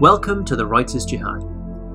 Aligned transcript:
Welcome 0.00 0.44
to 0.44 0.54
the 0.54 0.64
Writer's 0.64 1.04
Jihad. 1.04 1.42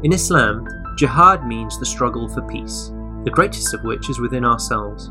In 0.04 0.12
Islam, 0.12 0.68
jihad 0.98 1.48
means 1.48 1.80
the 1.80 1.86
struggle 1.86 2.28
for 2.28 2.42
peace, 2.42 2.92
the 3.24 3.32
greatest 3.32 3.74
of 3.74 3.86
which 3.86 4.10
is 4.10 4.20
within 4.20 4.44
ourselves. 4.44 5.10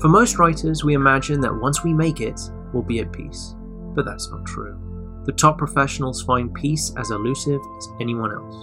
For 0.00 0.06
most 0.06 0.38
writers, 0.38 0.84
we 0.84 0.94
imagine 0.94 1.40
that 1.40 1.60
once 1.60 1.82
we 1.82 1.92
make 1.92 2.20
it, 2.20 2.40
we'll 2.72 2.84
be 2.84 3.00
at 3.00 3.12
peace. 3.12 3.56
But 3.92 4.04
that's 4.04 4.30
not 4.30 4.46
true. 4.46 4.78
The 5.24 5.32
top 5.32 5.58
professionals 5.58 6.22
find 6.22 6.54
peace 6.54 6.92
as 6.96 7.10
elusive 7.10 7.60
as 7.76 7.88
anyone 8.00 8.30
else. 8.32 8.54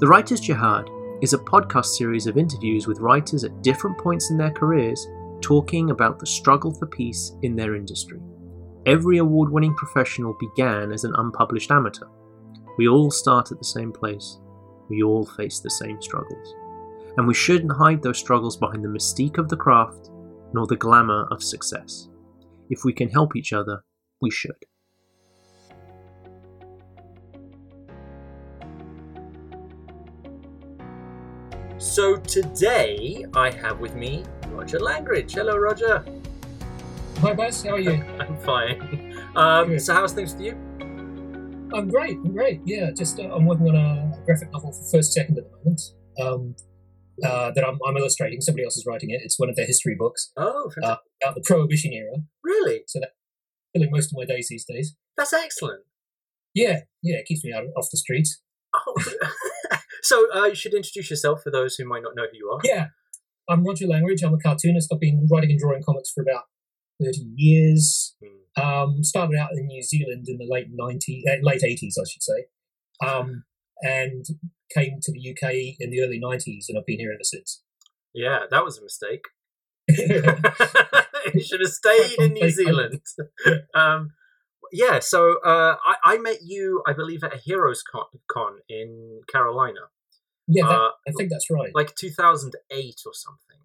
The 0.00 0.08
Writer's 0.08 0.40
Jihad 0.40 0.88
is 1.20 1.34
a 1.34 1.38
podcast 1.38 1.84
series 1.98 2.26
of 2.26 2.38
interviews 2.38 2.86
with 2.86 3.00
writers 3.00 3.44
at 3.44 3.62
different 3.62 3.98
points 3.98 4.30
in 4.30 4.38
their 4.38 4.52
careers 4.52 5.06
talking 5.42 5.90
about 5.90 6.18
the 6.18 6.26
struggle 6.26 6.72
for 6.72 6.86
peace 6.86 7.32
in 7.42 7.54
their 7.54 7.76
industry. 7.76 8.20
Every 8.86 9.18
award 9.18 9.50
winning 9.50 9.74
professional 9.74 10.34
began 10.40 10.90
as 10.90 11.04
an 11.04 11.12
unpublished 11.18 11.70
amateur. 11.70 12.06
We 12.76 12.88
all 12.88 13.10
start 13.10 13.52
at 13.52 13.58
the 13.58 13.64
same 13.64 13.92
place. 13.92 14.38
We 14.88 15.02
all 15.02 15.24
face 15.24 15.60
the 15.60 15.70
same 15.70 16.02
struggles. 16.02 16.54
And 17.16 17.26
we 17.26 17.34
shouldn't 17.34 17.72
hide 17.72 18.02
those 18.02 18.18
struggles 18.18 18.56
behind 18.56 18.84
the 18.84 18.88
mystique 18.88 19.38
of 19.38 19.48
the 19.48 19.56
craft 19.56 20.10
nor 20.52 20.66
the 20.66 20.76
glamour 20.76 21.26
of 21.30 21.42
success. 21.42 22.08
If 22.70 22.84
we 22.84 22.92
can 22.92 23.08
help 23.08 23.36
each 23.36 23.52
other, 23.52 23.84
we 24.20 24.30
should. 24.30 24.56
So 31.78 32.16
today 32.16 33.24
I 33.34 33.50
have 33.50 33.78
with 33.78 33.94
me 33.94 34.24
Roger 34.48 34.80
Langridge. 34.80 35.34
Hello, 35.34 35.56
Roger. 35.56 36.04
Hi, 37.18 37.32
Bess. 37.34 37.62
How 37.62 37.74
are 37.74 37.78
you? 37.78 37.92
I'm 38.18 38.36
fine. 38.38 39.16
Um, 39.36 39.78
so, 39.78 39.94
how's 39.94 40.12
things 40.12 40.34
with 40.34 40.42
you? 40.42 40.63
I'm 41.72 41.88
great. 41.88 42.16
I'm 42.18 42.32
great. 42.32 42.60
Yeah, 42.64 42.90
just 42.90 43.18
uh, 43.18 43.34
I'm 43.34 43.46
working 43.46 43.68
on 43.68 43.76
a 43.76 44.24
graphic 44.24 44.52
novel 44.52 44.72
for 44.72 44.96
First 44.96 45.12
Second 45.12 45.38
at 45.38 45.44
the 45.44 45.56
moment. 45.58 45.80
Um, 46.20 46.56
uh, 47.24 47.52
that 47.52 47.64
I'm, 47.64 47.78
I'm, 47.86 47.96
illustrating. 47.96 48.40
Somebody 48.40 48.64
else 48.64 48.76
is 48.76 48.84
writing 48.86 49.10
it. 49.10 49.20
It's 49.24 49.38
one 49.38 49.48
of 49.48 49.56
their 49.56 49.66
history 49.66 49.94
books. 49.96 50.32
Oh, 50.36 50.70
uh, 50.82 50.96
about 51.22 51.34
the 51.34 51.42
Prohibition 51.44 51.92
era. 51.92 52.16
Really? 52.42 52.82
So 52.86 53.00
that's 53.00 53.12
filling 53.72 53.90
most 53.90 54.12
of 54.12 54.18
my 54.18 54.24
days 54.24 54.48
these 54.50 54.64
days. 54.64 54.94
That's 55.16 55.32
excellent. 55.32 55.82
Yeah, 56.54 56.80
yeah, 57.02 57.16
it 57.16 57.26
keeps 57.26 57.44
me 57.44 57.52
out 57.52 57.64
off 57.76 57.88
the 57.90 57.98
streets. 57.98 58.40
Oh. 58.74 58.94
so 60.02 60.26
uh, 60.34 60.46
you 60.46 60.54
should 60.54 60.74
introduce 60.74 61.10
yourself 61.10 61.42
for 61.42 61.50
those 61.50 61.76
who 61.76 61.84
might 61.84 62.02
not 62.02 62.14
know 62.16 62.26
who 62.30 62.36
you 62.36 62.50
are. 62.50 62.60
Yeah, 62.64 62.88
I'm 63.48 63.64
Roger 63.64 63.86
Langridge. 63.86 64.22
I'm 64.22 64.34
a 64.34 64.38
cartoonist. 64.38 64.92
I've 64.92 65.00
been 65.00 65.26
writing 65.30 65.50
and 65.50 65.58
drawing 65.58 65.82
comics 65.82 66.10
for 66.12 66.22
about 66.22 66.44
30 67.02 67.18
years. 67.36 68.16
Hmm. 68.22 68.30
Um, 68.56 69.02
started 69.02 69.36
out 69.36 69.50
in 69.52 69.66
New 69.66 69.82
Zealand 69.82 70.26
in 70.28 70.38
the 70.38 70.46
late 70.48 70.68
90s, 70.70 71.22
uh, 71.28 71.42
late 71.42 71.62
80s, 71.62 71.94
I 71.98 72.06
should 72.08 72.22
say, 72.22 72.46
um, 73.04 73.42
and 73.82 74.24
came 74.72 75.00
to 75.02 75.12
the 75.12 75.30
UK 75.30 75.74
in 75.80 75.90
the 75.90 76.02
early 76.02 76.20
90s, 76.20 76.66
and 76.68 76.78
I've 76.78 76.86
been 76.86 77.00
here 77.00 77.12
ever 77.12 77.24
since. 77.24 77.62
Yeah, 78.14 78.44
that 78.50 78.64
was 78.64 78.78
a 78.78 78.82
mistake. 78.82 79.24
you 79.88 81.42
should 81.42 81.60
have 81.60 81.72
stayed 81.72 82.12
in 82.18 82.34
New 82.34 82.48
Zealand. 82.48 83.00
um, 83.74 84.12
yeah, 84.70 85.00
so 85.00 85.40
uh, 85.44 85.76
I, 85.84 86.14
I, 86.14 86.18
met 86.18 86.38
you, 86.44 86.82
I 86.86 86.92
believe, 86.92 87.24
at 87.24 87.34
a 87.34 87.38
Heroes 87.38 87.82
Con, 87.82 88.04
Con 88.30 88.58
in 88.68 89.22
Carolina. 89.30 89.88
Yeah, 90.46 90.66
that, 90.66 90.74
uh, 90.74 90.90
I 91.08 91.12
think 91.16 91.30
that's 91.30 91.50
right. 91.50 91.74
Like 91.74 91.96
2008 91.96 93.00
or 93.04 93.12
something, 93.14 93.58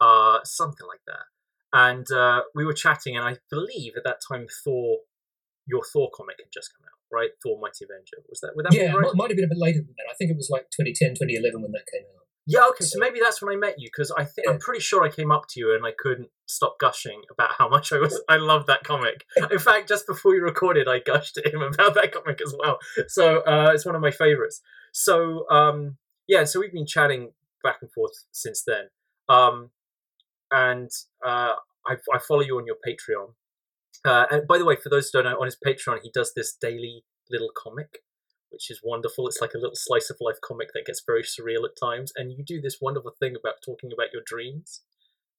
uh, 0.00 0.38
something 0.44 0.86
like 0.86 1.00
that 1.06 1.24
and 1.72 2.10
uh, 2.10 2.42
we 2.54 2.64
were 2.64 2.72
chatting, 2.72 3.16
and 3.16 3.26
I 3.26 3.36
believe 3.50 3.94
at 3.96 4.04
that 4.04 4.20
time 4.26 4.46
Thor, 4.64 4.98
your 5.66 5.82
Thor 5.84 6.10
comic 6.14 6.36
had 6.38 6.52
just 6.52 6.70
come 6.76 6.86
out, 6.86 6.98
right? 7.10 7.30
Thor: 7.42 7.58
Mighty 7.60 7.84
Avenger. 7.84 8.18
Was 8.28 8.40
that? 8.40 8.52
Would 8.56 8.66
that 8.66 8.74
yeah, 8.74 8.92
right? 8.92 9.10
might 9.14 9.30
have 9.30 9.36
been 9.36 9.46
a 9.46 9.48
bit 9.48 9.58
later 9.58 9.78
than 9.78 9.94
that. 9.96 10.10
I 10.10 10.14
think 10.14 10.30
it 10.30 10.36
was 10.36 10.50
like 10.50 10.70
2010, 10.70 11.14
2011 11.14 11.62
when 11.62 11.72
that 11.72 11.86
came 11.90 12.02
out. 12.16 12.22
Yeah, 12.44 12.66
okay, 12.70 12.84
so, 12.84 12.94
so 12.94 12.98
maybe 12.98 13.20
that's 13.20 13.40
when 13.40 13.54
I 13.54 13.56
met 13.56 13.78
you 13.78 13.88
because 13.88 14.10
I 14.10 14.24
think 14.24 14.46
yeah. 14.46 14.52
I'm 14.52 14.58
pretty 14.58 14.80
sure 14.80 15.04
I 15.04 15.08
came 15.08 15.30
up 15.30 15.46
to 15.50 15.60
you 15.60 15.74
and 15.74 15.86
I 15.86 15.92
couldn't 15.96 16.28
stop 16.46 16.76
gushing 16.80 17.22
about 17.30 17.52
how 17.56 17.68
much 17.68 17.92
I 17.92 17.98
was 17.98 18.20
I 18.28 18.36
love 18.36 18.66
that 18.66 18.82
comic. 18.82 19.24
In 19.50 19.58
fact, 19.60 19.88
just 19.88 20.06
before 20.06 20.34
you 20.34 20.42
recorded, 20.42 20.88
I 20.88 20.98
gushed 20.98 21.38
at 21.38 21.54
him 21.54 21.62
about 21.62 21.94
that 21.94 22.12
comic 22.12 22.40
as 22.44 22.54
well. 22.58 22.78
So 23.06 23.40
uh, 23.40 23.70
it's 23.72 23.86
one 23.86 23.94
of 23.94 24.00
my 24.00 24.10
favorites. 24.10 24.60
So 24.92 25.48
um, 25.50 25.98
yeah, 26.26 26.44
so 26.44 26.58
we've 26.58 26.72
been 26.72 26.86
chatting 26.86 27.30
back 27.62 27.76
and 27.80 27.92
forth 27.92 28.24
since 28.32 28.64
then. 28.66 28.88
Um, 29.28 29.70
and 30.52 30.90
uh, 31.24 31.54
I, 31.86 31.94
I, 32.12 32.18
follow 32.18 32.42
you 32.42 32.58
on 32.58 32.66
your 32.66 32.76
Patreon. 32.86 33.32
Uh, 34.04 34.26
and 34.30 34.46
by 34.46 34.58
the 34.58 34.64
way, 34.64 34.76
for 34.76 34.90
those 34.90 35.10
who 35.10 35.22
don't 35.22 35.32
know, 35.32 35.40
on 35.40 35.46
his 35.46 35.56
Patreon, 35.56 36.00
he 36.02 36.10
does 36.12 36.34
this 36.34 36.54
daily 36.54 37.04
little 37.30 37.50
comic, 37.56 38.02
which 38.50 38.70
is 38.70 38.80
wonderful. 38.84 39.26
It's 39.26 39.40
like 39.40 39.54
a 39.54 39.58
little 39.58 39.74
slice 39.74 40.10
of 40.10 40.18
life 40.20 40.36
comic 40.44 40.68
that 40.74 40.86
gets 40.86 41.02
very 41.04 41.22
surreal 41.22 41.64
at 41.64 41.76
times. 41.80 42.12
And 42.16 42.32
you 42.32 42.44
do 42.44 42.60
this 42.60 42.78
wonderful 42.80 43.14
thing 43.18 43.34
about 43.34 43.62
talking 43.64 43.90
about 43.92 44.12
your 44.12 44.22
dreams. 44.24 44.82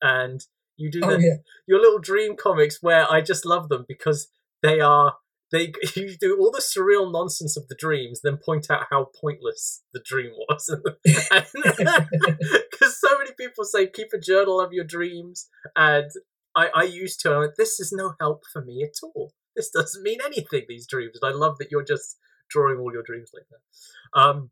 And 0.02 0.44
you 0.76 0.90
do 0.90 1.02
oh, 1.04 1.12
the, 1.12 1.24
yeah. 1.24 1.36
your 1.68 1.80
little 1.80 2.00
dream 2.00 2.36
comics 2.36 2.82
where 2.82 3.10
I 3.10 3.22
just 3.22 3.46
love 3.46 3.70
them 3.70 3.86
because 3.88 4.30
they 4.62 4.80
are 4.80 5.16
they 5.54 5.72
you 5.96 6.18
do 6.20 6.38
all 6.38 6.52
the 6.52 6.60
surreal 6.60 7.10
nonsense 7.14 7.56
of 7.56 7.70
the 7.70 7.76
dreams, 7.76 8.20
then 8.22 8.38
point 8.38 8.70
out 8.70 8.88
how 8.90 9.08
pointless 9.22 9.84
the 9.94 10.02
dream 10.04 10.32
was. 10.50 10.70
Because 11.04 13.00
so 13.00 13.18
many 13.18 13.32
people 13.40 13.64
say 13.64 13.88
keep 13.88 14.10
a 14.14 14.20
journal 14.20 14.60
of 14.60 14.74
your 14.74 14.84
dreams, 14.84 15.48
and 15.76 16.10
I, 16.56 16.70
I 16.76 16.84
used 16.84 17.22
to. 17.22 17.40
Like, 17.40 17.56
this 17.58 17.80
is 17.80 17.94
no 17.94 18.16
help 18.20 18.44
for 18.52 18.64
me 18.64 18.84
at 18.84 18.96
all. 19.04 19.34
This 19.56 19.70
doesn't 19.70 20.04
mean 20.04 20.20
anything. 20.26 20.64
These 20.68 20.88
dreams, 20.88 21.18
and 21.22 21.32
I 21.32 21.36
love 21.36 21.58
that 21.60 21.72
you're 21.72 21.84
just 21.84 22.18
drawing 22.50 22.80
all 22.80 22.92
your 22.92 23.04
dreams 23.04 23.32
like 23.34 23.46
that. 23.52 24.20
Um, 24.20 24.50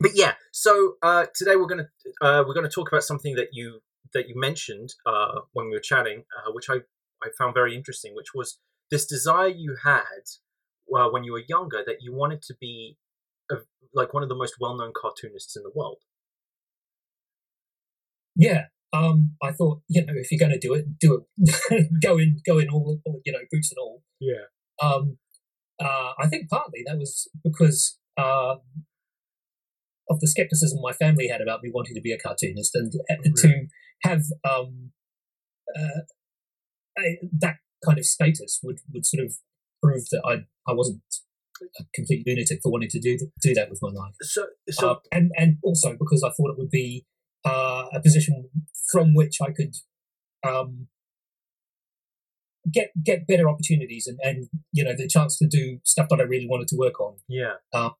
but 0.00 0.12
yeah, 0.14 0.34
so 0.52 0.94
uh, 1.02 1.26
today 1.34 1.56
we're 1.56 1.66
gonna 1.66 1.90
uh, 2.22 2.42
we're 2.46 2.54
gonna 2.54 2.70
talk 2.70 2.90
about 2.90 3.04
something 3.04 3.36
that 3.36 3.48
you 3.52 3.80
that 4.14 4.28
you 4.28 4.34
mentioned 4.40 4.94
uh, 5.06 5.40
when 5.52 5.66
we 5.66 5.72
were 5.72 5.80
chatting, 5.80 6.24
uh, 6.36 6.50
which 6.52 6.70
I 6.70 6.76
I 7.22 7.28
found 7.36 7.54
very 7.54 7.76
interesting, 7.76 8.14
which 8.14 8.34
was 8.34 8.58
this 8.90 9.06
desire 9.06 9.48
you 9.48 9.76
had 9.84 10.24
uh, 10.94 11.08
when 11.08 11.24
you 11.24 11.32
were 11.32 11.42
younger 11.48 11.82
that 11.86 11.98
you 12.00 12.14
wanted 12.14 12.42
to 12.42 12.54
be 12.60 12.96
a, 13.50 13.56
like 13.94 14.12
one 14.12 14.22
of 14.22 14.28
the 14.28 14.34
most 14.34 14.54
well-known 14.60 14.92
cartoonists 14.94 15.56
in 15.56 15.62
the 15.62 15.72
world. 15.74 15.98
Yeah, 18.36 18.66
um, 18.92 19.36
I 19.42 19.52
thought 19.52 19.80
you 19.88 20.04
know 20.04 20.14
if 20.16 20.30
you're 20.30 20.38
going 20.38 20.58
to 20.58 20.58
do 20.58 20.74
it, 20.74 20.98
do 20.98 21.24
it. 21.36 21.88
go 22.02 22.18
in, 22.18 22.40
go 22.46 22.58
in 22.58 22.68
all, 22.68 23.00
all, 23.04 23.20
you 23.24 23.32
know, 23.32 23.40
boots 23.50 23.72
and 23.72 23.78
all. 23.78 24.02
Yeah. 24.20 24.46
Um, 24.82 25.18
uh, 25.82 26.12
I 26.18 26.28
think 26.28 26.48
partly 26.48 26.82
that 26.86 26.98
was 26.98 27.28
because 27.42 27.98
uh, 28.18 28.56
of 30.08 30.20
the 30.20 30.26
skepticism 30.26 30.80
my 30.82 30.92
family 30.92 31.28
had 31.28 31.40
about 31.40 31.62
me 31.62 31.70
wanting 31.72 31.94
to 31.94 32.00
be 32.00 32.12
a 32.12 32.18
cartoonist 32.18 32.74
and 32.74 32.92
really? 33.08 33.32
to 33.36 33.66
have 34.02 34.22
um, 34.48 34.90
uh, 35.78 36.02
a, 36.98 37.18
that 37.38 37.56
kind 37.84 37.98
of 37.98 38.04
status 38.04 38.60
would 38.62 38.80
would 38.92 39.06
sort 39.06 39.24
of 39.24 39.34
prove 39.82 40.04
that 40.10 40.22
I 40.24 40.70
I 40.70 40.74
wasn't 40.74 41.02
a 41.78 41.84
complete 41.94 42.26
lunatic 42.26 42.60
for 42.62 42.72
wanting 42.72 42.88
to 42.90 43.00
do 43.00 43.18
do 43.42 43.54
that 43.54 43.70
with 43.70 43.80
my 43.82 43.90
life. 43.90 44.14
So, 44.22 44.46
so 44.70 44.90
uh, 44.90 44.96
and 45.12 45.30
and 45.36 45.58
also 45.62 45.96
because 45.98 46.22
I 46.22 46.30
thought 46.30 46.50
it 46.50 46.58
would 46.58 46.70
be 46.70 47.06
uh, 47.44 47.86
a 47.92 48.00
position 48.00 48.48
from 48.90 49.14
which 49.14 49.38
I 49.42 49.50
could 49.52 49.74
um, 50.46 50.88
get 52.72 52.90
get 53.02 53.26
better 53.26 53.48
opportunities 53.48 54.06
and 54.06 54.18
and 54.22 54.48
you 54.72 54.84
know 54.84 54.94
the 54.96 55.08
chance 55.08 55.38
to 55.38 55.46
do 55.46 55.80
stuff 55.84 56.08
that 56.10 56.20
I 56.20 56.24
really 56.24 56.46
wanted 56.48 56.68
to 56.68 56.76
work 56.76 57.00
on. 57.00 57.16
Yeah. 57.28 57.54
Uh, 57.72 57.90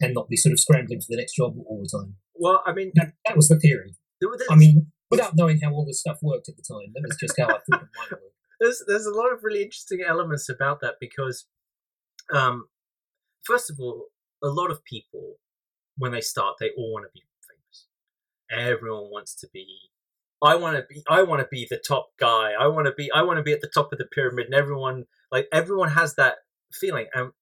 and 0.00 0.14
not 0.14 0.28
be 0.28 0.36
sort 0.36 0.52
of 0.52 0.60
scrambling 0.60 1.00
for 1.00 1.06
the 1.08 1.16
next 1.16 1.34
job 1.34 1.56
all 1.66 1.82
the 1.82 1.98
time. 1.98 2.14
Well, 2.34 2.62
I 2.64 2.72
mean, 2.72 2.92
that, 2.94 3.14
that 3.26 3.34
was 3.34 3.48
the 3.48 3.58
theory. 3.58 3.96
I 4.48 4.54
mean, 4.54 4.92
without 5.10 5.32
knowing 5.34 5.60
how 5.60 5.72
all 5.72 5.84
this 5.84 5.98
stuff 5.98 6.18
worked 6.22 6.48
at 6.48 6.54
the 6.56 6.62
time, 6.62 6.92
that 6.94 7.02
was 7.04 7.16
just 7.18 7.34
how 7.36 7.46
I 7.46 7.58
thought 7.58 7.82
it 7.82 7.88
might 7.98 8.12
work 8.12 8.32
there's 8.60 8.82
there's 8.86 9.06
a 9.06 9.14
lot 9.14 9.32
of 9.32 9.40
really 9.42 9.62
interesting 9.62 10.00
elements 10.06 10.48
about 10.48 10.80
that 10.80 10.94
because, 11.00 11.46
um, 12.32 12.68
first 13.44 13.70
of 13.70 13.78
all, 13.80 14.06
a 14.42 14.48
lot 14.48 14.70
of 14.70 14.84
people 14.84 15.36
when 15.96 16.12
they 16.12 16.20
start, 16.20 16.56
they 16.58 16.70
all 16.76 16.92
want 16.92 17.04
to 17.04 17.10
be 17.12 17.22
famous. 17.46 17.86
Everyone 18.50 19.10
wants 19.10 19.34
to 19.36 19.48
be. 19.52 19.66
I 20.42 20.54
want 20.54 20.76
to 20.76 20.84
be. 20.88 21.02
I 21.08 21.22
want 21.22 21.40
to 21.40 21.48
be 21.50 21.66
the 21.68 21.78
top 21.78 22.10
guy. 22.18 22.52
I 22.58 22.68
want 22.68 22.86
to 22.86 22.92
be. 22.92 23.10
I 23.12 23.22
want 23.22 23.38
to 23.38 23.42
be 23.42 23.52
at 23.52 23.60
the 23.60 23.70
top 23.72 23.92
of 23.92 23.98
the 23.98 24.06
pyramid, 24.06 24.46
and 24.46 24.54
everyone 24.54 25.06
like 25.32 25.48
everyone 25.52 25.90
has 25.90 26.14
that 26.14 26.36
feeling. 26.72 27.06
And 27.14 27.32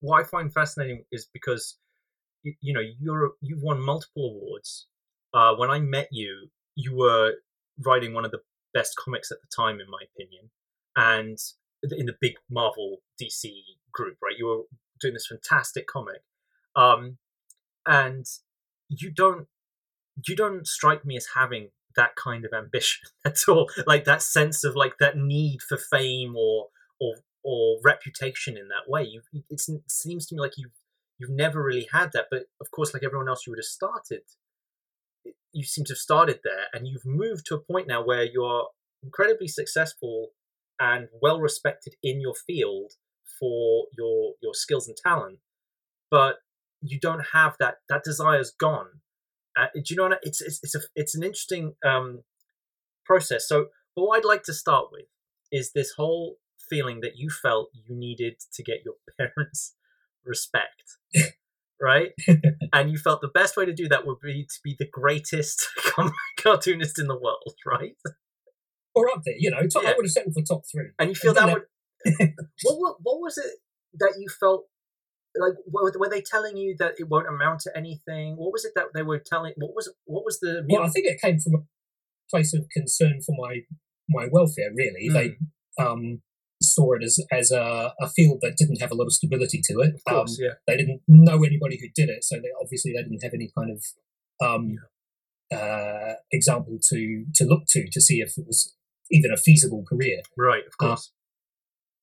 what 0.00 0.20
I 0.20 0.24
find 0.24 0.52
fascinating 0.52 1.04
is 1.10 1.26
because 1.32 1.78
you, 2.42 2.54
you 2.60 2.74
know 2.74 2.82
you're 3.00 3.32
you've 3.40 3.62
won 3.62 3.80
multiple 3.80 4.26
awards. 4.26 4.86
Uh, 5.32 5.54
when 5.56 5.70
I 5.70 5.80
met 5.80 6.08
you, 6.12 6.48
you 6.76 6.94
were 6.94 7.32
writing 7.84 8.12
one 8.12 8.24
of 8.24 8.30
the 8.30 8.40
best 8.74 8.96
comics 8.96 9.30
at 9.30 9.38
the 9.40 9.48
time, 9.54 9.80
in 9.80 9.88
my 9.88 10.00
opinion, 10.12 10.50
and 10.96 11.38
in 11.82 12.06
the 12.06 12.16
big 12.20 12.34
Marvel 12.50 12.98
DC 13.20 13.50
group, 13.92 14.16
right? 14.22 14.36
You 14.36 14.46
were 14.46 14.62
doing 15.00 15.14
this 15.14 15.26
fantastic 15.26 15.86
comic, 15.86 16.22
um, 16.76 17.18
and 17.86 18.26
you 18.88 19.10
don't 19.10 19.46
you 20.26 20.36
don't 20.36 20.66
strike 20.66 21.04
me 21.04 21.16
as 21.16 21.28
having 21.34 21.68
that 21.96 22.16
kind 22.16 22.44
of 22.44 22.52
ambition 22.52 23.08
at 23.24 23.38
all, 23.48 23.70
like 23.86 24.04
that 24.04 24.22
sense 24.22 24.64
of 24.64 24.76
like 24.76 24.98
that 24.98 25.16
need 25.16 25.62
for 25.62 25.76
fame 25.76 26.36
or 26.36 26.68
or 27.00 27.16
or 27.44 27.78
reputation 27.84 28.56
in 28.56 28.68
that 28.68 28.88
way. 28.90 29.04
You, 29.04 29.22
it 29.50 29.60
seems 29.88 30.26
to 30.26 30.34
me 30.34 30.40
like 30.40 30.56
you 30.56 30.70
you've 31.18 31.30
never 31.30 31.62
really 31.62 31.88
had 31.92 32.12
that. 32.12 32.26
But 32.30 32.44
of 32.60 32.70
course, 32.70 32.92
like 32.92 33.02
everyone 33.02 33.28
else, 33.28 33.46
you 33.46 33.52
would 33.52 33.58
have 33.58 33.64
started. 33.64 34.22
You 35.54 35.64
seem 35.64 35.84
to 35.86 35.92
have 35.92 35.98
started 35.98 36.40
there, 36.44 36.66
and 36.72 36.86
you've 36.86 37.06
moved 37.06 37.46
to 37.46 37.54
a 37.54 37.60
point 37.60 37.86
now 37.88 38.04
where 38.04 38.24
you're 38.24 38.68
incredibly 39.02 39.48
successful 39.48 40.30
and 40.80 41.08
well 41.22 41.40
respected 41.40 41.94
in 42.02 42.20
your 42.20 42.34
field 42.34 42.92
for 43.38 43.86
your 43.96 44.34
your 44.42 44.54
skills 44.54 44.88
and 44.88 44.96
talent. 44.96 45.38
But 46.10 46.36
you 46.80 46.98
don't 47.00 47.26
have 47.32 47.56
that. 47.60 47.76
That 47.88 48.04
desire's 48.04 48.50
gone. 48.50 49.00
Uh, 49.56 49.66
do 49.74 49.82
you 49.88 49.96
know 49.96 50.04
what? 50.04 50.12
I, 50.14 50.18
it's 50.22 50.40
it's 50.40 50.60
it's 50.62 50.74
a 50.74 50.80
it's 50.94 51.14
an 51.14 51.22
interesting 51.22 51.74
um, 51.84 52.24
process. 53.04 53.48
So, 53.48 53.66
but 53.94 54.02
what 54.04 54.18
I'd 54.18 54.24
like 54.24 54.42
to 54.44 54.54
start 54.54 54.88
with 54.92 55.06
is 55.52 55.72
this 55.72 55.92
whole 55.96 56.36
feeling 56.68 57.00
that 57.00 57.16
you 57.16 57.30
felt 57.30 57.70
you 57.72 57.94
needed 57.94 58.36
to 58.52 58.62
get 58.62 58.78
your 58.84 58.94
parents' 59.18 59.74
respect, 60.24 60.98
right? 61.80 62.12
and 62.72 62.90
you 62.90 62.98
felt 62.98 63.20
the 63.20 63.28
best 63.28 63.56
way 63.56 63.64
to 63.64 63.72
do 63.72 63.88
that 63.88 64.06
would 64.06 64.20
be 64.20 64.44
to 64.44 64.58
be 64.62 64.76
the 64.78 64.88
greatest 64.90 65.68
cartoonist 66.36 66.98
in 66.98 67.06
the 67.06 67.18
world, 67.18 67.54
right? 67.66 67.96
Or 68.94 69.08
up 69.10 69.22
there, 69.24 69.34
you 69.36 69.50
know. 69.50 69.66
Top, 69.66 69.82
yeah. 69.82 69.90
I 69.90 69.94
would 69.96 70.06
have 70.06 70.12
settled 70.12 70.34
for 70.34 70.42
top 70.42 70.62
three. 70.70 70.90
And 70.98 71.10
you 71.10 71.14
feel 71.14 71.36
and 71.36 71.38
that 71.38 71.52
would. 71.54 71.64
what, 72.62 72.78
what 72.78 72.96
what 73.02 73.20
was 73.20 73.38
it 73.38 73.50
that 73.94 74.14
you 74.18 74.28
felt 74.28 74.66
like 75.36 75.54
were, 75.66 75.92
were 75.98 76.08
they 76.08 76.20
telling 76.20 76.56
you 76.56 76.76
that 76.78 76.94
it 76.98 77.08
won't 77.08 77.26
amount 77.26 77.60
to 77.60 77.76
anything 77.76 78.36
what 78.36 78.52
was 78.52 78.64
it 78.64 78.72
that 78.74 78.86
they 78.94 79.02
were 79.02 79.18
telling 79.18 79.52
what 79.56 79.74
was 79.74 79.92
what 80.04 80.24
was 80.24 80.38
the 80.40 80.64
well 80.68 80.82
i 80.82 80.88
think 80.88 81.06
it 81.06 81.20
came 81.20 81.38
from 81.40 81.54
a 81.54 81.58
place 82.30 82.54
of 82.54 82.66
concern 82.70 83.20
for 83.24 83.34
my 83.38 83.60
my 84.08 84.28
welfare 84.30 84.70
really 84.74 85.08
mm. 85.08 85.12
they 85.14 85.82
um 85.82 86.20
saw 86.74 86.92
it 86.94 87.04
as 87.04 87.18
as 87.30 87.50
a, 87.50 87.92
a, 88.00 88.08
field 88.08 88.38
that 88.42 88.56
didn't 88.56 88.80
have 88.80 88.90
a 88.90 88.94
lot 88.94 89.06
of 89.06 89.12
stability 89.12 89.60
to 89.64 89.80
it. 89.80 89.94
Of 89.94 90.04
course, 90.08 90.38
um, 90.38 90.44
yeah. 90.44 90.54
They 90.66 90.76
didn't 90.76 91.02
know 91.06 91.44
anybody 91.44 91.78
who 91.80 91.88
did 91.94 92.10
it, 92.10 92.24
so 92.24 92.36
they 92.36 92.50
obviously 92.60 92.92
they 92.92 93.02
didn't 93.02 93.22
have 93.22 93.34
any 93.34 93.50
kind 93.56 93.70
of 93.70 93.84
um, 94.46 94.78
uh, 95.52 96.14
example 96.32 96.78
to 96.90 97.24
to 97.34 97.44
look 97.44 97.64
to 97.68 97.86
to 97.90 98.00
see 98.00 98.20
if 98.20 98.36
it 98.38 98.46
was 98.46 98.74
even 99.10 99.32
a 99.32 99.36
feasible 99.36 99.84
career. 99.88 100.22
Right, 100.36 100.64
of 100.66 100.76
course. 100.78 101.12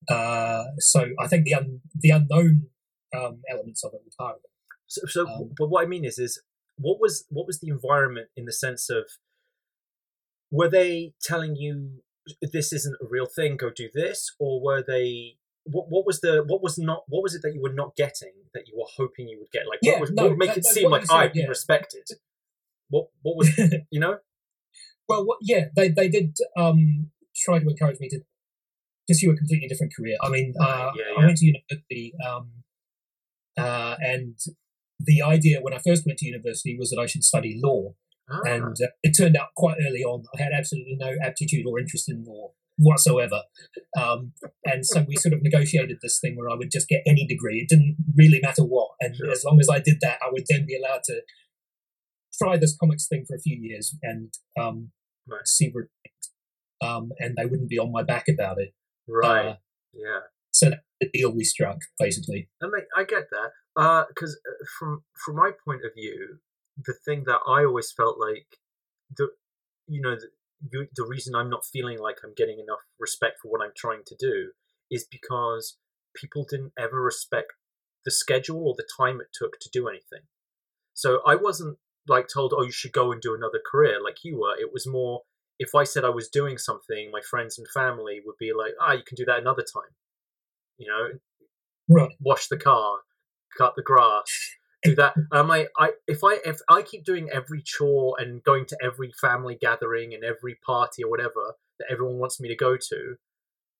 Uh, 0.09 0.13
uh, 0.13 0.63
so 0.79 1.09
I 1.19 1.27
think 1.27 1.45
the 1.45 1.53
un, 1.53 1.81
the 1.95 2.09
unknown 2.09 2.67
um, 3.15 3.41
elements 3.49 3.83
of 3.83 3.93
it 3.93 4.01
were 4.03 4.11
part 4.17 4.37
of 4.37 4.41
it. 4.43 4.51
So, 4.87 5.01
so 5.07 5.27
um, 5.27 5.51
but 5.57 5.69
what 5.69 5.83
I 5.83 5.87
mean 5.87 6.05
is, 6.05 6.17
is 6.17 6.41
what 6.77 6.99
was 6.99 7.25
what 7.29 7.47
was 7.47 7.59
the 7.59 7.69
environment 7.69 8.29
in 8.35 8.45
the 8.45 8.53
sense 8.53 8.89
of 8.89 9.05
were 10.49 10.69
they 10.69 11.13
telling 11.21 11.55
you 11.55 12.03
this 12.41 12.71
isn't 12.73 12.95
a 13.01 13.07
real 13.07 13.25
thing 13.25 13.57
go 13.57 13.69
do 13.69 13.89
this? 13.93 14.33
Or 14.39 14.61
were 14.63 14.83
they 14.85 15.37
what, 15.65 15.85
what 15.89 16.05
was 16.05 16.21
the 16.21 16.43
what 16.45 16.61
was 16.61 16.77
not 16.77 17.03
what 17.07 17.23
was 17.23 17.35
it 17.35 17.41
that 17.43 17.53
you 17.53 17.61
were 17.61 17.73
not 17.73 17.95
getting 17.95 18.33
that 18.53 18.67
you 18.67 18.77
were 18.77 18.87
hoping 18.97 19.27
you 19.27 19.39
would 19.39 19.51
get? 19.51 19.67
Like 19.67 19.79
yeah, 19.81 19.93
what, 19.93 20.01
was, 20.01 20.11
no, 20.11 20.23
what 20.23 20.31
would 20.31 20.39
make 20.39 20.49
that, 20.49 20.59
it 20.59 20.65
seem 20.65 20.89
like 20.89 21.05
said, 21.05 21.15
i'd 21.15 21.35
yeah. 21.35 21.43
be 21.43 21.49
respected? 21.49 22.07
What 22.89 23.07
what 23.21 23.37
was 23.37 23.57
you 23.91 23.99
know? 23.99 24.17
Well 25.07 25.25
what, 25.25 25.39
yeah 25.41 25.65
they 25.75 25.89
they 25.89 26.09
did 26.09 26.37
um 26.57 27.11
try 27.35 27.59
to 27.59 27.67
encourage 27.67 27.99
me 27.99 28.09
to 28.09 28.21
pursue 29.07 29.31
a 29.31 29.35
completely 29.35 29.67
different 29.67 29.93
career. 29.95 30.17
I 30.21 30.29
mean 30.29 30.53
uh, 30.59 30.91
yeah. 30.95 31.21
i 31.21 31.25
went 31.25 31.37
to 31.37 31.45
university 31.45 32.13
um 32.25 32.51
uh 33.57 33.95
and 33.99 34.37
the 34.99 35.21
idea 35.21 35.59
when 35.61 35.73
i 35.73 35.79
first 35.79 36.05
went 36.05 36.19
to 36.19 36.25
university 36.25 36.77
was 36.77 36.91
that 36.91 36.99
i 36.99 37.05
should 37.05 37.23
study 37.23 37.59
law 37.61 37.95
Ah. 38.31 38.41
and 38.45 38.75
uh, 38.81 38.87
it 39.03 39.11
turned 39.17 39.35
out 39.35 39.49
quite 39.55 39.77
early 39.87 40.03
on 40.03 40.23
I 40.37 40.43
had 40.43 40.53
absolutely 40.53 40.95
no 40.99 41.13
aptitude 41.21 41.65
or 41.67 41.79
interest 41.79 42.09
in 42.09 42.23
law 42.25 42.51
whatsoever. 42.77 43.43
Um, 44.01 44.33
and 44.65 44.85
so 44.85 45.05
we 45.07 45.15
sort 45.15 45.33
of 45.33 45.43
negotiated 45.43 45.97
this 46.01 46.19
thing 46.19 46.35
where 46.35 46.49
I 46.49 46.55
would 46.55 46.71
just 46.71 46.87
get 46.87 47.01
any 47.05 47.27
degree. 47.27 47.59
It 47.59 47.69
didn't 47.69 47.97
really 48.15 48.39
matter 48.41 48.63
what. 48.63 48.91
And 48.99 49.15
Sure. 49.15 49.29
as 49.29 49.43
long 49.43 49.59
as 49.59 49.69
I 49.69 49.79
did 49.79 49.97
that, 50.01 50.17
I 50.25 50.29
would 50.31 50.45
then 50.49 50.65
be 50.65 50.75
allowed 50.75 51.03
to 51.05 51.21
try 52.41 52.57
this 52.57 52.75
comics 52.75 53.07
thing 53.07 53.25
for 53.27 53.35
a 53.35 53.39
few 53.39 53.57
years 53.61 53.95
and 54.01 54.33
um, 54.59 54.91
Right. 55.27 55.45
see 55.47 55.69
where 55.69 55.89
it 56.03 56.11
um, 56.81 57.11
and 57.19 57.35
they 57.35 57.45
wouldn't 57.45 57.69
be 57.69 57.77
on 57.77 57.91
my 57.91 58.01
back 58.03 58.27
about 58.27 58.57
it. 58.59 58.73
right 59.07 59.45
Uh, 59.49 59.55
yeah 59.93 60.21
so 60.51 60.69
that's 60.69 60.81
the 60.99 61.09
deal 61.13 61.31
we 61.31 61.43
struck, 61.43 61.77
basically. 61.99 62.49
I 62.61 62.65
mean, 62.65 62.85
I 62.95 63.03
get 63.03 63.25
that 63.31 63.51
because 64.09 64.39
uh, 64.47 64.65
from 64.77 65.03
from 65.23 65.35
my 65.37 65.51
point 65.65 65.81
of 65.85 65.91
view, 65.95 66.39
the 66.77 66.93
thing 67.05 67.23
that 67.25 67.39
I 67.47 67.65
always 67.65 67.91
felt 67.91 68.19
like 68.19 68.47
the 69.15 69.29
you 69.87 70.01
know 70.01 70.15
the, 70.15 70.27
you, 70.71 70.87
the 70.95 71.05
reason 71.05 71.35
I'm 71.35 71.49
not 71.49 71.65
feeling 71.65 71.99
like 71.99 72.17
I'm 72.23 72.33
getting 72.35 72.59
enough 72.59 72.79
respect 72.99 73.39
for 73.41 73.49
what 73.49 73.61
I'm 73.61 73.73
trying 73.75 74.03
to 74.07 74.15
do 74.19 74.51
is 74.89 75.05
because 75.09 75.77
people 76.15 76.45
didn't 76.49 76.73
ever 76.77 77.01
respect 77.01 77.53
the 78.05 78.11
schedule 78.11 78.67
or 78.67 78.75
the 78.75 78.87
time 78.97 79.21
it 79.21 79.27
took 79.33 79.59
to 79.59 79.69
do 79.71 79.87
anything. 79.87 80.21
So 80.93 81.21
I 81.25 81.35
wasn't 81.35 81.77
like 82.07 82.27
told, 82.33 82.53
"Oh, 82.55 82.63
you 82.63 82.71
should 82.71 82.91
go 82.91 83.11
and 83.11 83.21
do 83.21 83.35
another 83.35 83.61
career," 83.65 84.01
like 84.01 84.23
you 84.23 84.39
were. 84.39 84.55
It 84.59 84.73
was 84.73 84.87
more 84.87 85.23
if 85.59 85.75
I 85.75 85.83
said 85.83 86.03
I 86.03 86.09
was 86.09 86.27
doing 86.27 86.57
something, 86.57 87.11
my 87.11 87.21
friends 87.21 87.57
and 87.59 87.67
family 87.67 88.21
would 88.25 88.37
be 88.39 88.51
like, 88.53 88.73
"Ah, 88.79 88.93
you 88.93 89.03
can 89.03 89.15
do 89.15 89.25
that 89.25 89.39
another 89.39 89.63
time." 89.63 89.95
You 90.77 90.87
know, 90.87 91.19
Right. 91.89 92.11
wash 92.19 92.47
the 92.47 92.57
car, 92.57 93.01
cut 93.57 93.75
the 93.75 93.83
grass, 93.83 94.55
do 94.83 94.95
that. 94.95 95.15
And 95.31 95.39
I'm 95.39 95.47
like, 95.47 95.69
I 95.77 95.91
if 96.07 96.23
I 96.23 96.39
if 96.45 96.59
I 96.69 96.81
keep 96.81 97.03
doing 97.05 97.29
every 97.31 97.61
chore 97.61 98.15
and 98.19 98.43
going 98.43 98.65
to 98.67 98.77
every 98.83 99.11
family 99.19 99.57
gathering 99.59 100.13
and 100.13 100.23
every 100.23 100.55
party 100.65 101.03
or 101.03 101.09
whatever 101.09 101.55
that 101.79 101.87
everyone 101.91 102.19
wants 102.19 102.39
me 102.39 102.47
to 102.49 102.55
go 102.55 102.77
to, 102.77 103.15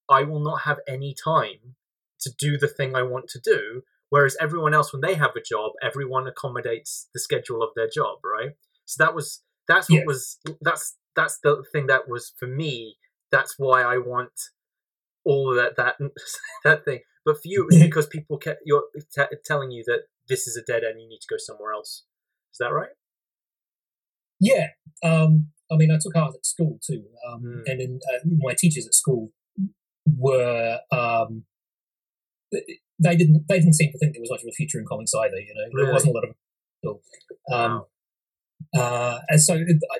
I 0.08 0.22
will 0.24 0.40
not 0.40 0.62
have 0.62 0.78
any 0.88 1.14
time 1.14 1.76
to 2.20 2.30
do 2.38 2.56
the 2.56 2.68
thing 2.68 2.94
I 2.94 3.02
want 3.02 3.28
to 3.28 3.40
do. 3.40 3.82
Whereas 4.10 4.36
everyone 4.40 4.74
else, 4.74 4.92
when 4.92 5.00
they 5.00 5.14
have 5.14 5.34
a 5.36 5.40
job, 5.40 5.72
everyone 5.82 6.26
accommodates 6.28 7.08
the 7.14 7.20
schedule 7.20 7.62
of 7.62 7.70
their 7.74 7.88
job, 7.88 8.18
right? 8.24 8.50
So 8.84 9.02
that 9.04 9.14
was 9.14 9.42
that's 9.66 9.88
what 9.90 10.00
Yeah. 10.00 10.04
was 10.06 10.38
that's 10.60 10.96
that's 11.16 11.38
the 11.42 11.64
thing 11.72 11.86
that 11.86 12.08
was 12.08 12.32
for 12.38 12.46
me. 12.46 12.96
That's 13.30 13.54
why 13.58 13.82
I 13.82 13.98
want 13.98 14.32
all 15.24 15.50
of 15.50 15.56
that 15.56 15.76
that 15.76 15.96
that 16.64 16.84
thing. 16.84 17.00
But 17.24 17.36
for 17.36 17.42
you, 17.44 17.68
because 17.70 18.06
people 18.06 18.38
kept 18.38 18.60
you're 18.64 18.84
t- 19.14 19.36
telling 19.44 19.70
you 19.70 19.84
that 19.86 20.02
this 20.32 20.46
is 20.48 20.54
a 20.56 20.64
dead 20.70 20.82
end. 20.88 20.96
You 21.02 21.08
need 21.12 21.20
to 21.26 21.32
go 21.34 21.36
somewhere 21.38 21.72
else. 21.78 21.92
Is 22.52 22.58
that 22.60 22.72
right? 22.80 22.94
Yeah. 24.40 24.66
Um, 25.10 25.32
I 25.70 25.76
mean, 25.76 25.90
I 25.94 25.98
took 26.04 26.16
art 26.16 26.34
at 26.38 26.44
school 26.54 26.74
too, 26.88 27.02
um, 27.26 27.40
Mm. 27.44 27.62
and 27.70 27.78
in, 27.84 27.92
uh, 28.10 28.20
my 28.48 28.54
teachers 28.62 28.86
at 28.86 28.94
school 29.02 29.22
were 30.24 30.78
um, 31.00 31.44
they 33.04 33.16
didn't 33.20 33.44
they 33.48 33.58
didn't 33.60 33.74
seem 33.80 33.90
to 33.92 33.98
think 33.98 34.12
there 34.12 34.20
was 34.26 34.30
much 34.34 34.42
of 34.42 34.48
a 34.48 34.56
future 34.60 34.78
in 34.80 34.86
comics 34.92 35.12
either. 35.22 35.38
You 35.48 35.54
know, 35.56 35.66
Really? 35.72 35.84
there 35.86 35.92
wasn't 35.96 36.12
a 36.14 36.16
lot 36.18 36.26
of 36.28 36.32
um, 37.56 37.74
uh, 38.80 39.18
and 39.28 39.40
so 39.40 39.54
it, 39.54 39.78
I, 39.94 39.98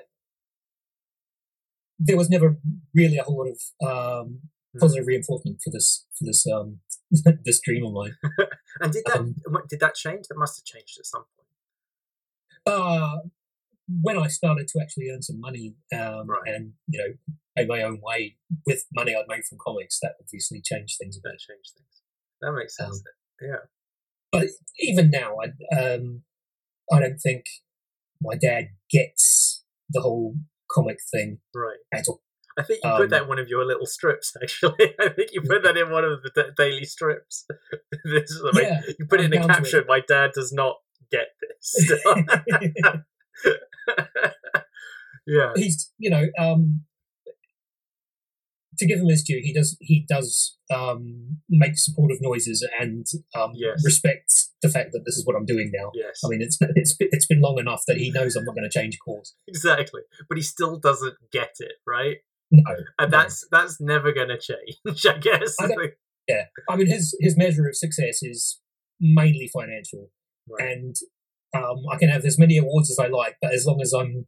there 1.99 2.17
was 2.17 2.29
never 2.29 2.49
really 2.95 3.19
a 3.19 3.23
whole 3.25 3.39
lot 3.39 3.51
of 3.55 3.61
um. 3.91 4.41
Positive 4.81 5.07
reinforcement 5.07 5.61
for 5.62 5.71
this 5.71 6.07
for 6.19 6.25
this 6.25 6.47
um, 6.47 6.81
this 7.45 7.61
dream 7.61 7.85
of 7.87 7.93
mine. 7.93 8.17
And 8.81 8.91
did 8.93 9.05
that 9.07 9.19
Um, 9.19 9.35
did 9.69 9.81
that 9.81 9.95
change? 9.95 10.29
That 10.29 10.38
must 10.38 10.59
have 10.59 10.64
changed 10.64 10.99
at 10.99 11.07
some 11.07 11.25
point. 11.37 11.49
uh, 12.67 13.19
when 14.00 14.17
I 14.19 14.29
started 14.29 14.69
to 14.69 14.81
actually 14.81 15.11
earn 15.11 15.23
some 15.23 15.41
money 15.41 15.75
um, 15.95 16.26
Right. 16.29 16.43
and 16.55 16.73
you 16.88 16.99
know 16.99 17.14
pay 17.57 17.67
my 17.67 17.83
own 17.83 18.00
way 18.02 18.38
with 18.67 18.87
money 18.95 19.14
I'd 19.14 19.26
made 19.29 19.45
from 19.45 19.59
comics, 19.59 19.99
that 20.00 20.14
obviously 20.21 20.62
changed 20.62 20.97
things 20.99 21.19
a 21.19 21.21
That 21.21 21.33
bit. 21.33 21.41
changed 21.41 21.73
things. 21.76 22.00
That 22.41 22.52
makes 22.52 22.76
sense. 22.76 23.02
Um, 23.43 23.49
yeah. 23.49 23.57
But 24.31 24.47
even 24.79 25.11
now, 25.11 25.37
I 25.43 25.76
um, 25.79 26.23
I 26.91 27.00
don't 27.00 27.19
think 27.19 27.45
my 28.23 28.35
dad 28.37 28.69
gets 28.91 29.64
the 29.91 30.00
whole 30.00 30.37
comic 30.71 30.99
thing 31.12 31.41
Right. 31.55 31.76
at 31.93 32.09
all. 32.09 32.23
I 32.59 32.62
think 32.62 32.80
you 32.85 32.90
put 32.90 33.02
Um, 33.04 33.09
that 33.11 33.23
in 33.23 33.28
one 33.28 33.38
of 33.38 33.49
your 33.49 33.64
little 33.64 33.87
strips. 33.87 34.35
Actually, 34.42 34.94
I 35.00 35.09
think 35.11 35.30
you 35.32 35.40
put 35.42 35.62
that 35.62 35.76
in 35.76 35.90
one 35.90 36.04
of 36.04 36.23
the 36.23 36.30
da- 36.35 36.50
daily 36.56 36.85
strips. 36.85 37.47
this 38.04 38.30
is, 38.30 38.42
I 38.44 38.56
mean, 38.59 38.64
Yeah, 38.68 38.80
you 38.99 39.06
put 39.06 39.21
it 39.21 39.32
in 39.32 39.38
I'm 39.42 39.50
a 39.50 39.54
caption. 39.54 39.85
My 39.88 40.00
dad 40.06 40.32
does 40.35 40.52
not 40.52 40.76
get 41.11 41.28
this. 41.40 41.92
yeah. 45.26 45.52
he's 45.56 45.92
you 45.99 46.11
know 46.11 46.26
um, 46.38 46.82
to 48.78 48.87
give 48.87 48.99
him 49.00 49.09
his 49.09 49.23
due, 49.23 49.40
he 49.42 49.52
does 49.52 49.76
he 49.80 50.04
does 50.09 50.56
um, 50.73 51.38
make 51.49 51.76
supportive 51.76 52.18
noises 52.21 52.66
and 52.80 53.06
um, 53.35 53.52
Yes. 53.54 53.82
respects 53.85 54.50
the 54.62 54.68
fact 54.68 54.92
that 54.92 55.02
this 55.04 55.16
is 55.16 55.26
what 55.26 55.37
I'm 55.37 55.44
doing 55.44 55.71
now. 55.73 55.90
Yes. 55.94 56.21
I 56.25 56.28
mean, 56.28 56.40
it's 56.42 56.59
it's 56.75 56.97
it's 56.99 57.26
been 57.26 57.40
long 57.40 57.59
enough 57.59 57.82
that 57.87 57.99
he 57.99 58.11
knows 58.11 58.35
I'm 58.37 58.44
not 58.44 58.54
going 58.54 58.68
to 58.68 58.78
change 58.78 58.99
course. 59.04 59.35
exactly. 59.47 60.02
But 60.28 60.38
he 60.38 60.42
still 60.42 60.78
doesn't 60.78 61.14
get 61.30 61.50
it, 61.59 61.73
right? 61.87 62.18
No, 62.54 62.62
And 62.99 63.11
no. 63.11 63.18
that's 63.18 63.47
that's 63.50 63.80
never 63.80 64.12
going 64.12 64.28
to 64.28 64.38
change. 64.38 64.76
I 65.09 65.18
guess. 65.18 65.56
I 65.59 65.68
yeah. 66.28 66.44
I 66.68 66.76
mean, 66.76 66.87
his 66.87 67.16
his 67.18 67.37
measure 67.37 67.66
of 67.66 67.75
success 67.76 68.23
is 68.23 68.61
mainly 69.00 69.49
financial, 69.52 70.11
Right. 70.49 70.71
and 70.73 70.94
um, 71.56 71.78
I 71.90 71.97
can 71.97 72.09
have 72.11 72.25
as 72.25 72.38
many 72.38 72.59
awards 72.59 72.90
as 72.90 72.99
I 72.99 73.09
like, 73.09 73.37
but 73.40 73.52
as 73.54 73.66
long 73.66 73.80
as 73.80 73.92
I'm, 73.92 74.26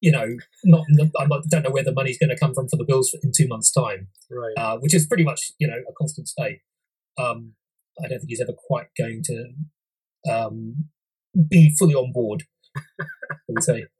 you 0.00 0.10
know, 0.10 0.36
not 0.64 0.84
I 1.20 1.26
don't 1.50 1.62
know 1.62 1.70
where 1.70 1.84
the 1.84 1.92
money's 1.92 2.18
going 2.18 2.30
to 2.30 2.38
come 2.38 2.54
from 2.54 2.68
for 2.68 2.76
the 2.76 2.84
bills 2.84 3.14
in 3.22 3.32
two 3.36 3.46
months' 3.48 3.70
time, 3.70 4.08
right. 4.30 4.54
uh, 4.56 4.78
which 4.78 4.94
is 4.94 5.06
pretty 5.06 5.24
much 5.24 5.52
you 5.58 5.68
know 5.68 5.76
a 5.88 5.92
constant 5.92 6.26
state. 6.28 6.60
Um, 7.18 7.52
I 8.02 8.08
don't 8.08 8.18
think 8.20 8.28
he's 8.30 8.40
ever 8.40 8.54
quite 8.66 8.86
going 8.96 9.22
to 9.24 10.32
um, 10.32 10.86
be 11.50 11.74
fully 11.78 11.94
on 11.94 12.12
board. 12.12 12.44
I 12.76 13.04
would 13.48 13.62
say. 13.62 13.84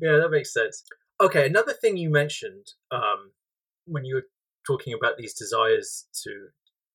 Yeah, 0.00 0.16
that 0.16 0.30
makes 0.30 0.54
sense. 0.54 0.84
Okay, 1.20 1.46
another 1.46 1.72
thing 1.72 1.96
you 1.96 2.10
mentioned 2.10 2.72
um, 2.90 3.32
when 3.86 4.04
you 4.04 4.16
were 4.16 4.26
talking 4.66 4.94
about 4.94 5.16
these 5.18 5.34
desires 5.34 6.06
to 6.22 6.48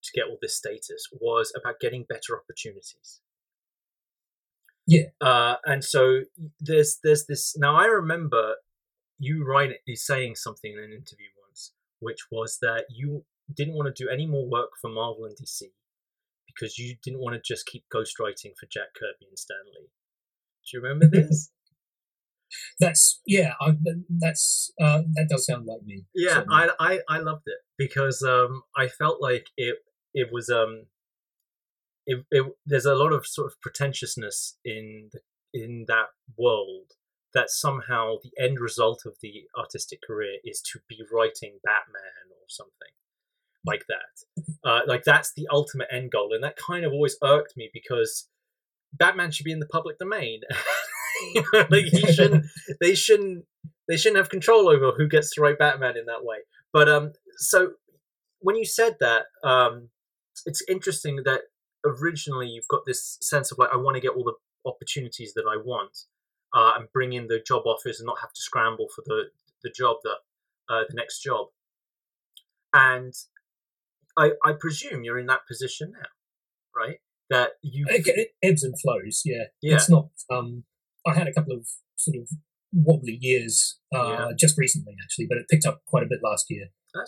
to 0.04 0.12
get 0.14 0.28
all 0.30 0.38
this 0.42 0.56
status 0.56 1.08
was 1.20 1.52
about 1.60 1.80
getting 1.80 2.06
better 2.08 2.38
opportunities. 2.38 3.20
Yeah. 4.86 5.08
Uh, 5.20 5.56
and 5.66 5.84
so 5.84 6.22
there's 6.60 7.00
there's 7.04 7.26
this 7.26 7.58
now 7.58 7.76
I 7.76 7.86
remember 7.86 8.56
you 9.20 9.46
you 9.86 9.96
saying 9.96 10.36
something 10.36 10.72
in 10.72 10.80
an 10.80 10.92
interview 10.92 11.28
once, 11.46 11.74
which 12.00 12.28
was 12.32 12.60
that 12.62 12.86
you 12.90 13.26
didn't 13.54 13.76
want 13.76 13.94
to 13.94 14.04
do 14.04 14.10
any 14.10 14.26
more 14.26 14.48
work 14.48 14.72
for 14.82 14.90
Marvel 14.90 15.26
and 15.26 15.36
DC 15.36 15.64
because 16.46 16.78
you 16.78 16.96
didn't 17.04 17.20
want 17.20 17.36
to 17.36 17.42
just 17.42 17.66
keep 17.66 17.84
ghostwriting 17.94 18.56
for 18.58 18.66
Jack 18.72 18.94
Kirby 18.96 19.28
and 19.30 19.38
Stan 19.38 19.58
Lee. 19.66 19.90
Do 20.66 20.78
you 20.78 20.82
remember 20.82 21.08
this? 21.12 21.52
That's 22.80 23.22
yeah, 23.26 23.54
I, 23.60 23.74
that's 24.10 24.72
uh, 24.80 25.04
that 25.14 25.30
does 25.30 25.46
sound 25.46 25.66
like 25.66 25.84
me. 25.84 26.06
Yeah, 26.16 26.44
I, 26.50 26.70
I 26.80 27.00
I 27.10 27.18
loved 27.20 27.44
it 27.46 27.60
because 27.78 28.22
um 28.24 28.64
I 28.76 28.88
felt 28.88 29.22
like 29.22 29.48
it 29.58 29.78
it 30.14 30.30
was 30.32 30.50
um 30.50 30.88
it, 32.06 32.26
it 32.32 32.46
there's 32.66 32.86
a 32.86 32.96
lot 32.96 33.14
of 33.14 33.28
sort 33.28 33.48
of 33.48 33.62
pretentiousness 33.62 34.58
in 34.64 35.10
the, 35.12 35.20
in 35.54 35.86
that 35.88 36.08
world 36.38 36.94
that 37.34 37.50
somehow 37.50 38.16
the 38.24 38.32
end 38.42 38.60
result 38.60 39.04
of 39.06 39.16
the 39.22 39.44
artistic 39.58 40.00
career 40.02 40.38
is 40.44 40.62
to 40.62 40.80
be 40.88 41.04
writing 41.12 41.60
Batman 41.64 42.32
or 42.32 42.48
something 42.48 42.94
like 43.66 43.86
that. 43.88 44.44
Uh, 44.64 44.82
like 44.86 45.06
that's 45.06 45.32
the 45.34 45.48
ultimate 45.50 45.88
end 45.90 46.12
goal, 46.12 46.34
and 46.34 46.44
that 46.44 46.58
kind 46.58 46.84
of 46.84 46.92
always 46.92 47.16
irked 47.24 47.56
me 47.56 47.70
because 47.72 48.28
Batman 48.92 49.32
should 49.32 49.46
be 49.46 49.52
in 49.52 49.60
the 49.60 49.66
public 49.66 49.98
domain. 49.98 50.42
you 51.34 51.44
know, 51.54 51.66
like 51.70 51.86
he 51.86 52.12
shouldn't, 52.12 52.46
they 52.82 52.96
shouldn't, 52.96 53.46
they 53.88 53.98
shouldn't 53.98 54.18
have 54.18 54.30
control 54.30 54.70
over 54.70 54.92
who 54.92 55.08
gets 55.08 55.32
to 55.34 55.42
write 55.42 55.60
Batman 55.60 55.98
in 55.98 56.06
that 56.06 56.24
way. 56.24 56.38
But 56.74 56.90
um, 56.90 57.14
so 57.38 57.72
when 58.40 58.56
you 58.56 58.66
said 58.66 58.98
that, 59.00 59.26
um, 59.44 59.90
it's 60.46 60.62
interesting 60.68 61.22
that 61.26 61.42
originally 61.86 62.48
you've 62.48 62.68
got 62.68 62.82
this 62.86 63.18
sense 63.22 63.52
of 63.52 63.58
like 63.58 63.70
I 63.74 63.78
want 63.78 63.96
to 63.96 64.02
get 64.02 64.12
all 64.12 64.24
the 64.24 64.34
opportunities 64.70 65.34
that 65.34 65.46
I 65.50 65.58
want, 65.58 65.98
uh, 66.54 66.74
and 66.78 66.92
bring 66.94 67.14
in 67.14 67.28
the 67.28 67.42
job 67.46 67.64
offers 67.66 68.00
and 68.00 68.08
not 68.08 68.20
have 68.22 68.34
to 68.34 68.42
scramble 68.42 68.88
for 68.94 69.04
the 69.06 69.26
the 69.64 69.70
job 69.70 69.98
that 70.04 70.18
uh, 70.70 70.84
the 70.88 70.96
next 70.96 71.22
job. 71.22 71.48
And 72.74 73.14
I 74.18 74.32
I 74.46 74.54
presume 74.60 75.04
you're 75.04 75.20
in 75.20 75.28
that 75.28 75.48
position 75.48 75.94
now, 75.94 76.10
right? 76.76 76.98
That 77.30 77.52
you 77.62 77.86
it, 77.90 78.08
it 78.08 78.30
ebbs 78.44 78.64
and 78.64 78.80
flows. 78.80 79.22
Yeah, 79.26 79.46
Yeah. 79.62 79.76
It's 79.76 79.90
not. 79.90 80.10
Um, 80.30 80.64
I 81.08 81.14
had 81.14 81.28
a 81.28 81.34
couple 81.34 81.54
of 81.54 81.68
sort 81.96 82.18
of 82.18 82.30
wobbly 82.74 83.18
years 83.22 83.80
uh, 83.96 84.08
Yeah. 84.10 84.28
just 84.38 84.58
recently, 84.58 84.96
actually, 85.04 85.28
but 85.28 85.38
it 85.38 85.48
picked 85.50 85.66
up 85.66 85.82
quite 85.88 86.04
a 86.04 86.08
bit 86.08 86.20
last 86.24 86.46
year. 86.50 86.68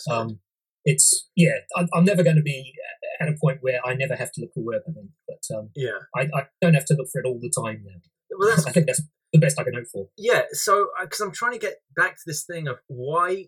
Um, 0.10 0.40
it's 0.86 1.28
yeah. 1.36 1.58
I, 1.76 1.86
I'm 1.94 2.06
never 2.06 2.24
going 2.24 2.36
to 2.38 2.42
be 2.42 2.74
at 3.20 3.28
a 3.28 3.36
point 3.42 3.58
where 3.62 3.80
I 3.86 3.94
never 3.96 4.16
have 4.16 4.32
to 4.34 4.42
look 4.42 4.54
for 4.54 4.64
work. 4.64 4.84
I 4.88 4.92
think, 4.94 5.10
but 5.28 5.56
um, 5.58 5.70
yeah. 5.76 5.98
I, 6.16 6.22
I 6.34 6.48
don't 6.62 6.74
have 6.76 6.86
to 6.86 6.94
look 6.96 7.08
for 7.12 7.20
it 7.22 7.26
all 7.28 7.40
the 7.40 7.52
time 7.64 7.84
now. 7.86 8.00
Well, 8.38 8.50
that's 8.50 8.66
I 8.70 8.72
think 8.72 8.86
that's 8.88 9.02
the 9.34 9.40
best 9.40 9.60
I 9.60 9.64
can 9.64 9.74
hope 9.76 9.86
for. 9.92 10.08
yeah 10.18 10.42
so 10.52 10.88
because 11.02 11.20
i'm 11.20 11.32
trying 11.32 11.52
to 11.52 11.60
get 11.60 11.76
back 11.96 12.16
to 12.16 12.22
this 12.26 12.44
thing 12.46 12.68
of 12.68 12.78
why 12.88 13.46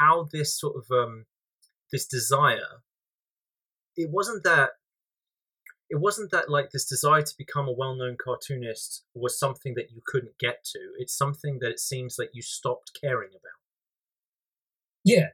how 0.00 0.28
this 0.32 0.58
sort 0.58 0.74
of 0.76 0.84
um 0.90 1.26
this 1.92 2.04
desire 2.04 2.82
it 3.96 4.10
wasn't 4.10 4.42
that 4.42 4.70
it 5.90 6.00
wasn't 6.00 6.30
that 6.30 6.48
like 6.48 6.70
this 6.70 6.84
desire 6.86 7.22
to 7.22 7.34
become 7.36 7.68
a 7.68 7.72
well-known 7.72 8.16
cartoonist 8.22 9.04
was 9.14 9.38
something 9.38 9.74
that 9.74 9.90
you 9.90 10.00
couldn't 10.06 10.38
get 10.38 10.64
to. 10.72 10.78
It's 10.98 11.16
something 11.16 11.58
that 11.60 11.70
it 11.70 11.80
seems 11.80 12.16
like 12.18 12.30
you 12.32 12.42
stopped 12.42 12.92
caring 13.00 13.30
about. 13.30 13.58
Yeah, 15.04 15.28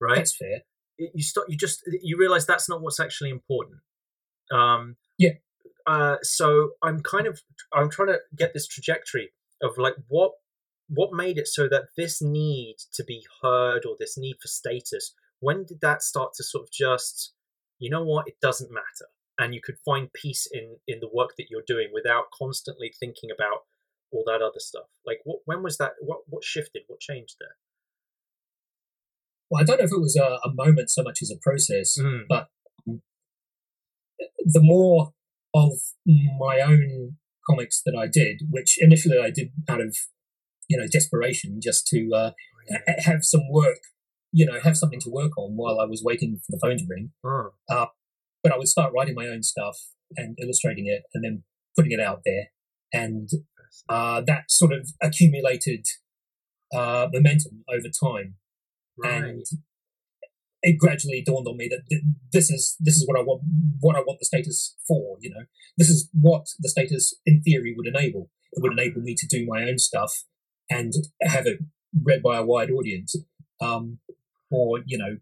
right? 0.00 0.16
That's 0.16 0.36
fair. 0.36 0.62
you 0.98 1.22
stop 1.22 1.44
you 1.48 1.56
just 1.56 1.82
you 2.02 2.16
realize 2.18 2.46
that's 2.46 2.68
not 2.68 2.82
what's 2.82 3.00
actually 3.00 3.30
important. 3.30 3.80
Um 4.52 4.96
Yeah. 5.18 5.34
uh 5.86 6.16
so 6.22 6.72
i'm 6.82 7.00
kind 7.00 7.26
of 7.26 7.40
i'm 7.72 7.90
trying 7.90 8.08
to 8.08 8.20
get 8.36 8.52
this 8.54 8.66
trajectory 8.68 9.32
of 9.62 9.78
like 9.78 9.94
what 10.08 10.32
what 10.88 11.12
made 11.12 11.38
it 11.38 11.48
so 11.48 11.68
that 11.68 11.84
this 11.96 12.20
need 12.20 12.76
to 12.92 13.02
be 13.04 13.24
heard 13.42 13.84
or 13.86 13.96
this 13.98 14.16
need 14.18 14.36
for 14.42 14.48
status 14.48 15.14
when 15.40 15.64
did 15.64 15.80
that 15.80 16.02
start 16.02 16.34
to 16.34 16.44
sort 16.44 16.64
of 16.64 16.70
just 16.70 17.32
you 17.78 17.90
know 17.90 18.04
what? 18.04 18.28
It 18.28 18.36
doesn't 18.40 18.70
matter 18.70 19.08
and 19.38 19.54
you 19.54 19.60
could 19.62 19.76
find 19.84 20.12
peace 20.12 20.46
in 20.52 20.76
in 20.86 21.00
the 21.00 21.08
work 21.12 21.30
that 21.38 21.46
you're 21.50 21.64
doing 21.66 21.88
without 21.92 22.24
constantly 22.36 22.92
thinking 22.98 23.30
about 23.30 23.60
all 24.12 24.24
that 24.26 24.42
other 24.42 24.58
stuff 24.60 24.86
like 25.06 25.18
what 25.24 25.38
when 25.46 25.62
was 25.62 25.78
that 25.78 25.92
what 26.00 26.20
what 26.28 26.44
shifted 26.44 26.82
what 26.86 27.00
changed 27.00 27.36
there 27.40 27.56
Well, 29.50 29.60
I 29.62 29.64
don't 29.64 29.78
know 29.78 29.84
if 29.84 29.92
it 29.92 30.00
was 30.00 30.16
a, 30.16 30.38
a 30.48 30.52
moment 30.54 30.90
so 30.90 31.02
much 31.02 31.18
as 31.22 31.30
a 31.30 31.36
process, 31.40 31.98
Mm. 31.98 32.22
but 32.28 32.48
um, 32.88 33.02
the 34.38 34.60
more 34.62 35.12
of 35.54 35.72
my 36.38 36.60
own 36.60 37.16
comics 37.48 37.82
that 37.84 37.94
I 37.94 38.06
did, 38.06 38.42
which 38.50 38.76
initially 38.80 39.18
I 39.18 39.30
did 39.30 39.50
out 39.68 39.80
of 39.80 39.96
you 40.68 40.76
know 40.78 40.86
desperation, 40.90 41.60
just 41.62 41.86
to 41.88 42.10
uh, 42.14 42.30
ha- 42.70 42.94
have 43.08 43.24
some 43.24 43.42
work, 43.50 43.80
you 44.32 44.46
know, 44.46 44.58
have 44.60 44.76
something 44.76 45.00
to 45.00 45.10
work 45.10 45.36
on 45.36 45.56
while 45.56 45.78
I 45.80 45.84
was 45.84 46.02
waiting 46.02 46.38
for 46.44 46.50
the 46.52 46.58
phone 46.62 46.78
to 46.78 46.86
ring. 46.88 47.10
Oh, 47.24 47.88
But 48.42 48.52
I 48.52 48.58
would 48.58 48.68
start 48.68 48.92
writing 48.94 49.14
my 49.14 49.26
own 49.26 49.42
stuff 49.42 49.76
and 50.16 50.36
illustrating 50.40 50.86
it, 50.86 51.02
and 51.14 51.24
then 51.24 51.44
putting 51.76 51.92
it 51.92 52.00
out 52.00 52.20
there, 52.24 52.48
and 52.92 53.28
uh, 53.88 54.20
that 54.26 54.50
sort 54.50 54.72
of 54.72 54.90
accumulated 55.00 55.86
uh, 56.74 57.08
momentum 57.12 57.64
over 57.68 57.88
time 57.88 58.34
right. 58.98 59.24
and 59.24 59.44
it 60.62 60.78
gradually 60.78 61.22
dawned 61.24 61.46
on 61.48 61.56
me 61.56 61.68
that 61.68 61.82
th- 61.90 62.02
this 62.32 62.50
is 62.50 62.76
this 62.78 62.96
is 62.96 63.06
what 63.06 63.18
I 63.18 63.22
want 63.22 63.42
what 63.80 63.96
I 63.96 64.00
want 64.00 64.20
the 64.20 64.26
status 64.26 64.76
for. 64.86 65.16
You 65.20 65.30
know, 65.30 65.44
this 65.76 65.88
is 65.88 66.08
what 66.12 66.46
the 66.60 66.68
status 66.68 67.14
in 67.26 67.42
theory 67.42 67.74
would 67.76 67.86
enable. 67.86 68.30
It 68.52 68.62
would 68.62 68.72
enable 68.72 69.00
me 69.00 69.14
to 69.16 69.26
do 69.26 69.46
my 69.46 69.64
own 69.64 69.78
stuff 69.78 70.24
and 70.70 70.92
have 71.20 71.46
it 71.46 71.58
read 72.00 72.22
by 72.22 72.38
a 72.38 72.44
wide 72.44 72.70
audience, 72.70 73.16
um, 73.60 73.98
or 74.50 74.80
you 74.86 74.96
know, 74.96 75.16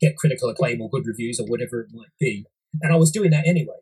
get 0.00 0.16
critical 0.16 0.48
acclaim 0.48 0.80
or 0.80 0.88
good 0.88 1.06
reviews 1.06 1.40
or 1.40 1.46
whatever 1.46 1.80
it 1.80 1.88
might 1.92 2.12
be. 2.20 2.46
And 2.82 2.92
I 2.92 2.96
was 2.96 3.10
doing 3.10 3.30
that 3.30 3.46
anyway. 3.46 3.76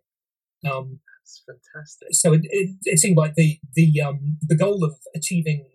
Um, 0.70 1.00
that's 1.20 1.42
fantastic 1.46 2.08
so 2.12 2.32
it, 2.32 2.40
it, 2.44 2.76
it 2.82 2.98
seemed 2.98 3.16
like 3.16 3.34
the 3.36 3.58
the 3.74 4.00
um, 4.00 4.38
the 4.42 4.56
goal 4.56 4.84
of 4.84 4.94
achieving 5.14 5.66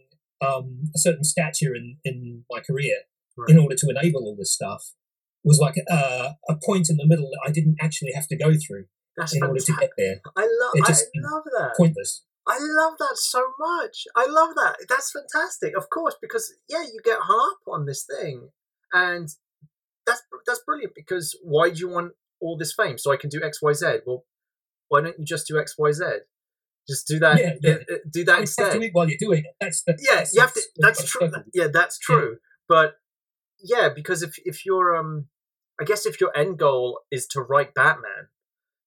um, 0.42 0.84
a 0.96 1.00
certain 1.00 1.24
stature 1.24 1.74
in, 1.76 1.98
in 2.06 2.44
my 2.52 2.60
career 2.62 2.96
Right. 3.38 3.50
in 3.52 3.60
order 3.60 3.76
to 3.76 3.88
enable 3.90 4.22
all 4.24 4.36
this 4.36 4.52
stuff 4.52 4.94
was 5.44 5.60
like 5.60 5.76
a, 5.88 6.36
a 6.50 6.56
point 6.66 6.90
in 6.90 6.98
the 6.98 7.06
middle 7.06 7.30
that 7.30 7.40
I 7.48 7.52
didn't 7.52 7.78
actually 7.80 8.12
have 8.14 8.28
to 8.30 8.36
go 8.36 8.54
through 8.56 8.86
That's 9.16 9.36
in 9.36 9.44
order 9.44 9.60
to 9.60 9.66
fantastic. 9.74 9.92
get 9.96 10.04
there. 10.04 10.22
I 10.36 10.42
love. 10.42 10.72
It 10.74 10.84
I 10.90 11.32
love 11.32 11.44
that. 11.58 11.76
Pointless. 11.78 12.24
I 12.48 12.58
love 12.60 12.94
that 12.98 13.16
so 13.18 13.44
much. 13.60 14.06
I 14.16 14.26
love 14.28 14.56
that. 14.56 14.78
That's 14.90 15.12
fantastic. 15.12 15.78
Of 15.78 15.90
course, 15.92 16.16
because 16.20 16.52
yeah, 16.68 16.82
you 16.82 17.00
get 17.04 17.20
hung 17.22 17.52
up 17.54 17.72
on 17.72 17.86
this 17.86 18.06
thing, 18.10 18.50
and 18.92 19.30
that's 20.08 20.24
that's 20.48 20.62
brilliant. 20.66 20.94
Because 20.96 21.38
why 21.44 21.70
do 21.70 21.78
you 21.78 21.90
want 21.90 22.14
all 22.42 22.58
this 22.58 22.74
fame? 22.74 22.98
So 22.98 23.12
I 23.12 23.18
can 23.18 23.30
do 23.30 23.42
X, 23.44 23.62
Y, 23.62 23.74
Z. 23.74 23.86
Well, 24.06 24.26
why 24.90 25.02
don't 25.02 25.18
you 25.20 25.26
just 25.26 25.48
do 25.48 25.60
X, 25.60 25.76
Y, 25.78 25.92
Z? 25.92 26.04
Just 26.90 27.08
do 27.08 27.20
that. 27.20 27.40
Yeah, 27.40 27.54
yeah. 27.62 27.72
uh, 27.74 27.76
uh, 27.76 27.98
do 28.12 28.24
that 28.24 28.26
You 28.26 28.26
have 28.26 28.36
to 28.36 28.42
instead. 28.42 28.74
do 28.74 28.82
it 28.82 28.90
while 28.94 29.10
you're 29.10 29.18
doing 29.20 29.40
it. 29.46 29.56
That's 29.60 29.84
the 29.84 29.98
Yeah, 30.00 30.16
that's 30.18 30.34
you 30.34 30.42
have 30.42 30.54
to. 30.54 30.62
That's 30.78 31.04
true. 31.04 31.32
Yeah, 31.54 31.68
that's 31.74 32.00
true. 32.00 32.38
But 32.70 32.96
yeah, 33.62 33.90
because 33.94 34.24
if 34.24 34.36
if 34.46 34.66
you're 34.66 34.96
um, 34.96 35.26
I 35.82 35.84
guess 35.84 36.06
if 36.06 36.22
your 36.22 36.36
end 36.38 36.58
goal 36.58 37.02
is 37.12 37.28
to 37.28 37.42
write 37.42 37.74
Batman, 37.74 38.30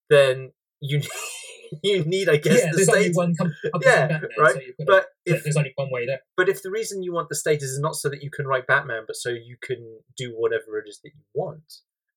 then 0.08 0.52
you 0.80 1.02
you 1.84 2.04
need, 2.04 2.28
I 2.28 2.36
guess, 2.38 2.58
Yeah, 2.64 2.70
the 2.70 2.76
there's 2.76 2.88
only 2.88 3.10
one 3.12 3.34
com- 3.38 3.52
Yeah, 3.82 4.06
Batman, 4.08 4.30
right. 4.38 4.54
So 4.54 4.60
to- 4.60 4.74
But 4.86 5.06
if 5.26 5.44
there's 5.44 5.56
only 5.56 5.72
one 5.76 5.88
way 5.92 6.06
there. 6.06 6.20
but 6.36 6.48
if 6.48 6.62
the 6.62 6.70
reason 6.70 7.02
you 7.02 7.12
want 7.12 7.28
the 7.28 7.36
status 7.36 7.64
is 7.70 7.78
not 7.78 7.94
so 7.96 8.08
that 8.08 8.22
you 8.22 8.30
can 8.30 8.46
write 8.46 8.66
Batman, 8.66 9.04
but 9.06 9.14
so 9.16 9.28
you 9.28 9.56
can 9.62 10.00
do 10.16 10.32
whatever 10.36 10.78
it 10.78 10.88
is 10.88 11.00
that 11.04 11.10
you 11.14 11.22
want, 11.34 11.62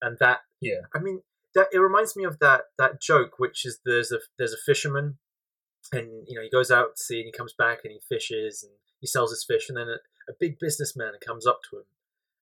and 0.03 0.17
that 0.19 0.41
Yeah. 0.61 0.81
I 0.93 0.99
mean 0.99 1.21
that 1.55 1.67
it 1.71 1.79
reminds 1.79 2.15
me 2.15 2.23
of 2.23 2.39
that 2.39 2.65
that 2.77 3.01
joke, 3.01 3.39
which 3.39 3.65
is 3.65 3.79
there's 3.85 4.11
a 4.11 4.19
there's 4.37 4.53
a 4.53 4.57
fisherman, 4.57 5.17
and 5.91 6.27
you 6.27 6.35
know 6.35 6.43
he 6.43 6.49
goes 6.49 6.71
out 6.71 6.97
to 6.97 7.03
sea 7.03 7.19
and 7.19 7.25
he 7.25 7.31
comes 7.31 7.53
back 7.53 7.79
and 7.83 7.91
he 7.93 7.99
fishes 8.07 8.63
and 8.63 8.73
he 8.99 9.07
sells 9.07 9.31
his 9.31 9.43
fish, 9.43 9.69
and 9.69 9.77
then 9.77 9.87
a, 9.87 9.97
a 10.31 10.35
big 10.39 10.59
businessman 10.59 11.13
comes 11.25 11.47
up 11.47 11.59
to 11.69 11.77
him, 11.77 11.85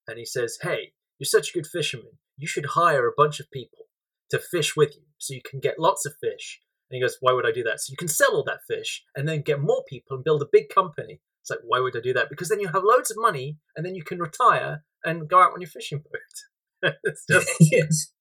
and 0.08 0.18
he 0.18 0.26
says, 0.26 0.60
"Hey, 0.62 0.94
you're 1.20 1.26
such 1.26 1.50
a 1.50 1.54
good 1.54 1.68
fisherman. 1.68 2.18
You 2.38 2.48
should 2.48 2.68
hire 2.68 3.08
a 3.08 3.14
bunch 3.16 3.40
of 3.40 3.52
people 3.52 3.86
to 4.30 4.40
fish 4.40 4.76
with 4.76 4.96
you, 4.96 5.04
so 5.18 5.34
you 5.34 5.42
can 5.42 5.60
get 5.60 5.80
lots 5.80 6.06
of 6.06 6.16
fish." 6.18 6.62
And 6.90 6.96
he 6.96 7.02
goes, 7.02 7.18
"Why 7.22 7.32
would 7.34 7.46
I 7.46 7.52
do 7.52 7.64
that? 7.64 7.80
So 7.80 7.92
you 7.92 7.98
can 7.98 8.08
sell 8.08 8.36
all 8.36 8.44
that 8.46 8.66
fish 8.68 9.06
and 9.16 9.28
then 9.28 9.42
get 9.42 9.62
more 9.62 9.84
people 9.88 10.16
and 10.16 10.24
build 10.24 10.42
a 10.42 10.50
big 10.52 10.70
company." 10.70 11.22
It's 11.42 11.50
like, 11.50 11.60
why 11.64 11.80
would 11.80 11.98
I 11.98 12.02
do 12.02 12.14
that? 12.14 12.30
Because 12.30 12.50
then 12.50 12.60
you 12.60 12.68
have 12.68 12.84
loads 12.84 13.10
of 13.10 13.18
money 13.20 13.58
and 13.76 13.86
then 13.86 13.96
you 13.96 14.04
can 14.04 14.20
retire 14.20 14.84
and 15.04 15.28
go 15.28 15.42
out 15.42 15.54
on 15.54 15.62
your 15.62 15.70
fishing 15.70 16.00
boat. 16.00 16.36
it's 17.04 17.26
just 17.30 17.50
yes. 17.60 18.12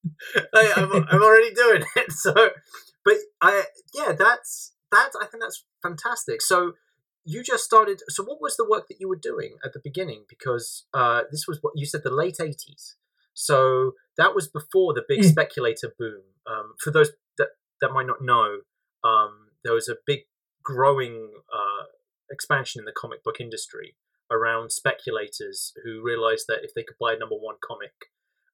I, 0.53 0.73
I'm, 0.75 1.05
I'm 1.09 1.23
already 1.23 1.53
doing 1.53 1.83
it. 1.95 2.11
So, 2.11 2.33
but 3.03 3.15
I 3.41 3.63
yeah, 3.93 4.13
that's 4.13 4.73
that's 4.91 5.15
I 5.15 5.25
think 5.25 5.43
that's 5.43 5.65
fantastic. 5.81 6.41
So 6.41 6.73
you 7.23 7.43
just 7.43 7.63
started. 7.63 8.01
So 8.09 8.23
what 8.23 8.41
was 8.41 8.57
the 8.57 8.67
work 8.69 8.87
that 8.89 8.97
you 8.99 9.07
were 9.07 9.19
doing 9.21 9.57
at 9.63 9.73
the 9.73 9.81
beginning? 9.83 10.25
Because 10.27 10.85
uh, 10.93 11.23
this 11.31 11.45
was 11.47 11.59
what 11.61 11.73
you 11.75 11.85
said 11.85 12.01
the 12.03 12.11
late 12.13 12.37
eighties. 12.39 12.95
So 13.33 13.93
that 14.17 14.35
was 14.35 14.47
before 14.47 14.93
the 14.93 15.03
big 15.07 15.21
Mm. 15.21 15.29
speculator 15.31 15.93
boom. 15.97 16.21
Um, 16.45 16.73
for 16.79 16.91
those 16.91 17.11
that 17.37 17.49
that 17.79 17.91
might 17.91 18.07
not 18.07 18.21
know, 18.21 18.61
um, 19.03 19.49
there 19.63 19.73
was 19.73 19.87
a 19.89 19.95
big 20.05 20.21
growing 20.63 21.31
uh, 21.51 21.85
expansion 22.29 22.79
in 22.79 22.85
the 22.85 22.91
comic 22.91 23.23
book 23.23 23.39
industry 23.39 23.95
around 24.29 24.71
speculators 24.71 25.73
who 25.83 26.01
realized 26.01 26.45
that 26.47 26.63
if 26.63 26.73
they 26.73 26.83
could 26.83 26.97
buy 26.99 27.13
a 27.13 27.17
number 27.17 27.35
one 27.35 27.55
comic 27.61 27.91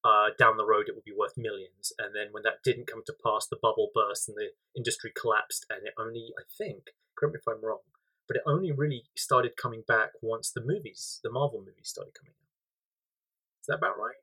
uh, 0.07 0.27
down 0.39 0.55
the 0.57 0.65
road, 0.73 0.85
it 0.87 0.95
would 0.95 1.03
be 1.11 1.17
worth 1.21 1.35
millions. 1.37 1.91
And 1.99 2.15
then 2.15 2.27
when 2.31 2.43
that 2.47 2.63
didn't 2.63 2.87
come 2.91 3.03
to 3.07 3.15
pass, 3.25 3.43
the 3.47 3.59
bubble 3.61 3.89
burst 3.93 4.29
and 4.29 4.37
the 4.37 4.49
industry 4.79 5.11
collapsed. 5.21 5.65
And 5.69 5.79
it 5.87 5.93
only, 5.99 6.25
I 6.39 6.43
think, 6.57 6.81
correct 7.17 7.33
me 7.35 7.39
if 7.43 7.47
I'm 7.51 7.63
wrong, 7.63 7.83
but 8.27 8.37
it 8.37 8.43
only 8.47 8.71
really 8.71 9.01
started 9.17 9.57
coming 9.63 9.83
back 9.87 10.11
once 10.21 10.47
the 10.51 10.63
movies, 10.63 11.19
the 11.23 11.31
Marvel 11.31 11.59
movies, 11.59 11.89
started 11.95 12.13
coming 12.17 12.33
out. 12.39 12.47
Is 13.61 13.67
that 13.67 13.79
about 13.83 13.97
right? 13.99 14.15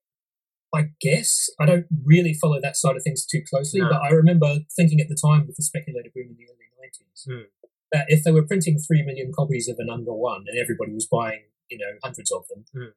I 0.75 0.91
guess 1.01 1.31
I 1.61 1.67
don't 1.67 1.87
really 2.05 2.35
follow 2.35 2.59
that 2.61 2.77
side 2.77 2.97
of 2.97 3.03
things 3.05 3.25
too 3.27 3.43
closely, 3.49 3.81
No. 3.81 3.91
but 3.91 4.03
I 4.03 4.11
remember 4.11 4.59
thinking 4.75 5.01
at 5.01 5.09
the 5.09 5.15
time 5.21 5.47
with 5.47 5.57
the 5.57 5.63
speculator 5.63 6.11
boom 6.15 6.31
in 6.31 6.37
the 6.37 6.49
early 6.51 6.69
nineties 6.81 7.21
Hmm. 7.29 7.47
that 7.93 8.07
if 8.09 8.25
they 8.25 8.33
were 8.33 8.43
printing 8.47 8.79
three 8.79 9.03
million 9.03 9.33
copies 9.33 9.69
of 9.69 9.77
a 9.79 9.85
number 9.85 10.13
one 10.13 10.45
and 10.49 10.59
everybody 10.59 10.93
was 10.93 11.07
buying, 11.07 11.45
you 11.71 11.79
know, 11.79 11.93
hundreds 12.03 12.33
of 12.33 12.49
them, 12.49 12.65
Hmm. 12.73 12.93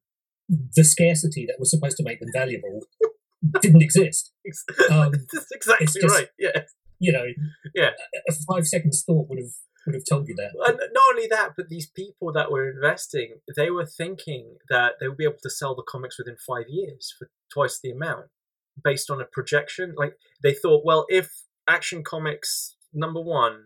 The 0.49 0.83
scarcity 0.83 1.45
that 1.47 1.55
was 1.59 1.69
supposed 1.71 1.97
to 1.97 2.03
make 2.03 2.19
them 2.19 2.29
valuable 2.33 2.81
didn't 3.61 3.81
exist. 3.81 4.31
Um, 4.89 5.11
That's 5.33 5.51
exactly 5.51 5.87
just- 6.01 6.15
right. 6.15 6.29
Yeah. 6.39 6.61
You 6.99 7.11
know, 7.11 7.25
Yeah. 7.75 7.89
a, 8.29 8.31
a 8.31 8.35
five 8.51 8.65
seconds 8.65 9.03
thought 9.05 9.27
would 9.29 9.39
have 9.39 9.51
would 9.85 9.95
have 9.95 10.03
told 10.09 10.27
you 10.27 10.35
that. 10.35 10.51
And 10.67 10.77
not 10.93 11.03
only 11.11 11.27
that, 11.27 11.51
but 11.55 11.69
these 11.69 11.89
people 11.89 12.31
that 12.33 12.51
were 12.51 12.69
investing, 12.69 13.35
they 13.55 13.69
were 13.71 13.85
thinking 13.85 14.57
that 14.69 14.93
they 14.99 15.07
would 15.07 15.17
be 15.17 15.23
able 15.23 15.37
to 15.43 15.49
sell 15.49 15.75
the 15.75 15.83
comics 15.87 16.17
within 16.17 16.35
five 16.45 16.65
years 16.69 17.13
for 17.17 17.29
twice 17.53 17.79
the 17.81 17.91
amount, 17.91 18.25
based 18.83 19.09
on 19.09 19.21
a 19.21 19.25
projection. 19.25 19.93
Like 19.97 20.13
they 20.43 20.53
thought, 20.53 20.83
well, 20.85 21.05
if 21.09 21.29
Action 21.69 22.03
Comics 22.03 22.75
number 22.93 23.21
one 23.21 23.65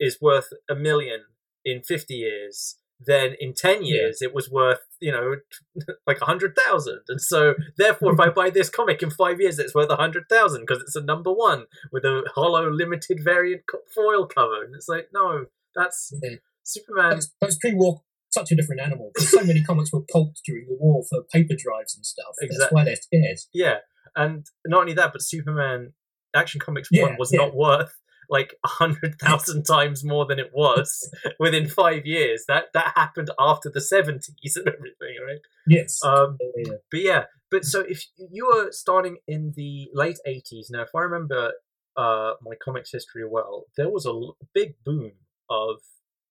is 0.00 0.18
worth 0.20 0.48
a 0.68 0.74
million 0.74 1.20
in 1.64 1.82
fifty 1.82 2.14
years, 2.14 2.76
then 3.06 3.34
in 3.40 3.54
ten 3.54 3.82
Yeah. 3.84 3.94
years 3.94 4.22
it 4.22 4.34
was 4.34 4.50
worth 4.50 4.80
you 5.00 5.12
know 5.12 5.36
like 6.06 6.20
a 6.20 6.24
hundred 6.26 6.56
thousand, 6.56 7.00
and 7.08 7.20
so 7.20 7.54
therefore, 7.76 8.12
if 8.14 8.20
I 8.20 8.28
buy 8.40 8.50
this 8.50 8.68
comic 8.70 9.02
in 9.02 9.10
five 9.10 9.40
years, 9.40 9.58
it's 9.58 9.74
worth 9.74 9.90
a 9.90 9.96
hundred 9.96 10.24
thousand 10.28 10.62
because 10.62 10.82
it's 10.82 10.96
a 10.96 11.02
number 11.02 11.32
one 11.32 11.64
with 11.92 12.04
a 12.04 12.22
hollow 12.34 12.70
limited 12.70 13.18
variant 13.22 13.62
foil 13.94 14.26
cover, 14.26 14.62
and 14.64 14.74
it's 14.74 14.88
like 14.88 15.08
no, 15.12 15.46
that's 15.74 16.12
Yeah. 16.22 16.36
Superman. 16.62 17.12
Post, 17.14 17.32
post 17.42 17.60
pre-war, 17.60 18.00
such 18.30 18.50
a 18.50 18.56
different 18.56 18.80
animal. 18.80 19.10
Because 19.14 19.30
so 19.30 19.44
many 19.44 19.62
comics 19.62 19.92
were 19.92 20.00
pulped 20.10 20.40
during 20.46 20.66
the 20.66 20.76
war 20.80 21.02
for 21.08 21.22
paper 21.24 21.54
drives 21.58 21.94
and 21.94 22.06
stuff. 22.06 22.34
That's 22.40 22.72
why 22.72 22.84
they're 22.84 22.96
scared. 22.96 23.38
Yeah, 23.52 23.76
and 24.16 24.46
not 24.66 24.80
only 24.80 24.94
that, 24.94 25.12
but 25.12 25.20
Superman 25.22 25.92
Action 26.34 26.60
Comics 26.60 26.88
Yeah, 26.90 27.02
one 27.02 27.16
was 27.18 27.32
yeah. 27.32 27.40
not 27.40 27.54
worth 27.54 27.94
like 28.28 28.54
a 28.64 28.68
hundred 28.68 29.18
thousand 29.20 29.64
times 29.64 30.04
more 30.04 30.26
than 30.26 30.38
it 30.38 30.50
was 30.54 31.10
within 31.38 31.68
five 31.68 32.06
years. 32.06 32.44
That 32.48 32.66
that 32.74 32.92
happened 32.96 33.30
after 33.38 33.70
the 33.70 33.80
seventies 33.80 34.56
and 34.56 34.68
everything, 34.68 35.16
right? 35.26 35.40
Yes. 35.66 36.00
Um, 36.04 36.38
Yeah, 36.56 36.72
but 36.90 37.00
yeah, 37.00 37.24
but 37.50 37.64
so 37.64 37.80
if 37.80 38.04
you 38.16 38.46
were 38.46 38.70
starting 38.72 39.18
in 39.26 39.52
the 39.56 39.88
late 39.92 40.18
eighties, 40.26 40.68
now 40.70 40.82
if 40.82 40.94
I 40.94 41.00
remember 41.00 41.52
uh, 41.96 42.32
my 42.42 42.54
comics 42.62 42.92
history 42.92 43.24
well, 43.28 43.64
there 43.76 43.88
was 43.90 44.04
a 44.06 44.10
l- 44.10 44.36
big 44.52 44.74
boom 44.84 45.12
of 45.48 45.76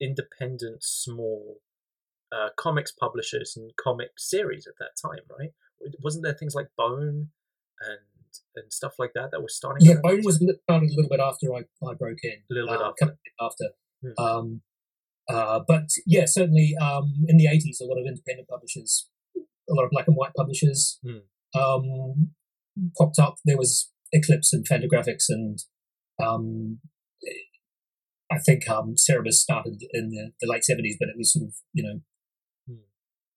independent, 0.02 0.84
small 0.84 1.58
uh, 2.32 2.50
comics 2.58 2.92
publishers 2.92 3.56
and 3.56 3.72
comic 3.82 4.12
series 4.18 4.68
at 4.68 4.74
that 4.80 4.98
time, 5.02 5.22
right? 5.40 5.52
Wasn't 6.02 6.24
there 6.24 6.34
things 6.34 6.56
like 6.56 6.68
Bone 6.78 7.30
and 7.82 8.00
and 8.56 8.72
stuff 8.72 8.94
like 9.00 9.12
that 9.16 9.30
that 9.32 9.42
was 9.42 9.56
starting? 9.56 9.86
Yeah, 9.88 9.96
Bone 10.02 10.22
was 10.24 10.36
started 10.64 10.90
a 10.90 10.96
little 10.96 11.10
bit 11.10 11.20
after 11.20 11.54
I, 11.54 11.60
I 11.88 11.94
broke 11.94 12.20
in. 12.24 12.38
A 12.50 12.54
little 12.54 12.70
bit 12.70 12.82
uh, 12.82 12.90
after. 12.90 13.18
after. 13.40 13.66
Hmm. 14.02 14.24
Um, 14.24 14.62
uh, 15.30 15.60
but 15.68 15.86
yeah, 16.06 16.26
certainly 16.26 16.76
um, 16.82 17.24
in 17.28 17.38
the 17.38 17.46
80s, 17.46 17.80
a 17.82 17.86
lot 17.86 18.00
of 18.00 18.06
independent 18.06 18.48
publishers, 18.50 19.08
a 19.38 19.74
lot 19.74 19.86
of 19.86 19.92
black 19.92 20.08
and 20.08 20.16
white 20.18 20.34
publishers 20.36 21.00
Hmm. 21.04 21.60
um, 21.60 22.32
popped 22.98 23.20
up. 23.20 23.36
There 23.46 23.58
was 23.58 23.92
Eclipse 24.12 24.52
and 24.54 24.68
Fantagraphics, 24.68 25.26
and 25.30 25.60
um, 26.22 26.80
I 28.32 28.38
think 28.40 28.70
um, 28.70 28.96
Cerebus 28.98 29.34
started 29.34 29.82
in 29.92 30.10
the, 30.10 30.32
the 30.42 30.48
late 30.52 30.64
70s, 30.70 30.96
but 31.00 31.10
it 31.10 31.16
was 31.18 31.34
sort 31.34 31.46
of, 31.48 31.54
you 31.74 31.84
know, 31.84 32.00
Hmm. 32.68 32.84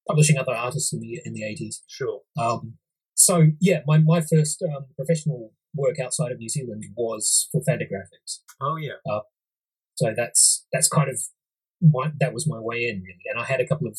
publishing 0.08 0.38
other 0.38 0.54
artists 0.54 0.92
in 0.92 1.00
the 1.00 1.20
in 1.24 1.32
the 1.34 1.42
80s. 1.42 1.82
Sure. 1.88 2.20
Um, 2.38 2.78
so 3.16 3.48
yeah, 3.60 3.80
my 3.86 3.98
my 3.98 4.20
first 4.20 4.62
um, 4.62 4.86
professional 4.94 5.52
work 5.74 5.98
outside 5.98 6.30
of 6.32 6.38
New 6.38 6.48
Zealand 6.48 6.84
was 6.96 7.48
for 7.50 7.60
Fantagraphics. 7.62 8.40
Oh 8.60 8.76
yeah. 8.76 8.92
So 9.96 10.12
that's 10.16 10.66
that's 10.72 10.88
kind 10.88 11.08
of 11.10 11.18
my, 11.80 12.12
that 12.20 12.32
was 12.34 12.46
my 12.46 12.58
way 12.60 12.86
in 12.88 13.02
really, 13.02 13.24
and 13.30 13.40
I 13.40 13.44
had 13.44 13.60
a 13.60 13.66
couple 13.66 13.88
of 13.88 13.98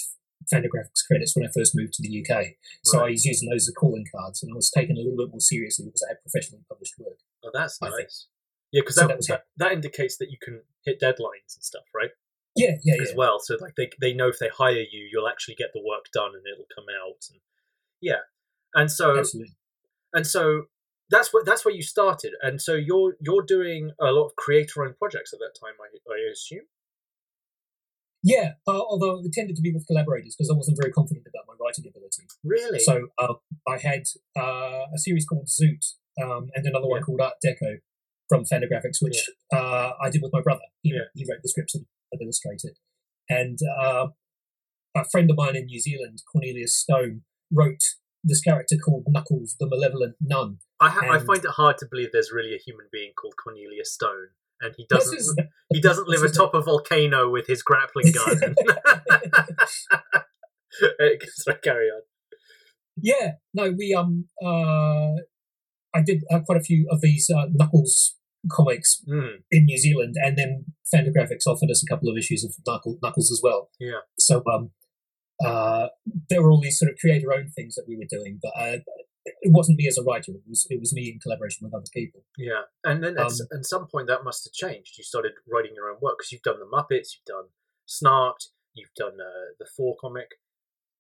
Fantagraphics 0.54 1.06
credits 1.08 1.36
when 1.36 1.46
I 1.46 1.50
first 1.56 1.76
moved 1.76 1.94
to 1.94 2.04
the 2.04 2.24
UK. 2.24 2.54
So 2.84 3.00
I 3.02 3.10
was 3.10 3.26
using 3.26 3.50
those 3.50 3.68
as 3.68 3.74
calling 3.78 4.06
cards, 4.16 4.44
and 4.44 4.52
I 4.54 4.56
was 4.56 4.70
taken 4.72 4.96
a 4.96 5.00
little 5.00 5.18
bit 5.18 5.30
more 5.32 5.40
seriously 5.40 5.86
because 5.86 6.04
I 6.08 6.12
had 6.12 6.22
professionally 6.22 6.64
published 6.70 6.94
work. 7.00 7.18
Oh, 7.44 7.50
that's 7.54 7.80
I 7.82 7.88
think- 7.88 8.02
nice. 8.02 8.28
Yeah, 8.72 8.82
because 8.82 8.96
So 8.96 9.08
that, 9.08 9.18
that 9.20 9.28
that 9.28 9.44
that 9.58 9.72
indicates 9.72 10.18
that 10.18 10.30
you 10.30 10.38
can 10.42 10.62
hit 10.86 11.00
deadlines 11.00 11.56
and 11.56 11.64
stuff, 11.64 11.84
right? 11.96 12.12
Yeah, 12.56 12.76
yeah, 12.84 13.02
as 13.02 13.10
yeah. 13.12 13.16
well. 13.16 13.40
So 13.40 13.56
like 13.62 13.76
they 13.78 13.90
they 14.02 14.14
know 14.14 14.28
if 14.28 14.40
they 14.40 14.50
hire 14.50 14.84
you, 14.92 15.08
you'll 15.12 15.28
actually 15.30 15.56
get 15.56 15.70
the 15.74 15.82
work 15.82 16.06
done 16.14 16.32
and 16.36 16.44
it'll 16.46 16.68
come 16.76 16.86
out. 17.02 17.24
And 17.32 17.40
yeah, 18.02 18.28
and 18.74 18.92
so 18.92 19.18
Absolutely. 19.18 19.56
and 20.14 20.26
so 20.28 20.64
that's 21.10 21.34
what 21.34 21.46
that's 21.46 21.64
where 21.64 21.74
you 21.74 21.82
started. 21.82 22.34
And 22.42 22.62
so 22.62 22.74
you're 22.76 23.16
you're 23.22 23.44
doing 23.44 23.92
a 24.00 24.12
lot 24.12 24.26
of 24.26 24.36
creator-owned 24.36 24.98
projects 24.98 25.34
at 25.34 25.40
that 25.40 25.54
time, 25.60 25.76
I, 25.82 25.88
I 26.14 26.32
assume. 26.32 26.68
Yeah, 28.24 28.54
uh, 28.68 28.72
although 28.82 29.22
it 29.24 29.32
tended 29.32 29.56
to 29.56 29.62
be 29.62 29.72
with 29.72 29.88
collaborators 29.88 30.36
because 30.36 30.50
I 30.52 30.58
wasn't 30.58 30.78
very 30.82 30.92
confident 30.92 31.26
about 31.28 31.46
my 31.48 31.54
writing 31.64 31.86
ability. 31.88 32.24
Really? 32.44 32.80
So 32.80 33.08
uh, 33.18 33.36
I 33.68 33.78
had 33.78 34.04
uh, 34.38 34.86
a 34.94 34.98
series 34.98 35.26
called 35.26 35.48
Zoot 35.48 35.94
um, 36.22 36.50
and 36.56 36.66
another 36.66 36.88
one 36.88 37.04
called 37.04 37.22
Art 37.22 37.36
d'Ecco 37.42 37.78
from 38.28 38.44
Fantagraphics, 38.44 38.98
which 39.02 39.30
uh, 39.54 39.92
I 40.04 40.10
did 40.10 40.22
with 40.22 40.34
my 40.34 40.42
brother. 40.42 40.64
He, 40.82 40.92
Yeah. 40.94 41.04
he 41.14 41.26
wrote 41.30 41.40
the 41.42 41.50
scripts 41.50 41.76
and 41.76 41.86
and 42.12 42.22
illustrated. 42.22 42.78
And 43.30 43.60
uh, 43.80 44.08
a 44.96 45.04
friend 45.12 45.30
of 45.30 45.38
mine 45.38 45.56
in 45.56 45.66
New 45.66 45.80
Zealand, 45.80 46.24
Cornelius 46.32 46.76
Stone, 46.76 47.22
wrote 47.52 47.84
this 48.24 48.42
character 48.42 48.76
called 48.84 49.06
Knuckles, 49.08 49.56
the 49.60 49.68
Malevolent 49.68 50.16
Nun. 50.22 50.58
I 50.80 50.90
ha- 50.90 51.08
I 51.12 51.20
find 51.20 51.44
it 51.44 51.52
hard 51.52 51.78
to 51.80 51.86
believe 51.90 52.10
there's 52.12 52.32
really 52.32 52.54
a 52.54 52.60
human 52.60 52.88
being 52.92 53.12
called 53.20 53.34
Cornelius 53.42 53.94
Stone, 53.94 54.30
and 54.62 54.74
he 54.78 54.86
doesn't 54.90 55.18
is- 55.18 55.36
he 55.74 55.80
doesn't 55.82 56.08
live 56.08 56.24
atop 56.24 56.54
a 56.54 56.62
volcano 56.62 57.30
with 57.30 57.48
his 57.48 57.62
grappling 57.64 58.12
gun. 58.14 58.56
Sorry, 61.36 61.58
carry 61.64 61.88
on. 61.90 62.02
Yeah, 63.00 63.34
no, 63.54 63.72
we 63.78 63.94
um 63.94 64.26
uh, 64.44 65.22
I 65.96 66.02
did 66.06 66.24
uh, 66.32 66.40
quite 66.46 66.60
a 66.60 66.64
few 66.64 66.88
of 66.92 67.02
these 67.02 67.30
uh, 67.30 67.46
Knuckles 67.52 68.16
comics 68.52 69.02
Mm, 69.08 69.44
in 69.52 69.66
New 69.66 69.78
Zealand, 69.78 70.16
and 70.24 70.38
then 70.38 70.66
Fantagraphics 70.94 71.46
offered 71.48 71.70
us 71.72 71.84
a 71.84 71.88
couple 71.92 72.10
of 72.10 72.18
issues 72.18 72.44
of 72.44 72.54
Knuckle, 72.66 72.98
Knuckles 73.04 73.32
as 73.32 73.40
well. 73.44 73.70
Yeah. 73.80 74.00
So 74.20 74.42
um, 74.52 74.72
uh, 75.46 75.88
there 76.30 76.42
were 76.42 76.50
all 76.52 76.62
these 76.62 76.80
sort 76.80 76.92
of 76.92 76.98
creator-owned 76.98 77.54
things 77.54 77.76
that 77.76 77.86
we 77.88 77.96
were 77.98 78.06
doing, 78.10 78.40
but 78.42 78.54
uh, 78.60 78.78
it 79.26 79.52
wasn't 79.54 79.78
me 79.78 79.88
as 79.88 79.98
a 79.98 80.04
writer. 80.04 80.32
It 80.32 80.42
was 80.48 80.66
it 80.70 80.80
was 80.80 80.94
me 80.94 81.10
in 81.12 81.20
collaboration 81.20 81.66
with 81.66 81.74
other 81.74 81.90
people. 81.94 82.24
Yeah, 82.38 82.62
and 82.84 83.04
then 83.04 83.18
at, 83.18 83.26
Um, 83.28 83.34
at 83.58 83.66
some 83.66 83.88
point 83.88 84.08
that 84.08 84.24
must 84.24 84.46
have 84.46 84.54
changed. 84.54 84.98
You 84.98 85.04
started 85.04 85.34
writing 85.52 85.72
your 85.76 85.90
own 85.90 85.98
work 86.02 86.18
because 86.18 86.32
you've 86.32 86.42
done 86.44 86.60
the 86.60 86.66
Muppets, 86.66 87.10
you've 87.16 87.26
done 87.26 87.50
Snarked, 87.88 88.48
you've 88.74 88.94
done 88.96 89.20
uh, 89.22 89.54
the 89.60 89.66
Thor 89.66 89.96
comic. 90.00 90.36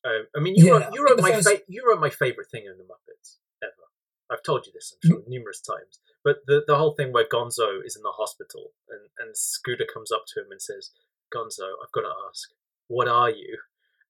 Um, 0.06 0.28
I 0.36 0.40
mean, 0.40 0.56
you 0.56 0.66
Yeah, 0.66 0.72
wrote, 0.74 0.94
you 0.94 1.06
wrote 1.06 1.22
my 1.22 1.32
first- 1.32 1.50
fa- 1.50 1.62
you 1.68 1.84
wrote 1.88 2.00
my 2.00 2.10
favorite 2.10 2.50
thing 2.52 2.66
in 2.66 2.78
the 2.78 2.84
Muppets 2.84 3.38
ever. 3.64 3.88
I've 4.30 4.44
told 4.44 4.66
you 4.66 4.72
this, 4.74 4.94
I'm 5.04 5.10
sure, 5.10 5.22
numerous 5.28 5.62
times. 5.62 6.00
But 6.24 6.38
the 6.46 6.64
the 6.68 6.78
whole 6.78 6.94
thing 6.96 7.12
where 7.14 7.28
Gonzo 7.28 7.80
is 7.86 7.96
in 7.96 8.04
the 8.04 8.12
hospital 8.12 8.74
and 8.90 9.10
and 9.20 9.36
Scooter 9.38 9.86
comes 9.92 10.12
up 10.12 10.26
to 10.34 10.42
him 10.42 10.52
and 10.52 10.62
says, 10.62 10.92
"Gonzo, 11.34 11.68
I've 11.82 11.92
got 11.94 12.02
to 12.02 12.14
ask, 12.30 12.50
what 12.88 13.08
are 13.08 13.30
you?" 13.30 13.58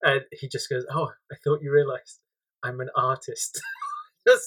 And 0.03 0.21
he 0.31 0.47
just 0.47 0.69
goes, 0.69 0.85
"Oh, 0.93 1.11
I 1.31 1.35
thought 1.43 1.61
you 1.61 1.71
realized 1.71 2.19
I'm 2.63 2.79
an 2.79 2.89
artist." 2.95 3.61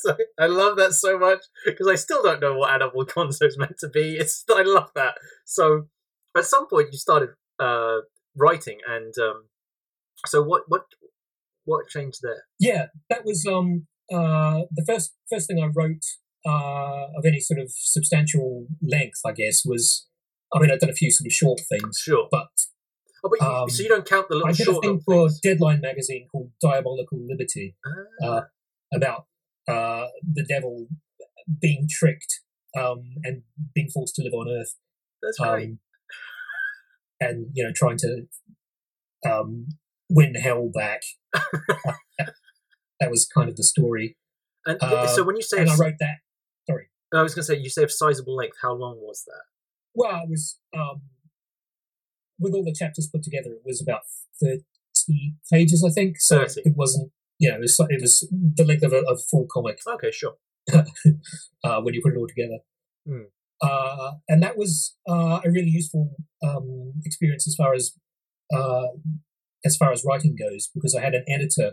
So, 0.02 0.14
I 0.38 0.46
love 0.46 0.76
that 0.76 0.92
so 0.92 1.18
much 1.18 1.38
because 1.64 1.88
I 1.88 1.94
still 1.94 2.22
don't 2.22 2.40
know 2.42 2.54
what 2.54 2.70
animal 2.70 3.06
Gonzo's 3.06 3.56
meant 3.56 3.76
to 3.78 3.88
be. 3.88 4.16
It's 4.20 4.44
I 4.50 4.60
love 4.60 4.90
that. 4.94 5.14
So 5.46 5.88
at 6.36 6.44
some 6.44 6.68
point 6.68 6.88
you 6.92 6.98
started 6.98 7.30
uh, 7.58 8.00
writing, 8.36 8.80
and 8.86 9.14
um, 9.18 9.44
so 10.26 10.42
what 10.42 10.64
what 10.68 10.82
what 11.64 11.88
changed 11.88 12.18
there? 12.22 12.42
Yeah, 12.58 12.88
that 13.08 13.24
was 13.24 13.46
um 13.46 13.86
uh 14.12 14.64
the 14.70 14.84
first 14.86 15.14
first 15.30 15.46
thing 15.48 15.62
I 15.62 15.68
wrote 15.74 16.04
uh, 16.46 17.06
of 17.16 17.24
any 17.24 17.40
sort 17.40 17.58
of 17.60 17.70
substantial 17.74 18.66
length, 18.82 19.20
I 19.24 19.32
guess, 19.32 19.62
was. 19.64 20.06
I 20.52 20.58
mean, 20.58 20.70
I've 20.70 20.80
done 20.80 20.90
a 20.90 20.94
few 20.94 21.10
sort 21.10 21.26
of 21.26 21.32
short 21.32 21.60
things, 21.70 22.00
Sure. 22.04 22.28
but 22.30 22.50
Oh, 23.24 23.28
but 23.28 23.40
you, 23.40 23.46
um, 23.46 23.70
so 23.70 23.82
you 23.82 23.88
don't 23.88 24.08
count 24.08 24.28
the 24.28 24.36
little 24.36 24.48
I 24.48 24.52
did 24.52 24.68
a 24.68 24.80
thing 24.80 25.00
for 25.04 25.28
things. 25.28 25.40
Deadline 25.40 25.80
magazine 25.80 26.26
called 26.30 26.50
Diabolical 26.60 27.18
Liberty 27.26 27.76
Ah, 28.22 28.26
uh, 28.26 28.40
about 28.94 29.26
uh, 29.68 30.06
the 30.22 30.44
devil 30.44 30.86
being 31.60 31.86
tricked 31.90 32.40
um, 32.78 33.02
and 33.24 33.42
being 33.74 33.88
forced 33.92 34.14
to 34.16 34.22
live 34.22 34.34
on 34.34 34.48
Earth, 34.48 34.76
that's 35.22 35.40
right. 35.40 35.64
um, 35.64 35.78
and 37.20 37.46
you 37.52 37.64
know, 37.64 37.72
trying 37.74 37.98
to 37.98 38.26
um, 39.28 39.68
win 40.08 40.34
hell 40.34 40.70
back. 40.72 41.02
that 41.34 43.10
was 43.10 43.26
kind 43.26 43.48
of 43.48 43.56
the 43.56 43.64
story, 43.64 44.16
and 44.66 44.82
uh, 44.82 45.06
so 45.06 45.22
when 45.24 45.36
you 45.36 45.42
say, 45.42 45.60
and 45.60 45.70
I 45.70 45.76
wrote 45.76 45.94
that. 46.00 46.18
Sorry, 46.68 46.88
I 47.14 47.22
was 47.22 47.34
going 47.34 47.42
to 47.42 47.46
say, 47.46 47.58
you 47.58 47.70
say 47.70 47.82
of 47.82 47.92
sizable 47.92 48.36
length. 48.36 48.56
How 48.62 48.72
long 48.72 48.98
was 49.00 49.24
that? 49.26 49.42
Well, 49.94 50.22
it 50.24 50.30
was 50.30 50.58
um, 50.76 51.02
with 52.40 52.54
all 52.54 52.64
the 52.64 52.74
chapters 52.76 53.08
put 53.12 53.22
together. 53.22 53.50
It 53.52 53.62
was 53.64 53.80
about 53.82 54.02
thirty 54.40 54.64
pages, 55.52 55.84
I 55.86 55.92
think. 55.92 56.16
So 56.20 56.40
30. 56.46 56.62
it 56.64 56.74
wasn't. 56.76 57.12
You 57.38 57.50
know, 57.50 57.56
it 57.56 57.60
was, 57.60 57.80
it 57.88 58.02
was 58.02 58.28
the 58.30 58.64
length 58.64 58.82
of 58.82 58.92
a, 58.92 58.98
of 59.08 59.22
full 59.30 59.46
comic 59.50 59.78
Okay, 59.86 60.10
sure. 60.10 60.34
uh, 61.64 61.80
when 61.80 61.94
you 61.94 62.02
put 62.04 62.12
it 62.12 62.18
all 62.18 62.28
together. 62.28 62.58
Hmm. 63.08 63.28
Uh, 63.62 64.12
and 64.28 64.42
that 64.42 64.58
was 64.58 64.96
uh, 65.08 65.40
a 65.44 65.50
really 65.50 65.70
useful 65.70 66.10
um, 66.42 66.92
experience 67.04 67.46
as 67.48 67.54
far 67.54 67.72
as 67.74 67.92
uh, 68.54 68.88
as 69.64 69.76
far 69.76 69.92
as 69.92 70.04
writing 70.04 70.36
goes, 70.38 70.70
because 70.74 70.94
I 70.94 71.02
had 71.02 71.14
an 71.14 71.24
editor, 71.28 71.72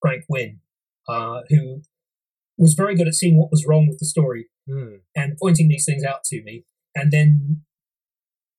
Frank 0.00 0.24
Wynne, 0.28 0.60
uh, 1.08 1.40
who 1.48 1.82
was 2.56 2.74
very 2.74 2.96
good 2.96 3.06
at 3.08 3.14
seeing 3.14 3.38
what 3.38 3.50
was 3.50 3.64
wrong 3.66 3.86
with 3.88 3.98
the 3.98 4.06
story 4.06 4.48
Hmm. 4.68 4.96
and 5.16 5.38
pointing 5.40 5.68
these 5.68 5.86
things 5.86 6.04
out 6.04 6.24
to 6.24 6.42
me. 6.42 6.64
And 6.94 7.10
then 7.10 7.62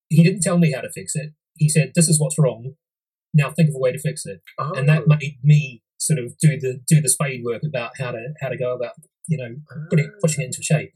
he 0.09 0.23
didn't 0.23 0.41
tell 0.41 0.57
me 0.57 0.71
how 0.71 0.81
to 0.81 0.91
fix 0.91 1.15
it. 1.15 1.33
He 1.59 1.69
said, 1.69 1.91
"This 1.95 2.07
is 2.09 2.19
what's 2.19 2.39
wrong. 2.39 2.75
Now 3.33 3.51
think 3.51 3.69
of 3.69 3.75
a 3.75 3.79
way 3.79 3.91
to 3.91 3.99
fix 3.99 4.25
it." 4.25 4.41
Oh, 4.57 4.73
And 4.73 4.89
that 4.89 5.07
made 5.07 5.37
me 5.43 5.83
sort 5.97 6.19
of 6.19 6.37
do 6.37 6.57
the 6.59 6.79
do 6.87 7.01
the 7.01 7.09
spade 7.09 7.43
work 7.43 7.61
about 7.63 7.91
how 7.99 8.11
to 8.11 8.33
how 8.41 8.49
to 8.49 8.57
go 8.57 8.73
about 8.73 8.93
you 9.27 9.37
know 9.37 9.55
putting 9.89 10.11
pushing 10.21 10.43
it 10.43 10.47
into 10.47 10.63
shape. 10.63 10.93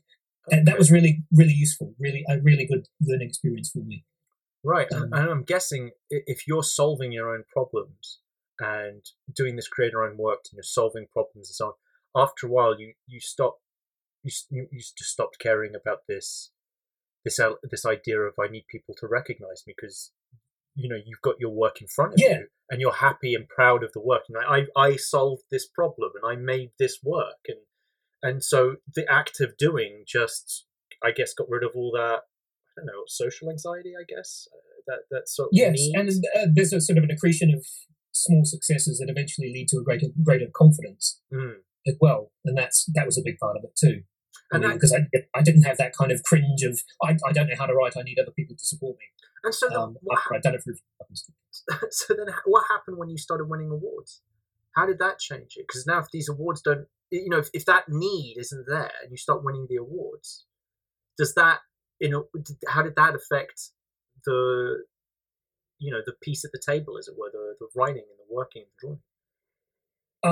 And 0.52 0.68
that 0.68 0.76
Ah, 0.76 0.78
was 0.78 0.92
really 0.92 1.24
really 1.32 1.54
useful. 1.54 1.94
Really 2.00 2.24
a 2.28 2.40
really 2.42 2.66
good 2.66 2.88
learning 3.02 3.28
experience 3.28 3.70
for 3.70 3.80
me. 3.80 4.06
Right, 4.66 4.88
Um, 4.94 5.12
and 5.12 5.30
I'm 5.30 5.44
guessing 5.44 5.92
if 6.10 6.48
you're 6.48 6.64
solving 6.64 7.12
your 7.12 7.30
own 7.36 7.44
problems 7.52 8.20
and 8.60 9.04
doing 9.36 9.58
this 9.58 9.68
creator 9.68 10.04
own 10.04 10.16
work 10.18 10.46
and 10.50 10.56
you're 10.58 10.64
solving 10.64 11.08
problems 11.12 11.50
and 11.50 11.56
so 11.56 11.66
on, 11.68 11.74
after 12.24 12.48
a 12.48 12.50
while 12.50 12.80
you 12.80 12.94
you 13.06 13.20
stop 13.20 13.60
you 14.24 14.32
you, 14.50 14.68
you 14.72 14.80
just 14.80 15.12
stopped 15.12 15.38
caring 15.40 15.74
about 15.76 16.08
this 16.08 16.52
this 17.26 17.40
this 17.72 17.86
idea 17.86 18.20
of 18.22 18.34
I 18.40 18.48
need 18.48 18.66
people 18.72 18.96
to 19.00 19.08
recognize 19.08 19.64
me 19.68 19.74
because 19.76 20.12
you 20.76 20.90
know 20.90 20.96
you've 21.06 21.22
got 21.22 21.36
your 21.40 21.52
work 21.52 21.82
in 21.82 21.88
front 21.88 22.14
of 22.14 22.20
Yeah. 22.20 22.40
you 22.40 22.48
and 22.70 22.82
you're 22.82 22.94
happy 22.94 23.36
and 23.36 23.48
proud 23.48 23.84
of 23.84 23.92
the 23.94 24.02
work 24.02 24.24
and 24.30 24.38
I 24.38 24.66
I 24.78 24.88
I 24.90 24.96
solved 24.96 25.44
this 25.52 25.68
problem 25.68 26.12
and 26.22 26.26
I 26.32 26.36
made 26.42 26.72
this 26.80 27.00
work 27.04 27.40
and 27.48 27.60
and 28.22 28.44
so 28.44 28.78
the 28.96 29.06
act 29.12 29.40
of 29.42 29.58
doing 29.58 30.04
just 30.08 30.66
I 31.04 31.12
guess 31.12 31.34
got 31.34 31.50
rid 31.50 31.64
of 31.64 31.72
all 31.76 31.92
that 31.96 32.22
I 32.68 32.72
don't 32.78 32.86
know 32.88 33.04
social 33.08 33.50
anxiety 33.50 33.94
I 34.00 34.04
guess 34.08 34.48
uh, 34.54 34.58
that 34.88 35.00
that 35.12 35.30
sort 35.30 35.48
of 35.48 35.52
Yes, 35.54 35.74
need. 35.78 35.96
and 35.96 36.10
uh, 36.36 36.48
there's 36.54 36.74
a 36.74 36.82
sort 36.82 36.98
of 36.98 37.04
an 37.04 37.12
accretion 37.12 37.54
of 37.54 37.66
small 38.12 38.44
successes 38.46 39.00
that 39.00 39.10
eventually 39.10 39.52
lead 39.52 39.68
to 39.70 39.78
a 39.78 39.84
greater 39.84 40.08
greater 40.24 40.48
confidence 40.56 41.20
Mm. 41.34 41.56
as 41.88 41.96
well, 42.00 42.32
and 42.46 42.58
that's 42.58 42.86
that 42.96 43.06
was 43.06 43.18
a 43.18 43.22
big 43.24 43.38
part 43.40 43.58
of 43.58 43.64
it 43.64 43.76
too. 43.76 44.04
And 44.56 44.64
that- 44.64 44.74
because 44.74 44.94
I 44.94 45.00
I 45.34 45.42
didn't 45.42 45.64
have 45.64 45.78
that 45.78 45.94
kind 45.96 46.12
of 46.12 46.24
cringe 46.24 46.64
of 46.64 46.82
I, 47.02 47.18
I 47.28 47.32
don't 47.32 47.48
know 47.50 47.56
how 47.58 47.66
to 47.66 47.74
write. 47.74 47.98
I 47.98 48.04
need 48.04 48.20
other 48.20 48.32
people 48.32 48.56
to 48.56 48.66
support 48.66 48.98
me. 48.98 49.06
and 49.44 49.54
so 49.54 49.68
then 49.70 49.78
Um, 49.80 49.98
what, 50.02 50.20
after 50.20 50.36
I'd 50.36 50.42
done 50.44 50.56
it 50.56 50.64
for 50.64 50.72
a 50.72 50.76
few 50.76 50.86
months. 51.00 51.30
hap- 51.72 51.92
so 51.92 52.14
then 52.14 52.28
what 52.46 52.64
happened 52.70 52.98
when 52.98 53.10
you 53.10 53.18
started 53.18 53.46
winning 53.50 53.70
awards 53.72 54.22
how 54.76 54.86
did 54.88 54.98
that 55.00 55.20
change 55.20 55.52
it 55.58 55.66
because 55.68 55.86
now 55.86 56.00
if 56.00 56.08
these 56.12 56.28
awards 56.30 56.62
don't 56.62 56.88
you 57.12 57.30
know 57.30 57.38
if, 57.38 57.50
if 57.54 57.64
that 57.66 57.84
need 57.90 58.36
isn't 58.40 58.66
there 58.68 58.92
and 59.02 59.12
you 59.12 59.18
start 59.18 59.44
winning 59.44 59.68
the 59.70 59.76
awards 59.76 60.46
does 61.18 61.34
that 61.36 61.60
you 62.00 62.10
know 62.10 62.24
how 62.68 62.82
did 62.82 62.96
that 62.96 63.14
affect 63.14 63.70
the 64.26 64.84
you 65.78 65.92
know 65.92 66.02
the 66.06 66.14
piece 66.24 66.44
at 66.44 66.52
the 66.52 66.62
table 66.66 66.98
as 66.98 67.08
it 67.08 67.16
were 67.18 67.30
the, 67.32 67.56
the 67.60 67.68
writing 67.76 68.06
and 68.12 68.20
the 68.22 68.34
working 68.34 68.64
and 68.64 68.72
the 68.72 68.80
drawing 68.82 69.02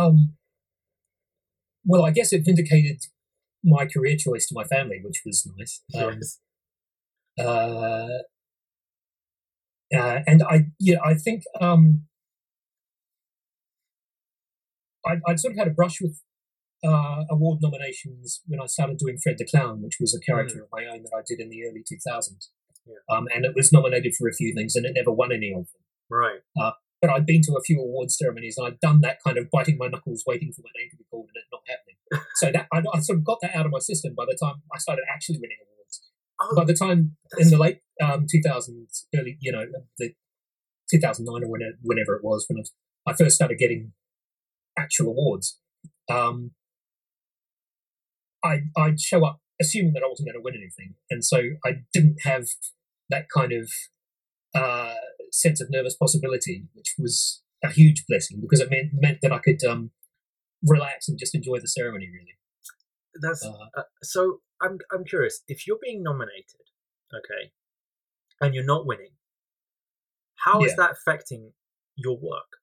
Um, 0.07 0.37
well, 1.85 2.03
I 2.05 2.11
guess 2.11 2.31
it 2.33 2.45
vindicated 2.45 3.01
my 3.63 3.85
career 3.85 4.15
choice 4.17 4.47
to 4.47 4.55
my 4.55 4.63
family, 4.63 4.99
which 5.03 5.21
was 5.25 5.47
nice. 5.57 5.81
Um, 5.95 6.17
yes 6.19 6.39
uh, 7.39 8.07
uh, 9.93 10.19
and 10.25 10.43
I, 10.43 10.67
yeah, 10.79 10.97
I 11.03 11.15
think 11.15 11.43
um, 11.59 12.03
I, 15.05 15.17
I'd 15.27 15.39
sort 15.39 15.53
of 15.53 15.57
had 15.57 15.67
a 15.67 15.71
brush 15.71 15.99
with 16.01 16.21
uh, 16.83 17.23
award 17.29 17.59
nominations 17.61 18.41
when 18.47 18.61
I 18.61 18.65
started 18.67 18.97
doing 18.97 19.17
Fred 19.21 19.37
the 19.37 19.45
Clown, 19.45 19.81
which 19.81 19.97
was 19.99 20.15
a 20.15 20.19
character 20.19 20.63
of 20.63 20.69
my 20.71 20.85
own 20.85 21.03
that 21.03 21.11
I 21.15 21.21
did 21.27 21.39
in 21.39 21.49
the 21.49 21.65
early 21.65 21.81
2000s. 21.81 22.47
Yeah. 22.85 22.95
Um, 23.15 23.27
and 23.33 23.45
it 23.45 23.53
was 23.55 23.71
nominated 23.71 24.15
for 24.17 24.27
a 24.27 24.33
few 24.33 24.53
things, 24.55 24.75
and 24.75 24.85
it 24.85 24.93
never 24.95 25.11
won 25.11 25.31
any 25.31 25.51
of 25.51 25.67
them. 25.71 25.81
right 26.09 26.39
But 27.01 27.09
I'd 27.09 27.25
been 27.25 27.41
to 27.43 27.53
a 27.53 27.63
few 27.63 27.79
award 27.81 28.11
ceremonies, 28.11 28.55
and 28.57 28.67
I'd 28.67 28.79
done 28.79 29.01
that 29.01 29.17
kind 29.25 29.37
of 29.37 29.49
biting 29.49 29.77
my 29.77 29.87
knuckles, 29.87 30.23
waiting 30.27 30.51
for 30.53 30.61
my 30.61 30.69
name 30.77 30.89
to 30.91 30.97
be 30.97 31.05
called, 31.09 31.29
and 31.33 31.41
it 31.41 31.49
not 31.51 31.65
happening. 31.67 32.27
so 32.35 32.51
that 32.51 32.67
I, 32.71 32.97
I 32.97 32.99
sort 33.01 33.17
of 33.17 33.25
got 33.25 33.39
that 33.41 33.55
out 33.55 33.65
of 33.65 33.71
my 33.71 33.79
system 33.79 34.13
by 34.15 34.25
the 34.25 34.37
time 34.37 34.61
I 34.73 34.77
started 34.77 35.03
actually 35.11 35.39
winning 35.41 35.57
awards 35.61 35.71
oh 36.41 36.55
by 36.55 36.65
the 36.65 36.73
time 36.73 37.15
in 37.37 37.49
the 37.49 37.57
late 37.57 37.79
um, 38.01 38.25
2000s, 38.25 39.05
early, 39.15 39.37
you 39.39 39.51
know, 39.51 39.65
the 39.97 40.13
2009 40.89 41.43
or 41.43 41.47
whenever, 41.47 41.77
whenever 41.81 42.15
it 42.15 42.23
was, 42.23 42.45
when 42.47 42.63
I, 43.07 43.11
I 43.11 43.15
first 43.15 43.35
started 43.35 43.57
getting 43.57 43.93
actual 44.77 45.09
awards, 45.09 45.59
um, 46.09 46.51
I, 48.43 48.61
I'd 48.75 48.99
show 48.99 49.25
up 49.25 49.39
assuming 49.61 49.93
that 49.93 50.03
I 50.03 50.09
wasn't 50.09 50.29
going 50.29 50.41
to 50.41 50.43
win 50.43 50.55
anything. 50.55 50.95
And 51.09 51.23
so 51.23 51.41
I 51.65 51.83
didn't 51.93 52.17
have 52.23 52.47
that 53.09 53.27
kind 53.35 53.53
of 53.53 53.69
uh, 54.55 54.95
sense 55.31 55.61
of 55.61 55.69
nervous 55.71 55.95
possibility, 55.95 56.65
which 56.73 56.95
was 56.99 57.41
a 57.63 57.71
huge 57.71 58.05
blessing 58.07 58.39
because 58.41 58.59
it 58.59 58.69
meant, 58.69 58.89
meant 58.93 59.19
that 59.21 59.31
I 59.31 59.39
could 59.39 59.63
um, 59.63 59.91
relax 60.63 61.07
and 61.07 61.17
just 61.17 61.33
enjoy 61.35 61.59
the 61.59 61.67
ceremony, 61.67 62.09
really. 62.09 62.37
that's 63.21 63.43
Uh, 63.45 63.69
Uh, 63.75 63.83
so 64.03 64.41
I'm 64.61 64.79
I'm 64.91 65.03
curious 65.03 65.43
if 65.47 65.65
you're 65.65 65.79
being 65.81 66.03
nominated, 66.03 66.65
okay, 67.13 67.51
and 68.41 68.53
you're 68.55 68.63
not 68.75 68.85
winning, 68.85 69.13
how 70.45 70.63
is 70.63 70.71
Yeah. 70.71 70.75
that 70.77 70.91
affecting 70.91 71.53
your 71.95 72.17
work? 72.17 72.57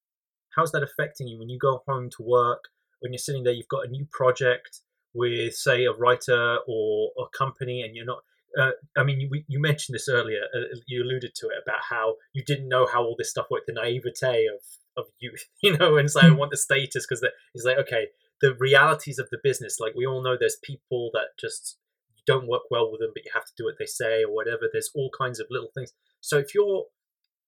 How's 0.57 0.73
that 0.73 0.83
affecting 0.83 1.29
you 1.29 1.39
when 1.39 1.49
you 1.49 1.59
go 1.59 1.83
home 1.87 2.11
to 2.11 2.23
work? 2.23 2.65
When 3.01 3.13
you're 3.13 3.19
sitting 3.19 3.45
there, 3.45 3.53
you've 3.53 3.69
got 3.77 3.87
a 3.87 3.91
new 3.91 4.07
project 4.11 4.81
with, 5.15 5.55
say, 5.55 5.85
a 5.85 5.93
writer 5.93 6.59
or 6.67 7.13
a 7.19 7.29
company, 7.37 7.83
and 7.83 7.95
you're 7.95 8.05
not. 8.05 8.25
Uh, 8.59 8.73
I 8.97 9.05
mean, 9.05 9.21
you, 9.21 9.31
you 9.47 9.61
mentioned 9.61 9.95
this 9.95 10.09
earlier. 10.09 10.41
Uh, 10.55 10.77
you 10.87 11.03
alluded 11.05 11.35
to 11.37 11.47
it 11.47 11.63
about 11.63 11.81
how 11.91 12.17
you 12.33 12.43
didn't 12.45 12.69
know 12.69 12.87
how 12.87 13.03
all 13.05 13.15
this 13.17 13.31
stuff 13.31 13.47
worked, 13.51 13.67
the 13.67 13.73
naivete 13.73 14.47
of 14.47 14.61
of 14.97 15.07
youth, 15.21 15.45
you 15.63 15.77
know, 15.77 15.97
and 15.97 16.11
so 16.11 16.21
I 16.21 16.29
Hmm. 16.29 16.37
want 16.37 16.51
the 16.51 16.57
status 16.57 17.07
because 17.07 17.25
it's 17.55 17.65
like 17.65 17.79
okay, 17.79 18.09
the 18.41 18.55
realities 18.59 19.19
of 19.19 19.29
the 19.31 19.39
business. 19.43 19.79
Like 19.81 19.95
we 19.95 20.07
all 20.07 20.23
know, 20.23 20.37
there's 20.39 20.59
people 20.63 21.11
that 21.15 21.39
just 21.39 21.79
don't 22.27 22.49
work 22.49 22.63
well 22.71 22.91
with 22.91 23.01
them, 23.01 23.11
but 23.15 23.25
you 23.25 23.31
have 23.35 23.45
to 23.47 23.53
do 23.57 23.65
what 23.65 23.77
they 23.79 23.87
say 23.87 24.23
or 24.25 24.35
whatever. 24.35 24.69
There's 24.71 24.91
all 24.95 25.11
kinds 25.17 25.41
of 25.41 25.47
little 25.51 25.71
things. 25.75 25.93
So 26.21 26.39
if 26.39 26.55
you're 26.55 26.85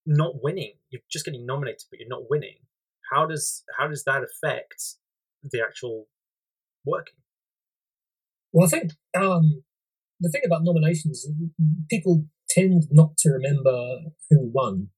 not 0.05 0.41
winning, 0.43 0.73
you're 0.89 1.01
just 1.11 1.25
getting 1.25 1.45
nominated, 1.45 1.85
but 1.89 1.99
you're 1.99 2.09
not 2.09 2.29
winning. 2.29 2.57
How 3.11 3.25
does 3.25 3.63
how 3.77 3.87
does 3.87 4.03
that 4.05 4.23
affect 4.23 4.95
the 5.43 5.61
actual 5.61 6.07
working? 6.85 7.15
Well, 8.53 8.65
I 8.65 8.69
think 8.69 8.91
um, 9.15 9.63
the 10.21 10.29
thing 10.29 10.41
about 10.45 10.63
nominations, 10.63 11.27
people 11.89 12.25
tend 12.49 12.83
not 12.91 13.17
to 13.19 13.29
remember 13.31 13.77
who 14.29 14.49
won. 14.53 14.89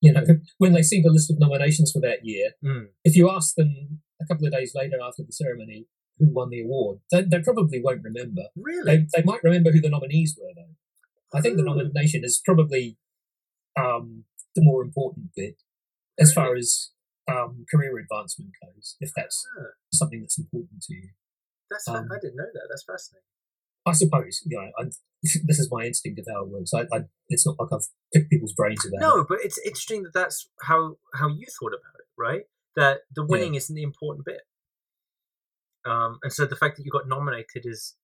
You 0.00 0.12
know, 0.12 0.24
when 0.58 0.72
they 0.74 0.82
see 0.82 1.00
the 1.00 1.10
list 1.10 1.30
of 1.30 1.38
nominations 1.38 1.92
for 1.92 2.00
that 2.00 2.24
year, 2.24 2.50
Mm. 2.62 2.88
if 3.04 3.16
you 3.16 3.30
ask 3.30 3.54
them 3.54 4.00
a 4.20 4.26
couple 4.26 4.46
of 4.46 4.52
days 4.52 4.72
later 4.74 4.96
after 5.02 5.22
the 5.22 5.32
ceremony 5.32 5.86
who 6.18 6.26
won 6.32 6.50
the 6.50 6.62
award, 6.62 6.98
they, 7.10 7.22
they 7.22 7.40
probably 7.40 7.80
won't 7.82 8.02
remember. 8.04 8.42
Really? 8.56 8.84
They, 8.98 9.06
they 9.16 9.22
might 9.24 9.42
remember 9.42 9.70
who 9.72 9.80
the 9.80 9.88
nominees 9.90 10.36
were, 10.40 10.52
though. 10.54 10.74
I 11.36 11.40
think 11.40 11.56
the 11.56 11.62
Oh. 11.62 11.74
nomination 11.74 12.22
is 12.24 12.40
probably 12.44 12.96
um, 13.76 14.24
the 14.54 14.62
more 14.62 14.82
important 14.82 15.30
bit 15.34 15.56
as 16.18 16.32
far 16.32 16.54
as 16.54 16.90
um, 17.28 17.64
career 17.70 17.98
advancement 17.98 18.52
goes, 18.62 18.96
if 19.00 19.10
that's 19.16 19.44
Ah, 19.58 19.64
something 19.92 20.20
that's 20.20 20.38
important 20.38 20.82
to 20.82 20.94
you. 20.94 21.08
that's 21.70 21.88
Um, 21.88 22.08
I 22.12 22.18
didn't 22.20 22.36
know 22.36 22.50
that. 22.52 22.66
That's 22.70 22.84
fascinating. 22.84 23.24
I 23.86 23.92
suppose, 23.92 24.40
you 24.46 24.56
know, 24.56 24.70
I, 24.78 24.84
this 25.22 25.58
is 25.58 25.68
my 25.70 25.84
instinct 25.84 26.18
of 26.18 26.26
how 26.32 26.44
it 26.44 26.50
works. 26.50 26.72
I, 26.74 26.82
I, 26.94 27.02
it's 27.28 27.46
not 27.46 27.56
like 27.58 27.68
I've 27.72 27.86
picked 28.12 28.30
people's 28.30 28.52
brains 28.54 28.84
about 28.84 28.98
it. 28.98 29.16
No, 29.16 29.26
but 29.28 29.38
it's 29.42 29.58
interesting 29.58 30.02
that 30.04 30.12
that's 30.12 30.48
how 30.62 30.96
how 31.14 31.28
you 31.28 31.46
thought 31.58 31.72
about 31.72 31.94
it, 31.98 32.06
right? 32.18 32.42
That 32.76 33.00
the 33.14 33.24
winning 33.24 33.54
isn't 33.54 33.74
the 33.74 33.82
important 33.82 34.26
bit. 34.26 34.42
Um, 35.86 36.18
and 36.22 36.32
so 36.32 36.46
the 36.46 36.56
fact 36.56 36.76
that 36.76 36.84
you 36.84 36.90
got 36.90 37.08
nominated 37.08 37.64
is 37.64 37.94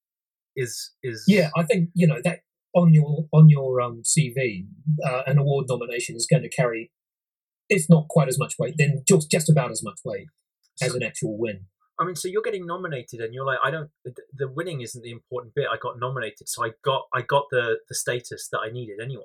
is 0.56 0.92
is 1.02 1.24
Yeah, 1.26 1.50
I 1.56 1.64
think 1.64 1.90
you 1.94 2.06
know 2.06 2.20
that 2.24 2.40
on 2.74 2.94
your 2.94 3.26
on 3.32 3.48
your 3.48 3.80
um, 3.80 4.02
CV, 4.02 4.66
uh, 5.04 5.22
an 5.26 5.38
award 5.38 5.66
nomination 5.68 6.16
is 6.16 6.26
going 6.30 6.42
to 6.42 6.48
carry, 6.48 6.90
if 7.68 7.86
not 7.88 8.08
quite 8.08 8.28
as 8.28 8.38
much 8.38 8.54
weight, 8.58 8.74
then 8.78 9.02
just 9.08 9.30
just 9.30 9.50
about 9.50 9.70
as 9.70 9.82
much 9.82 10.00
weight 10.04 10.26
as 10.82 10.94
an 10.94 11.02
actual 11.02 11.38
win. 11.38 11.66
I 12.00 12.04
mean, 12.04 12.16
so 12.16 12.28
you're 12.28 12.42
getting 12.42 12.66
nominated, 12.66 13.20
and 13.20 13.34
you're 13.34 13.44
like, 13.44 13.58
I 13.62 13.70
don't. 13.70 13.90
The, 14.04 14.48
winning 14.48 14.80
isn't 14.80 15.02
the 15.02 15.10
important 15.10 15.54
bit. 15.54 15.66
I 15.70 15.76
got 15.76 15.98
nominated, 16.00 16.48
so 16.48 16.64
I 16.64 16.70
got 16.82 17.02
I 17.12 17.20
got 17.22 17.44
the 17.50 17.78
the 17.88 17.94
status 17.94 18.48
that 18.50 18.60
I 18.66 18.70
needed 18.70 19.00
anyway. 19.02 19.22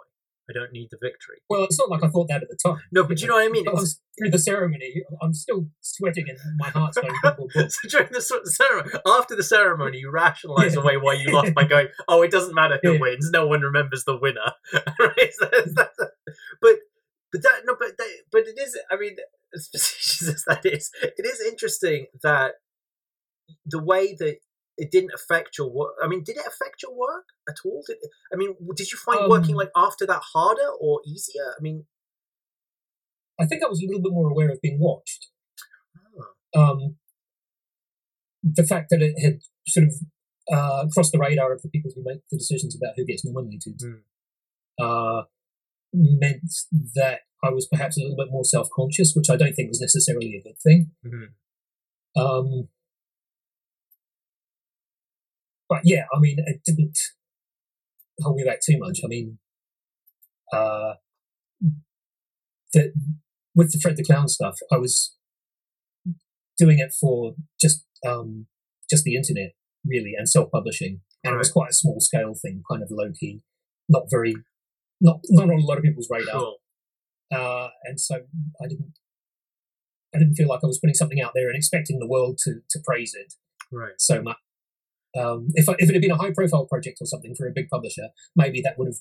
I 0.48 0.54
don't 0.54 0.72
need 0.72 0.90
the 0.92 0.98
victory. 1.02 1.38
Well, 1.50 1.64
it's 1.64 1.80
not 1.80 1.90
like 1.90 2.04
I 2.04 2.08
thought 2.08 2.28
that 2.28 2.44
at 2.44 2.50
the 2.50 2.58
time. 2.64 2.78
No, 2.92 3.04
but 3.04 3.20
you 3.20 3.28
know 3.28 3.34
what 3.36 3.46
I 3.46 3.50
mean. 3.50 3.66
Was 3.66 4.00
through 4.18 4.30
the 4.30 4.38
ceremony. 4.38 5.02
I'm 5.22 5.34
still 5.34 5.70
sweating 5.82 6.26
and 6.30 6.38
my 6.58 6.70
heart's 6.70 6.98
going 7.00 7.16
so 7.70 7.88
during 7.90 8.12
the 8.12 8.22
ceremony, 8.22 8.92
after 9.08 9.36
the 9.36 9.42
ceremony, 9.44 9.98
you 10.00 10.12
rationalize 10.12 10.76
Yeah. 10.76 10.82
away 10.82 10.98
why 10.98 11.14
you 11.14 11.32
lost 11.34 11.56
by 11.56 11.64
going, 11.76 11.88
"Oh, 12.08 12.22
it 12.22 12.30
doesn't 12.30 12.54
matter 12.54 12.80
who 12.84 12.94
Yeah. 12.94 13.00
wins. 13.00 13.32
No 13.32 13.48
one 13.48 13.62
remembers 13.62 14.04
the 14.04 14.18
winner." 14.18 14.52
that's- 14.72 15.40
mm. 15.42 15.74
but 16.62 16.76
but 17.32 17.42
that 17.42 17.62
no, 17.66 17.76
but 17.80 17.98
that, 17.98 18.10
but 18.32 18.42
it 18.48 18.60
is. 18.60 18.78
I 18.92 18.98
mean, 18.98 19.16
as 19.54 19.68
facetious 19.68 20.28
as 20.28 20.44
that 20.48 20.66
is, 20.66 20.92
it 21.02 21.26
is 21.26 21.42
interesting 21.42 22.06
that 22.22 22.54
the 23.66 23.84
way 23.84 24.16
that 24.20 24.38
it 24.78 24.92
didn't 24.92 25.12
affect 25.14 25.58
your 25.58 25.70
work. 25.70 25.94
I 26.04 26.08
mean, 26.08 26.24
did 26.24 26.38
it 26.38 26.46
affect 26.46 26.84
your 26.84 26.94
work 26.96 27.26
at 27.48 27.56
all? 27.64 27.84
Did 27.88 27.98
I 28.34 28.36
mean, 28.36 28.56
did 28.76 28.92
you 28.92 28.98
find 28.98 29.30
working 29.30 29.52
Um, 29.56 29.60
like 29.60 29.72
after 29.76 30.06
that 30.06 30.22
harder 30.34 30.70
or 30.80 31.02
easier? 31.06 31.56
I 31.58 31.62
mean, 31.62 31.86
I 33.40 33.46
think 33.46 33.64
I 33.64 33.68
was 33.68 33.82
a 33.82 33.86
little 33.86 34.02
bit 34.02 34.12
more 34.14 34.30
aware 34.30 34.50
of 34.50 34.62
being 34.62 34.80
watched. 34.80 35.28
oh, 36.56 36.62
Um, 36.62 36.98
the 38.44 38.64
fact 38.66 38.90
that 38.92 39.02
it 39.02 39.18
had 39.20 39.40
sort 39.68 39.88
of 39.88 39.94
uh, 40.52 40.88
crossed 40.94 41.12
the 41.12 41.20
radar 41.20 41.52
of 41.54 41.62
the 41.64 41.70
people 41.70 41.92
who 41.96 42.04
make 42.04 42.22
the 42.30 42.38
decisions 42.38 42.76
about 42.76 42.94
who 42.96 43.06
gets 43.06 43.26
nominated 43.26 43.80
Mm. 43.80 44.04
uh, 44.80 45.24
meant 45.94 46.52
that 46.96 47.22
I 47.44 47.50
was 47.50 47.68
perhaps 47.68 47.98
a 47.98 48.02
little 48.02 48.16
bit 48.18 48.30
more 48.30 48.44
self 48.44 48.70
conscious, 48.70 49.14
which 49.16 49.30
I 49.30 49.38
don't 49.38 49.54
think 49.54 49.70
was 49.70 49.82
necessarily 49.82 50.36
a 50.36 50.42
good 50.44 50.60
thing. 50.60 50.92
mhm. 51.04 51.30
Um, 52.18 52.70
but 55.70 55.82
yeah, 55.84 56.06
I 56.14 56.20
mean, 56.20 56.38
it 56.46 56.62
didn't 56.66 56.98
hold 58.22 58.36
me 58.38 58.44
back 58.44 58.60
too 58.66 58.78
much. 58.80 59.00
I 59.04 59.08
mean, 59.08 59.38
uh, 60.54 60.94
the, 62.74 62.94
with 63.56 63.72
the 63.72 63.80
Fred 63.80 63.98
the 63.98 64.04
Clown 64.04 64.28
stuff, 64.28 64.56
I 64.72 64.78
was 64.78 65.16
doing 66.58 66.80
it 66.80 66.94
for 67.00 67.36
just 67.60 67.86
um, 68.06 68.48
just 68.90 69.04
the 69.04 69.16
internet, 69.16 69.52
really, 69.86 70.14
and 70.18 70.28
self 70.30 70.52
publishing, 70.52 71.02
and 71.24 71.36
it 71.36 71.38
was 71.38 71.52
quite 71.52 71.70
a 71.72 71.74
small 71.74 72.00
scale 72.00 72.34
thing, 72.40 72.64
kind 72.70 72.84
of 72.84 72.90
low 72.92 73.12
key, 73.20 73.42
not 73.90 74.04
very, 74.10 74.36
not 75.02 75.20
not 75.30 75.50
on 75.50 75.60
a 75.60 75.66
lot 75.66 75.78
of 75.78 75.84
people's 75.84 76.08
radar 76.10 76.40
sure. 76.40 76.56
uh, 77.34 77.68
and 77.86 78.00
so 78.00 78.16
I 78.64 78.68
didn't 78.68 78.94
I 80.14 80.20
didn't 80.20 80.36
feel 80.36 80.48
like 80.48 80.62
I 80.64 80.68
was 80.68 80.80
putting 80.80 80.94
something 80.94 81.20
out 81.22 81.32
there 81.36 81.48
and 81.50 81.58
expecting 81.58 82.00
the 82.00 82.08
world 82.08 82.38
to 82.46 82.56
to 82.70 82.80
praise 82.86 83.14
it 83.16 83.34
Right. 83.72 83.94
so 83.98 84.22
much. 84.22 84.38
Um, 85.18 85.50
if 85.54 85.70
I, 85.70 85.74
if 85.80 85.90
it 85.90 85.94
had 85.94 86.02
been 86.02 86.12
a 86.12 86.18
high 86.18 86.32
profile 86.34 86.66
project 86.66 86.98
or 87.02 87.06
something 87.06 87.36
for 87.36 87.48
a 87.48 87.54
big 87.54 87.70
publisher, 87.70 88.10
maybe 88.36 88.62
that 88.62 88.78
would 88.78 88.88
have 88.88 89.00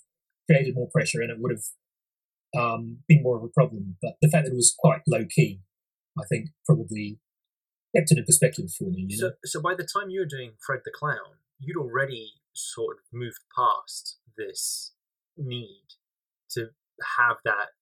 created 0.48 0.74
more 0.74 0.88
pressure 0.92 1.20
and 1.20 1.30
it 1.30 1.38
would 1.40 1.52
have 1.52 2.62
um, 2.62 2.98
been 3.08 3.22
more 3.22 3.36
of 3.36 3.42
a 3.42 3.48
problem. 3.48 3.96
But 4.00 4.14
the 4.22 4.28
fact 4.28 4.44
that 4.46 4.52
it 4.52 4.56
was 4.56 4.74
quite 4.78 5.00
low 5.06 5.24
key, 5.28 5.60
I 6.18 6.22
think, 6.28 6.50
probably 6.66 7.18
kept 7.94 8.12
it 8.12 8.18
in 8.18 8.24
perspective 8.24 8.70
for 8.76 8.84
me. 8.84 9.06
You 9.08 9.18
know? 9.18 9.28
So, 9.28 9.58
so 9.58 9.62
by 9.62 9.74
the 9.74 9.86
time 9.86 10.10
you 10.10 10.20
were 10.20 10.26
doing 10.26 10.52
Fred 10.64 10.80
the 10.84 10.92
Clown, 10.94 11.38
you'd 11.58 11.76
already 11.76 12.34
sort 12.52 12.98
of 12.98 13.04
moved 13.12 13.40
past 13.56 14.18
this 14.36 14.92
need 15.36 15.86
to 16.50 16.68
have 17.18 17.36
that 17.44 17.74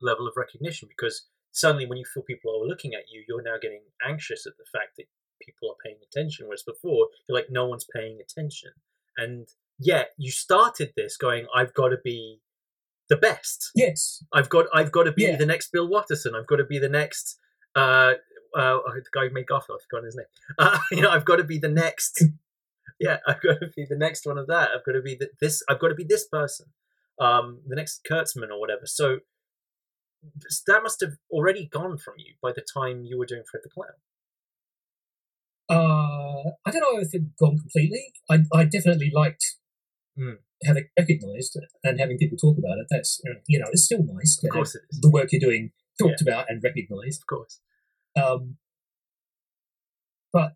level 0.00 0.26
of 0.26 0.34
recognition 0.36 0.88
because 0.88 1.28
suddenly 1.52 1.86
when 1.86 1.98
you 1.98 2.04
feel 2.04 2.22
people 2.22 2.52
are 2.52 2.66
looking 2.66 2.92
at 2.92 3.04
you, 3.10 3.24
you're 3.28 3.42
now 3.42 3.56
getting 3.60 3.82
anxious 4.06 4.46
at 4.46 4.54
the 4.58 4.64
fact 4.72 4.96
that 4.98 5.06
people 5.44 5.70
are 5.70 5.76
paying 5.84 5.96
attention, 6.02 6.46
whereas 6.46 6.62
before 6.62 7.08
you're 7.28 7.36
like, 7.38 7.50
no 7.50 7.66
one's 7.66 7.86
paying 7.94 8.18
attention. 8.20 8.70
And 9.16 9.48
yet 9.78 10.10
you 10.16 10.30
started 10.30 10.92
this 10.96 11.16
going, 11.16 11.46
I've 11.54 11.74
got 11.74 11.88
to 11.88 11.98
be 12.02 12.40
the 13.08 13.16
best. 13.16 13.70
yes, 13.74 14.24
I've 14.32 14.48
got 14.48 14.66
I've 14.72 14.92
got 14.92 15.02
to 15.04 15.12
be 15.12 15.24
Yeah. 15.24 15.36
the 15.36 15.46
next 15.46 15.70
Bill 15.72 15.86
Watterson. 15.88 16.34
I've 16.34 16.46
got 16.46 16.56
to 16.56 16.64
be 16.64 16.78
the 16.78 16.88
next 16.88 17.36
uh, 17.74 18.14
uh 18.56 18.78
the 18.94 19.02
guy 19.12 19.28
who 19.28 19.34
made 19.34 19.46
Garfield. 19.46 19.80
I've 19.80 19.84
forgotten 19.88 20.06
his 20.06 20.16
name. 20.16 20.26
Uh, 20.58 20.78
you 20.92 21.02
know, 21.02 21.10
I've 21.10 21.24
got 21.24 21.36
to 21.36 21.44
be 21.44 21.58
the 21.58 21.68
next. 21.68 22.22
Yeah, 23.00 23.18
I've 23.26 23.40
got 23.42 23.60
to 23.60 23.66
be 23.74 23.84
the 23.84 23.96
next 23.96 24.26
one 24.26 24.38
of 24.38 24.46
that. 24.46 24.70
I've 24.74 24.84
got 24.84 24.92
to 24.92 25.02
be 25.02 25.16
the, 25.16 25.28
this. 25.40 25.62
I've 25.68 25.80
got 25.80 25.88
to 25.88 25.94
be 25.94 26.04
this 26.04 26.26
person. 26.28 26.66
Um, 27.20 27.60
the 27.66 27.76
next 27.76 28.06
Kurtzman 28.08 28.50
or 28.50 28.60
whatever. 28.60 28.86
So 28.86 29.18
that 30.66 30.82
must 30.82 31.00
have 31.00 31.14
already 31.30 31.66
gone 31.66 31.98
from 31.98 32.14
you 32.18 32.34
by 32.40 32.52
the 32.52 32.62
time 32.62 33.04
you 33.04 33.18
were 33.18 33.26
doing 33.26 33.42
Fred 33.50 33.62
the 33.64 33.70
Clown. 33.70 33.88
Uh, 35.74 36.50
I 36.66 36.70
don't 36.70 36.80
know 36.86 36.98
if 37.00 37.08
it 37.14 37.18
had 37.22 37.30
gone 37.40 37.56
completely. 37.58 38.04
I, 38.30 38.38
I 38.54 38.64
definitely 38.64 39.10
liked 39.14 39.44
Mm. 40.18 40.36
having 40.62 40.84
recognised 40.98 41.58
and 41.82 41.98
having 41.98 42.18
people 42.18 42.36
talk 42.36 42.58
about 42.58 42.76
it. 42.76 42.86
That's 42.90 43.18
you 43.48 43.58
know, 43.58 43.64
it's 43.72 43.84
still 43.86 44.02
nice 44.04 44.38
Of 44.44 44.50
course, 44.50 44.74
it 44.74 44.82
is. 44.90 45.00
the 45.00 45.08
work 45.10 45.28
you're 45.32 45.40
doing 45.40 45.70
talked 45.98 46.20
about 46.20 46.44
and 46.50 46.62
recognised. 46.62 47.22
Of 47.22 47.26
course. 47.34 47.60
Um, 48.14 48.56
but 50.30 50.52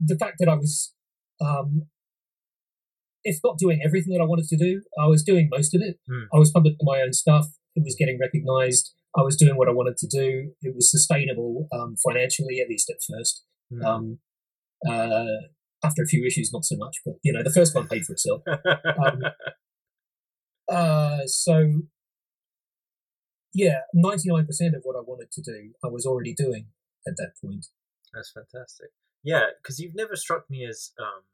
the 0.00 0.16
fact 0.18 0.36
that 0.40 0.48
I 0.48 0.54
was, 0.56 0.92
um, 1.40 1.82
if 3.22 3.38
not 3.44 3.56
doing 3.58 3.80
everything 3.84 4.12
that 4.14 4.20
I 4.20 4.26
wanted 4.26 4.46
to 4.48 4.56
do, 4.56 4.82
I 5.00 5.06
was 5.06 5.22
doing 5.22 5.48
most 5.48 5.72
of 5.74 5.80
it. 5.80 5.98
Hmm. 6.08 6.24
I 6.34 6.38
was 6.38 6.50
publishing 6.50 6.78
my 6.82 7.02
own 7.02 7.12
stuff. 7.12 7.46
It 7.76 7.84
was 7.84 7.96
getting 7.98 8.18
recognised. 8.20 8.92
I 9.16 9.22
was 9.22 9.36
doing 9.36 9.56
what 9.56 9.68
I 9.68 9.72
wanted 9.72 9.96
to 9.98 10.06
do. 10.06 10.52
It 10.62 10.74
was 10.74 10.90
sustainable 10.90 11.66
um, 11.72 11.96
financially, 12.04 12.60
at 12.60 12.68
least 12.68 12.90
at 12.90 12.96
first. 13.08 13.44
Mm. 13.72 13.84
Um, 13.84 14.18
uh, 14.88 15.24
after 15.82 16.02
a 16.02 16.06
few 16.06 16.24
issues, 16.24 16.52
not 16.52 16.64
so 16.64 16.76
much, 16.76 16.96
but 17.04 17.14
you 17.22 17.32
know, 17.32 17.42
the 17.42 17.52
first 17.52 17.74
one 17.74 17.88
paid 17.88 18.04
for 18.04 18.12
itself. 18.12 18.42
um, 18.46 19.22
Uh, 20.70 21.26
so, 21.26 21.82
yeah, 23.52 23.80
ninety 23.92 24.28
nine 24.28 24.46
percent 24.46 24.76
of 24.76 24.82
what 24.84 24.96
I 24.96 25.00
wanted 25.00 25.32
to 25.32 25.42
do, 25.42 25.72
I 25.84 25.88
was 25.88 26.06
already 26.06 26.32
doing 26.32 26.66
at 27.06 27.14
that 27.16 27.32
point. 27.42 27.66
That's 28.14 28.30
fantastic. 28.30 28.90
Yeah, 29.24 29.46
because 29.60 29.80
you've 29.80 29.96
never 29.96 30.14
struck 30.14 30.48
me 30.48 30.64
as 30.64 30.92
um 30.98 31.24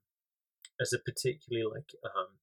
as 0.80 0.92
a 0.94 0.98
particularly 0.98 1.68
like 1.70 1.90
um 2.04 2.38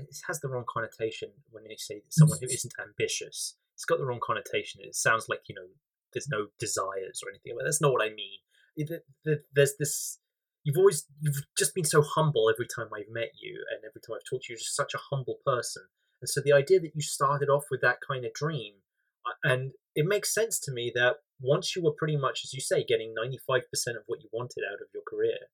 it 0.00 0.16
has 0.26 0.40
the 0.40 0.48
wrong 0.48 0.64
connotation 0.68 1.30
when 1.50 1.64
you 1.68 1.76
say 1.78 2.02
someone 2.08 2.38
who 2.40 2.46
isn't 2.46 2.72
ambitious. 2.80 3.56
It's 3.74 3.84
got 3.84 3.98
the 3.98 4.06
wrong 4.06 4.20
connotation. 4.22 4.80
It 4.82 4.94
sounds 4.94 5.28
like 5.28 5.40
you 5.48 5.54
know 5.54 5.68
there's 6.12 6.28
no 6.28 6.48
desires 6.58 7.20
or 7.24 7.30
anything. 7.30 7.54
But 7.56 7.64
that's 7.64 7.80
not 7.80 7.92
what 7.92 8.02
I 8.02 8.10
mean. 8.10 8.40
It- 8.76 8.90
it- 8.90 9.06
it- 9.24 9.46
There's 9.52 9.76
this. 9.76 10.18
You've 10.64 10.76
always 10.78 11.06
you've 11.20 11.44
just 11.58 11.74
been 11.74 11.84
so 11.84 12.02
humble 12.02 12.48
every 12.48 12.66
time 12.66 12.88
I've 12.94 13.08
met 13.08 13.32
you, 13.40 13.64
and 13.70 13.84
every 13.84 14.00
time 14.00 14.14
I've 14.16 14.24
talked 14.28 14.44
to 14.44 14.52
you. 14.52 14.54
You're 14.54 14.58
just 14.58 14.76
such 14.76 14.94
a 14.94 14.98
humble 15.10 15.40
person, 15.44 15.88
and 16.20 16.28
so 16.28 16.40
the 16.40 16.52
idea 16.52 16.80
that 16.80 16.94
you 16.94 17.02
started 17.02 17.48
off 17.48 17.64
with 17.70 17.80
that 17.80 17.98
kind 18.00 18.24
of 18.24 18.32
dream, 18.32 18.82
uh, 19.26 19.32
and 19.42 19.72
it 19.94 20.06
makes 20.06 20.32
sense 20.32 20.58
to 20.60 20.72
me 20.72 20.92
that 20.94 21.16
once 21.40 21.74
you 21.74 21.82
were 21.82 21.92
pretty 21.92 22.16
much, 22.16 22.44
as 22.44 22.52
you 22.54 22.60
say, 22.60 22.84
getting 22.84 23.12
95% 23.14 23.96
of 23.96 24.04
what 24.06 24.22
you 24.22 24.28
wanted 24.32 24.62
out 24.70 24.80
of 24.80 24.88
your 24.94 25.02
career, 25.02 25.50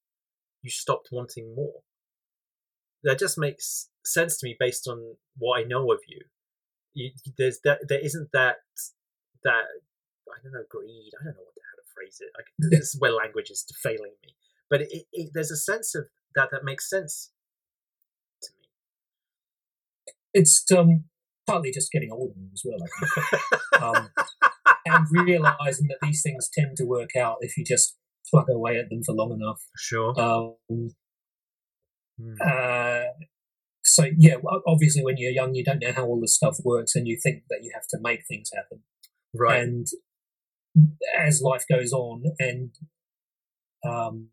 you 0.63 0.71
stopped 0.71 1.09
wanting 1.11 1.55
more. 1.55 1.83
That 3.05 3.19
just 3.19 3.39
makes 3.39 3.89
sense 4.05 4.39
to 4.39 4.47
me 4.47 4.57
based 4.59 4.89
on 4.89 5.17
what 5.37 5.61
I 5.61 5.63
know 5.65 5.93
of 5.93 6.01
you. 6.09 6.23
you 6.95 7.11
there's 7.37 7.61
that 7.65 7.89
there 7.89 8.01
isn't 8.01 8.31
that 8.33 8.57
that 9.45 9.65
I 10.29 10.43
don't 10.43 10.53
know 10.53 10.65
greed. 10.69 11.13
I 11.21 11.25
don't 11.25 11.35
know 11.35 11.43
what 11.43 11.55
how 11.71 11.77
to 11.77 11.89
phrase 11.95 12.19
it. 12.21 12.31
I, 12.37 12.43
this 12.59 12.95
is 12.95 13.01
where 13.01 13.13
language 13.13 13.51
is 13.51 13.65
failing 13.83 14.13
me. 14.23 14.35
But 14.71 14.83
it, 14.83 15.05
it, 15.13 15.31
there's 15.33 15.51
a 15.51 15.57
sense 15.57 15.95
of 15.95 16.07
that 16.35 16.51
that 16.53 16.65
makes 16.65 16.89
sense 16.89 17.31
to 18.43 18.51
me. 18.59 18.69
It's 20.35 20.65
um, 20.73 21.05
partly 21.47 21.71
just 21.73 21.91
getting 21.91 22.13
older 22.13 22.35
as 22.53 22.63
well, 22.65 22.79
I 22.83 22.89
think, 22.99 23.83
um, 23.83 24.11
and 24.87 25.07
realizing 25.11 25.89
that 25.89 25.99
these 26.03 26.23
things 26.23 26.51
tend 26.53 26.77
to 26.77 26.85
work 26.85 27.17
out 27.17 27.39
if 27.41 27.57
you 27.57 27.65
just 27.65 27.97
plug 28.31 28.47
away 28.51 28.79
at 28.79 28.91
them 28.91 29.03
for 29.03 29.15
long 29.15 29.33
enough. 29.33 29.63
Sure. 29.77 30.19
Um, 30.21 30.95
Hmm. 32.21 32.35
uh, 32.45 33.05
so 33.85 34.05
yeah, 34.19 34.35
obviously 34.67 35.03
when 35.03 35.17
you're 35.17 35.31
young, 35.31 35.55
you 35.55 35.65
don't 35.65 35.81
know 35.81 35.93
how 35.93 36.05
all 36.05 36.21
this 36.21 36.35
stuff 36.35 36.59
works, 36.65 36.95
and 36.95 37.07
you 37.07 37.17
think 37.23 37.45
that 37.49 37.61
you 37.63 37.71
have 37.75 37.87
to 37.89 37.99
make 38.01 38.21
things 38.27 38.51
happen. 38.55 38.81
right. 39.35 39.63
And 39.63 39.87
as 41.19 41.41
life 41.43 41.65
goes 41.69 41.93
on, 41.93 42.25
and 42.39 42.71
um, 43.87 44.29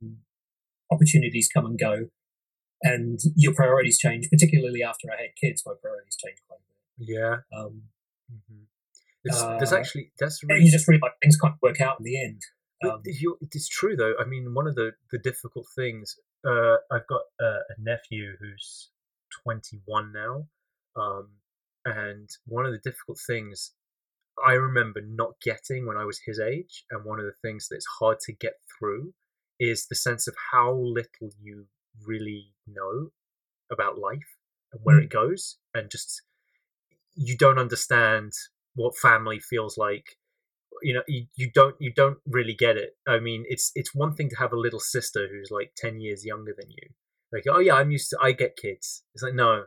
opportunities 0.92 1.50
come 1.54 1.66
and 1.66 1.80
go, 1.80 2.08
and 2.82 3.20
your 3.36 3.54
priorities 3.54 3.98
change, 3.98 4.30
particularly 4.30 4.84
after 4.84 5.08
I 5.12 5.22
had 5.22 5.30
kids, 5.42 5.64
my 5.66 5.74
priorities 5.82 6.18
changed 6.24 6.42
quite 6.48 6.60
a 6.60 6.68
bit. 6.68 7.16
yeah. 7.16 7.36
Um, 7.58 7.84
hmm 8.30 8.64
It's, 9.24 9.42
there's 9.60 9.74
Uh, 9.74 9.78
actually 9.78 10.12
that's 10.20 10.44
really 10.44 10.66
you 10.66 10.72
just 10.72 10.88
realize 10.88 11.12
things 11.22 11.38
can't 11.38 11.56
work 11.62 11.82
out 11.82 12.00
in 12.00 12.04
the 12.06 12.22
end. 12.22 12.42
Um, 12.84 13.02
it's 13.06 13.68
true 13.68 13.96
though. 13.96 14.14
I 14.20 14.26
mean, 14.26 14.54
one 14.54 14.68
of 14.68 14.76
the 14.76 14.92
the 15.12 15.18
difficult 15.18 15.68
things. 15.76 16.16
Uh, 16.46 16.78
I've 16.92 17.08
got 17.08 17.22
a, 17.42 17.46
a 17.46 17.76
nephew 17.80 18.36
who's 18.40 18.90
21 19.44 20.14
now, 20.14 20.48
um, 20.96 21.30
and 21.86 22.30
one 22.46 22.66
of 22.66 22.72
the 22.72 22.90
difficult 22.90 23.20
things 23.26 23.72
I 24.46 24.54
remember 24.54 25.02
not 25.02 25.40
getting 25.42 25.86
when 25.86 25.98
I 25.98 26.06
was 26.06 26.20
his 26.20 26.40
age, 26.40 26.86
and 26.92 27.06
one 27.06 27.20
of 27.20 27.26
the 27.26 27.36
things 27.42 27.68
that's 27.70 27.86
hard 28.00 28.20
to 28.22 28.34
get 28.34 28.54
through 28.78 29.14
is 29.60 29.88
the 29.88 29.96
sense 29.96 30.28
of 30.28 30.36
how 30.52 30.74
little 30.74 31.32
you 31.42 31.68
really 32.06 32.52
know 32.68 33.12
about 33.72 33.98
life 33.98 34.38
and 34.74 34.82
where 34.84 35.00
it 35.00 35.10
goes, 35.10 35.58
and 35.74 35.90
just 35.90 36.22
you 37.16 37.38
don't 37.38 37.60
understand 37.60 38.34
what 38.76 38.98
family 38.98 39.40
feels 39.40 39.78
like. 39.78 40.18
You 40.84 40.94
know, 40.96 41.04
you, 41.08 41.28
you 41.36 41.52
don't 41.54 41.76
you 41.80 41.92
don't 41.94 42.18
really 42.26 42.54
get 42.54 42.78
it. 42.78 42.98
I 43.08 43.20
mean, 43.20 43.46
it's 43.48 43.72
it's 43.76 43.96
one 43.96 44.14
thing 44.16 44.30
to 44.30 44.36
have 44.38 44.54
a 44.54 44.60
little 44.60 44.80
sister 44.80 45.28
who's 45.32 45.52
like 45.52 45.74
ten 45.76 46.00
years 46.00 46.26
younger 46.26 46.54
than 46.58 46.70
you. 46.70 46.90
Like, 47.34 47.44
oh 47.50 47.60
yeah, 47.60 47.76
I'm 47.76 47.92
used 47.92 48.10
to 48.12 48.18
I 48.22 48.32
get 48.34 48.56
kids. 48.58 49.04
It's 49.14 49.24
like 49.24 49.34
no, 49.34 49.66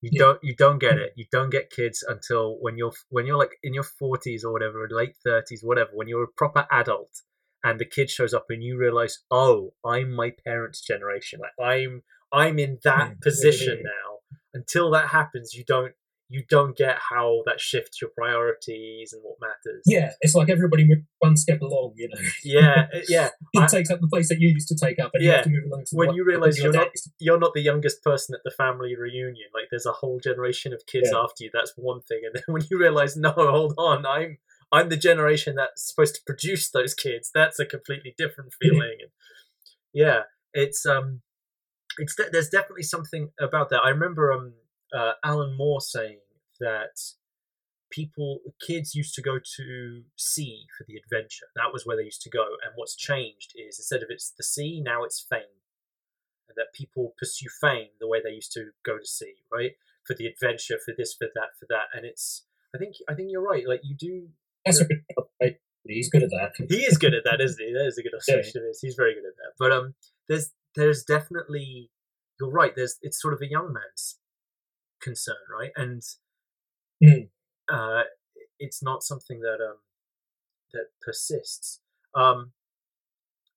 you 0.00 0.10
Yeah. 0.10 0.22
don't 0.24 0.38
you 0.42 0.54
don't 0.56 0.78
get 0.78 0.98
it. 0.98 1.12
You 1.16 1.26
don't 1.30 1.50
get 1.50 1.70
kids 1.70 2.04
until 2.06 2.56
when 2.60 2.76
you're 2.76 2.92
when 3.10 3.26
you're 3.26 3.38
like 3.38 3.56
in 3.62 3.74
your 3.74 3.84
forties 3.84 4.44
or 4.44 4.52
whatever, 4.52 4.88
late 4.90 5.16
thirties, 5.24 5.62
whatever. 5.62 5.90
When 5.94 6.08
you're 6.08 6.24
a 6.24 6.28
proper 6.36 6.66
adult, 6.70 7.22
and 7.64 7.78
the 7.80 7.84
kid 7.86 8.10
shows 8.10 8.34
up, 8.34 8.46
and 8.50 8.62
you 8.62 8.76
realize, 8.76 9.20
oh, 9.30 9.74
I'm 9.84 10.12
my 10.12 10.30
parents' 10.44 10.80
generation. 10.80 11.40
Like 11.40 11.52
I'm 11.64 12.02
I'm 12.32 12.58
in 12.58 12.78
that 12.84 13.10
Yeah, 13.10 13.14
position 13.22 13.82
now. 13.84 14.18
Until 14.54 14.90
that 14.90 15.08
happens, 15.08 15.54
you 15.54 15.64
don't 15.64 15.94
you 16.32 16.42
don't 16.48 16.76
get 16.76 16.96
how 17.10 17.42
that 17.46 17.60
shifts 17.60 18.00
your 18.00 18.10
priorities 18.16 19.12
and 19.12 19.22
what 19.22 19.36
matters. 19.40 19.82
yeah, 19.86 20.12
it's 20.20 20.34
like 20.34 20.48
everybody 20.48 20.84
moved 20.86 21.02
one 21.18 21.36
step 21.36 21.60
along. 21.60 21.92
You 21.96 22.08
know, 22.08 22.20
yeah, 22.42 22.86
yeah. 23.08 23.28
it 23.52 23.60
I- 23.62 23.66
takes 23.66 23.90
up 23.90 24.00
the 24.00 24.08
place 24.08 24.28
that 24.30 24.40
you 24.40 24.48
used 24.48 24.68
to 24.68 24.76
take 24.76 24.98
up, 24.98 25.10
and 25.14 25.22
you 25.22 25.28
Yeah, 25.30 25.36
have 25.36 25.44
to 25.44 25.50
move 25.50 25.64
along. 25.66 25.84
To 25.86 25.96
when 25.96 26.14
you 26.14 26.24
realise 26.24 26.58
you're 26.58 26.72
not- 26.72 26.88
You're 27.18 27.38
not 27.38 27.52
the 27.54 27.60
youngest 27.62 28.02
person 28.02 28.34
at 28.34 28.40
the 28.44 28.50
family 28.50 28.96
reunion. 28.96 29.48
Like 29.54 29.66
there's 29.70 29.86
a 29.86 29.92
whole 29.92 30.18
generation 30.20 30.72
of 30.72 30.82
kids 30.86 31.10
Yeah. 31.12 31.20
after 31.20 31.44
you. 31.44 31.50
That's 31.52 31.72
one 31.76 32.00
thing. 32.02 32.22
And 32.24 32.34
then 32.34 32.42
when 32.46 32.62
you 32.70 32.78
realize, 32.78 33.16
no, 33.16 33.30
hold 33.32 33.74
on, 33.78 34.04
I'm 34.06 34.38
I'm 34.72 34.88
the 34.88 34.96
generation 34.96 35.54
that's 35.56 35.86
supposed 35.90 36.14
to 36.14 36.20
produce 36.26 36.70
those 36.70 36.94
kids. 36.94 37.30
That's 37.34 37.58
a 37.60 37.66
completely 37.66 38.14
different 38.16 38.52
feeling. 38.60 38.96
And 39.02 39.10
yeah, 39.92 40.20
it's 40.54 40.86
um, 40.86 41.20
it's 41.98 42.14
there's 42.32 42.48
definitely 42.48 42.84
something 42.84 43.30
about 43.38 43.68
that. 43.70 43.82
I 43.84 43.90
remember 43.90 44.32
um, 44.32 44.54
uh, 44.94 45.12
Alan 45.24 45.56
Moore 45.56 45.80
saying 45.80 46.18
that 46.60 46.98
people 47.90 48.38
kids 48.66 48.94
used 48.94 49.14
to 49.14 49.22
go 49.22 49.38
to 49.56 50.02
sea 50.16 50.64
for 50.78 50.84
the 50.88 50.96
adventure 50.96 51.46
that 51.54 51.72
was 51.72 51.84
where 51.84 51.96
they 51.96 52.04
used 52.04 52.22
to 52.22 52.30
go 52.30 52.42
and 52.64 52.72
what's 52.74 52.96
changed 52.96 53.52
is 53.54 53.78
instead 53.78 54.02
of 54.02 54.08
it's 54.08 54.32
the 54.38 54.42
sea 54.42 54.80
now 54.82 55.04
it's 55.04 55.20
fame 55.28 55.60
and 56.48 56.56
that 56.56 56.72
people 56.74 57.12
pursue 57.18 57.48
fame 57.60 57.88
the 58.00 58.08
way 58.08 58.18
they 58.22 58.30
used 58.30 58.50
to 58.52 58.70
go 58.82 58.96
to 58.96 59.06
sea 59.06 59.34
right 59.52 59.72
for 60.06 60.14
the 60.14 60.26
adventure 60.26 60.78
for 60.82 60.94
this 60.96 61.12
for 61.14 61.28
that 61.34 61.50
for 61.60 61.66
that 61.68 61.84
and 61.94 62.06
it's 62.06 62.46
i 62.74 62.78
think 62.78 62.94
i 63.10 63.14
think 63.14 63.28
you're 63.30 63.42
right 63.42 63.68
like 63.68 63.82
you 63.84 63.94
do 63.94 64.28
That's 64.64 64.80
a 64.80 64.86
good. 64.86 65.02
right? 65.40 65.56
He's 65.86 66.08
good 66.08 66.22
at 66.22 66.30
that. 66.30 66.52
he 66.68 66.84
is 66.86 66.96
good 66.96 67.12
at 67.12 67.24
that, 67.24 67.40
isn't 67.40 67.60
he? 67.60 67.72
That 67.72 67.86
is 67.86 67.98
a 67.98 68.02
good 68.04 68.14
observation. 68.14 68.62
his. 68.68 68.80
He's 68.80 68.94
very 68.94 69.14
good 69.14 69.24
at 69.26 69.34
that. 69.36 69.52
But 69.58 69.72
um, 69.72 69.94
there's 70.28 70.52
there's 70.76 71.02
definitely 71.02 71.90
you're 72.38 72.50
right. 72.50 72.72
There's 72.76 72.98
it's 73.02 73.20
sort 73.20 73.34
of 73.34 73.40
a 73.42 73.48
young 73.50 73.72
man's 73.72 74.18
concern, 75.02 75.36
right? 75.52 75.72
And 75.76 76.02
Mm. 77.02 77.30
uh, 77.68 78.04
it's 78.60 78.82
not 78.82 79.02
something 79.02 79.40
that 79.40 79.58
um 79.60 79.78
that 80.72 80.86
persists. 81.00 81.80
Um, 82.14 82.52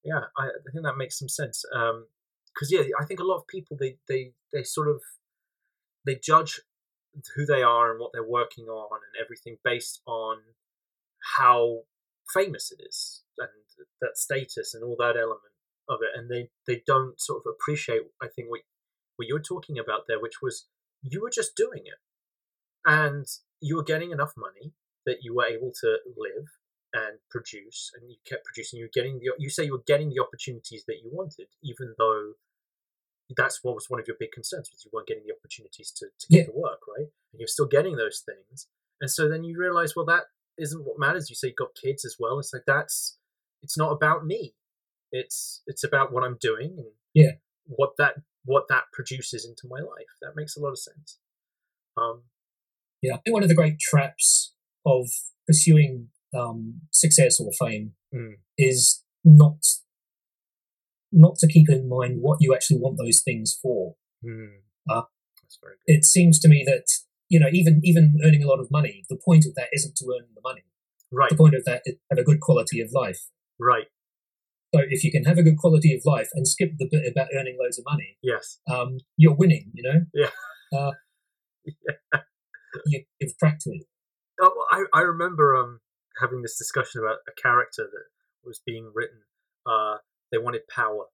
yeah, 0.03 0.21
I, 0.38 0.45
I 0.47 0.71
think 0.71 0.84
that 0.86 0.97
makes 0.97 1.17
some 1.19 1.29
sense. 1.29 1.63
Um, 1.73 2.08
because 2.53 2.71
yeah, 2.71 2.84
I 2.99 3.05
think 3.05 3.19
a 3.19 3.23
lot 3.25 3.38
of 3.38 3.47
people 3.47 3.77
they 3.79 3.97
they 4.08 4.34
they 4.53 4.63
sort 4.63 4.88
of 4.88 5.01
they 6.05 6.15
judge 6.15 6.62
who 7.36 7.45
they 7.45 7.63
are 7.63 7.91
and 7.91 7.99
what 7.99 8.12
they're 8.13 8.27
working 8.27 8.65
on 8.65 8.99
and 9.03 9.23
everything 9.23 9.58
based 9.63 10.01
on 10.05 10.38
how 11.38 11.81
famous 12.34 12.71
it 12.71 12.84
is 12.86 13.23
and 13.38 13.49
that 14.01 14.17
status 14.17 14.73
and 14.73 14.84
all 14.84 14.95
that 14.97 15.15
element 15.17 15.53
of 15.89 15.99
it 16.01 16.17
and 16.17 16.29
they 16.29 16.49
they 16.67 16.81
don't 16.88 17.19
sort 17.21 17.41
of 17.45 17.51
appreciate 17.53 18.01
i 18.21 18.27
think 18.27 18.49
what 18.49 18.62
what 19.15 19.27
you're 19.27 19.39
talking 19.41 19.77
about 19.77 20.01
there 20.08 20.19
which 20.19 20.41
was 20.41 20.67
you 21.07 21.21
were 21.21 21.29
just 21.29 21.55
doing 21.55 21.83
it. 21.85 21.99
And 22.85 23.25
you 23.61 23.75
were 23.77 23.83
getting 23.83 24.11
enough 24.11 24.33
money 24.37 24.73
that 25.05 25.17
you 25.21 25.35
were 25.35 25.45
able 25.45 25.71
to 25.81 25.97
live 26.17 26.47
and 26.93 27.19
produce 27.29 27.91
and 27.95 28.09
you 28.09 28.17
kept 28.27 28.45
producing. 28.45 28.79
You 28.79 28.85
were 28.85 28.91
getting 28.93 29.19
the 29.19 29.31
you 29.37 29.49
say 29.49 29.65
you 29.65 29.73
were 29.73 29.83
getting 29.85 30.09
the 30.09 30.21
opportunities 30.21 30.83
that 30.87 30.97
you 31.03 31.09
wanted 31.11 31.47
even 31.63 31.95
though 31.97 32.33
that's 33.35 33.63
what 33.63 33.73
was 33.75 33.89
one 33.89 33.99
of 33.99 34.07
your 34.07 34.17
big 34.19 34.31
concerns 34.31 34.69
was 34.71 34.85
you 34.85 34.91
weren't 34.93 35.07
getting 35.07 35.23
the 35.25 35.33
opportunities 35.33 35.91
to, 35.97 36.05
to 36.19 36.27
get 36.29 36.37
Yeah. 36.37 36.43
the 36.53 36.59
work 36.59 36.79
right? 36.87 37.07
And 37.31 37.39
you're 37.39 37.47
still 37.47 37.65
getting 37.65 37.95
those 37.97 38.23
things. 38.25 38.67
And 39.01 39.09
so 39.09 39.27
then 39.27 39.43
you 39.43 39.57
realize 39.57 39.95
well 39.95 40.05
that 40.05 40.25
isn't 40.57 40.85
what 40.85 40.99
matters. 40.99 41.29
You 41.29 41.35
say 41.35 41.47
you've 41.49 41.57
got 41.57 41.75
kids 41.75 42.05
as 42.05 42.15
well. 42.19 42.39
It's 42.39 42.53
like 42.53 42.63
that's 42.67 43.17
it's 43.63 43.77
not 43.77 43.91
about 43.91 44.25
me. 44.25 44.53
It's 45.11 45.61
it's 45.67 45.83
about 45.83 46.11
what 46.13 46.23
i'm 46.23 46.37
doing 46.39 46.75
and 46.77 46.87
Yeah. 47.13 47.31
what 47.65 47.91
that 47.97 48.15
what 48.45 48.65
that 48.69 48.84
produces 48.93 49.45
into 49.45 49.67
my 49.69 49.79
life 49.79 50.12
that 50.21 50.36
makes 50.36 50.55
a 50.55 50.60
lot 50.62 50.69
of 50.69 50.79
sense 50.79 51.19
um 51.97 52.23
Yeah, 53.01 53.15
I 53.15 53.17
think 53.17 53.34
one 53.34 53.43
of 53.43 53.49
the 53.49 53.55
great 53.55 53.79
traps 53.79 54.53
of 54.86 55.08
pursuing 55.47 56.10
um, 56.34 56.81
success 56.91 57.39
or 57.39 57.51
fame 57.53 57.93
Mm. 58.13 58.36
is 58.58 59.03
not 59.23 59.58
not 61.12 61.36
to 61.38 61.47
keep 61.47 61.69
in 61.69 61.88
mind 61.88 62.21
what 62.21 62.38
you 62.41 62.53
actually 62.53 62.79
want 62.79 62.97
those 62.97 63.21
things 63.21 63.58
for. 63.62 63.95
hmm, 64.23 64.58
Uh, 64.89 65.03
that's 65.41 65.58
very 65.62 65.75
good 65.86 65.93
It 65.95 66.05
seems 66.05 66.39
to 66.39 66.47
me 66.47 66.63
that 66.65 66.86
you 67.29 67.39
know 67.39 67.49
even 67.51 67.81
even 67.84 68.17
earning 68.23 68.43
a 68.43 68.47
lot 68.47 68.60
of 68.60 68.69
money, 68.71 69.03
the 69.10 69.17
point 69.17 69.45
of 69.45 69.55
that 69.55 69.69
isn't 69.73 69.95
to 69.97 70.05
earn 70.15 70.27
the 70.36 70.41
money. 70.41 70.63
right 71.12 71.29
The 71.29 71.38
point 71.38 71.55
of 71.55 71.65
that 71.65 71.81
is 71.86 71.95
to 71.95 72.01
have 72.12 72.19
a 72.19 72.23
good 72.23 72.39
quality 72.39 72.79
of 72.81 72.91
life. 72.91 73.21
right 73.60 73.88
So 74.75 74.81
if 74.89 75.03
you 75.03 75.11
can 75.11 75.23
have 75.25 75.38
a 75.38 75.43
good 75.43 75.57
quality 75.57 75.93
of 75.95 76.01
life 76.05 76.29
and 76.33 76.47
skip 76.47 76.71
the 76.77 76.88
bit 76.89 77.09
about 77.11 77.27
earning 77.38 77.57
loads 77.61 77.79
of 77.79 77.85
money, 77.89 78.17
yes 78.21 78.59
um, 78.69 78.97
you're 79.17 79.35
winning. 79.35 79.71
You 79.73 79.83
know, 79.83 79.99
Yeah. 80.13 80.77
uh, 80.77 80.91
Yeah. 81.65 82.19
you, 82.85 83.03
you've 83.19 83.38
cracked 83.39 83.63
it. 83.65 83.83
Oh, 84.41 84.65
I 84.71 84.85
I 84.93 85.01
remember 85.01 85.55
um 85.55 85.79
having 86.19 86.41
this 86.41 86.57
discussion 86.57 87.01
about 87.01 87.19
a 87.27 87.41
character 87.41 87.83
that 87.91 88.05
was 88.43 88.61
being 88.65 88.91
written. 88.93 89.19
Uh, 89.65 89.97
they 90.31 90.38
wanted 90.38 90.61
power, 90.73 91.05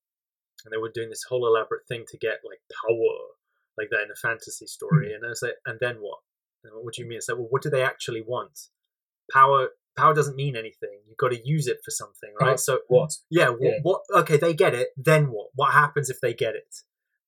and 0.66 0.72
they 0.74 0.78
were 0.78 0.92
doing 0.94 1.10
this 1.10 1.24
whole 1.30 1.46
elaborate 1.48 1.88
thing 1.88 2.06
to 2.10 2.18
get 2.18 2.40
like 2.44 2.60
power, 2.86 3.16
like 3.78 3.90
that 3.92 4.04
in 4.04 4.12
a 4.12 4.16
fantasy 4.16 4.66
story. 4.68 5.14
And 5.14 5.26
I 5.26 5.30
was 5.30 5.42
like, 5.42 5.56
and 5.66 5.80
then 5.80 5.98
what? 5.98 6.20
And 6.64 6.74
what 6.84 6.94
do 6.96 7.02
you 7.02 7.08
mean? 7.08 7.18
It's 7.18 7.30
like, 7.30 7.38
well, 7.38 7.48
what 7.50 7.62
do 7.62 7.70
they 7.70 7.84
actually 7.84 8.22
want? 8.22 8.60
Power. 9.32 9.70
Power 9.98 10.14
doesn't 10.14 10.36
mean 10.36 10.56
anything. 10.56 11.02
You've 11.08 11.18
got 11.18 11.30
to 11.32 11.40
use 11.48 11.68
it 11.68 11.80
for 11.84 11.92
something, 11.92 12.32
right? 12.40 12.48
Power- 12.50 12.58
so 12.58 12.80
What? 12.88 13.12
yeah, 13.30 13.50
what, 13.50 13.62
Yeah. 13.62 13.80
what? 13.84 14.02
Okay, 14.16 14.38
they 14.38 14.54
get 14.54 14.74
it. 14.74 14.90
Then 14.98 15.32
what? 15.32 15.50
What 15.54 15.74
happens 15.74 16.10
if 16.10 16.20
they 16.22 16.34
get 16.34 16.56
it? 16.56 16.76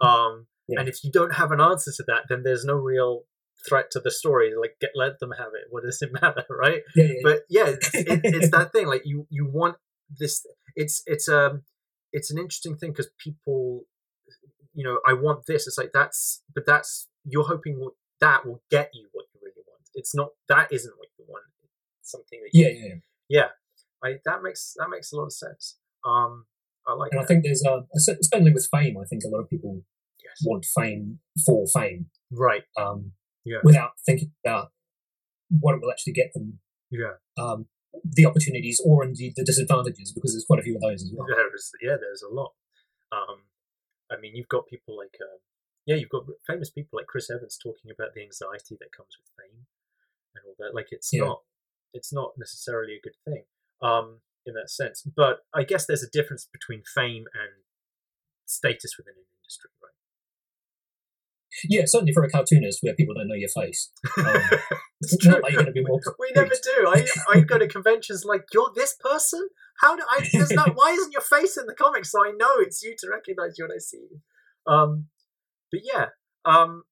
Um, 0.01 0.47
Yeah. 0.67 0.79
and 0.79 0.87
if 0.89 1.03
you 1.03 1.11
don't 1.11 1.33
have 1.33 1.51
an 1.51 1.59
answer 1.59 1.91
to 1.97 2.03
that, 2.07 2.23
then 2.29 2.43
there's 2.43 2.63
no 2.65 2.75
real 2.75 3.25
threat 3.67 3.91
to 3.91 3.99
the 3.99 4.11
story. 4.11 4.53
Like, 4.55 4.77
get 4.79 4.91
let 4.95 5.19
them 5.19 5.31
have 5.37 5.53
it. 5.53 5.65
What 5.69 5.83
does 5.83 6.01
it 6.01 6.11
matter, 6.21 6.45
right? 6.49 6.83
Yeah, 6.95 7.03
yeah, 7.05 7.19
But 7.23 7.39
yeah, 7.49 7.67
it's, 7.67 7.89
it, 7.93 8.21
it's 8.23 8.49
that 8.51 8.71
thing. 8.71 8.87
Like 8.87 9.01
you, 9.05 9.27
you 9.29 9.45
want 9.45 9.77
this. 10.09 10.45
It's 10.75 11.03
it's 11.05 11.27
um 11.27 11.63
it's 12.11 12.31
an 12.31 12.37
interesting 12.37 12.77
thing 12.77 12.91
because 12.91 13.09
people, 13.17 13.81
you 14.73 14.83
know, 14.83 14.99
I 15.05 15.13
want 15.13 15.45
this. 15.47 15.67
It's 15.67 15.77
like 15.77 15.91
that's, 15.93 16.43
but 16.53 16.65
that's 16.65 17.07
you're 17.25 17.47
hoping 17.47 17.89
that 18.21 18.45
will 18.45 18.63
get 18.71 18.89
you 18.93 19.07
what 19.11 19.25
you 19.33 19.39
really 19.43 19.63
want. 19.67 19.81
It's 19.95 20.13
not 20.15 20.29
that 20.49 20.71
isn't 20.71 20.93
what 20.97 21.07
you 21.17 21.25
want. 21.27 21.43
Something 22.03 22.41
that 22.43 22.49
you, 22.53 22.65
yeah, 22.67 22.71
yeah. 22.87 22.95
yeah. 23.29 23.47
I, 24.03 24.19
that 24.25 24.43
makes 24.43 24.73
that 24.77 24.89
makes 24.89 25.11
a 25.11 25.15
lot 25.15 25.25
of 25.25 25.33
sense. 25.33 25.77
Um, 26.05 26.45
I 26.85 26.93
like 26.93 27.11
And 27.13 27.21
I 27.21 27.25
think 27.25 27.43
there's 27.43 27.63
a 27.63 27.83
certainly 27.95 28.51
with 28.53 28.67
fame. 28.71 28.97
I 28.97 29.05
think 29.05 29.23
a 29.23 29.29
lot 29.29 29.39
of 29.39 29.49
people 29.49 29.83
yes. 30.21 30.41
want 30.45 30.65
fame 30.65 31.19
for 31.45 31.65
fame, 31.67 32.07
Right. 32.31 32.63
um, 32.77 33.13
Yeah. 33.45 33.59
without 33.63 33.91
thinking 34.05 34.33
about 34.45 34.71
what 35.49 35.75
it 35.75 35.81
will 35.81 35.91
actually 35.91 36.13
get 36.13 36.33
them, 36.33 36.59
Yeah. 36.91 37.13
um, 37.37 37.67
the 38.03 38.25
opportunities 38.25 38.81
or 38.85 39.05
indeed 39.05 39.33
the 39.37 39.45
disadvantages, 39.45 40.11
because 40.11 40.33
there's 40.33 40.45
quite 40.45 40.59
a 40.59 40.63
few 40.63 40.75
of 40.75 40.81
those 40.81 41.03
as 41.03 41.11
well. 41.15 41.25
There's 41.27 41.71
yeah, 41.81 41.95
there's 41.95 42.21
a 42.21 42.27
lot. 42.33 42.53
Um, 43.13 43.43
I 44.11 44.17
mean, 44.19 44.35
you've 44.35 44.49
got 44.49 44.67
people 44.67 44.97
like 44.97 45.15
uh, 45.21 45.37
yeah, 45.85 45.95
you've 45.95 46.09
got 46.09 46.23
famous 46.45 46.69
people 46.69 46.97
like 46.99 47.07
Chris 47.07 47.29
Evans 47.29 47.57
talking 47.61 47.91
about 47.91 48.13
the 48.13 48.21
anxiety 48.23 48.75
that 48.79 48.91
comes 48.91 49.15
with 49.19 49.29
fame 49.37 49.67
and 50.35 50.43
all 50.47 50.55
that. 50.59 50.73
Like 50.75 50.87
it's 50.91 51.13
Yeah. 51.13 51.25
not 51.25 51.43
it's 51.93 52.11
not 52.11 52.31
necessarily 52.37 52.93
a 52.93 53.01
good 53.01 53.15
thing 53.25 53.43
um, 53.81 54.19
in 54.45 54.53
that 54.55 54.69
sense. 54.69 55.03
But 55.03 55.39
I 55.53 55.63
guess 55.63 55.85
there's 55.85 56.03
a 56.03 56.09
difference 56.09 56.47
between 56.51 56.83
fame 56.93 57.25
and 57.33 57.63
status 58.45 58.97
within 58.97 59.13
an 59.15 59.25
industry, 59.39 59.69
right? 59.81 59.89
Yeah, 61.69 61.83
certainly 61.85 62.13
for 62.13 62.23
a 62.23 62.29
cartoonist 62.29 62.79
where 62.81 62.95
people 62.95 63.13
don't 63.13 63.27
know 63.27 63.35
your 63.35 63.49
face. 63.49 63.91
Um, 64.17 64.59
it's 65.01 65.17
true. 65.17 65.41
like 65.41 65.51
you're 65.51 65.71
be 65.73 65.83
more. 65.83 65.99
We 66.19 66.31
never 66.33 66.49
do. 66.49 66.87
I 66.87 67.05
I 67.29 67.41
go 67.41 67.57
to 67.57 67.67
conventions 67.67 68.23
like 68.23 68.45
you're 68.53 68.71
this 68.73 68.95
person. 68.97 69.49
How 69.81 69.97
do 69.97 70.03
I? 70.09 70.25
There's 70.31 70.51
no. 70.51 70.63
Why 70.73 70.91
isn't 70.91 71.11
your 71.11 71.21
face 71.21 71.57
in 71.57 71.65
the 71.65 71.73
comics 71.73 72.11
so 72.11 72.23
I 72.23 72.31
know 72.31 72.55
it's 72.59 72.81
you 72.81 72.95
to 72.99 73.09
recognize 73.09 73.57
you 73.57 73.65
when 73.65 73.75
I 73.75 73.79
see 73.79 73.97
you? 74.09 74.73
Um, 74.73 75.07
but 75.71 75.81
yeah, 75.83 76.05
um, 76.45 76.83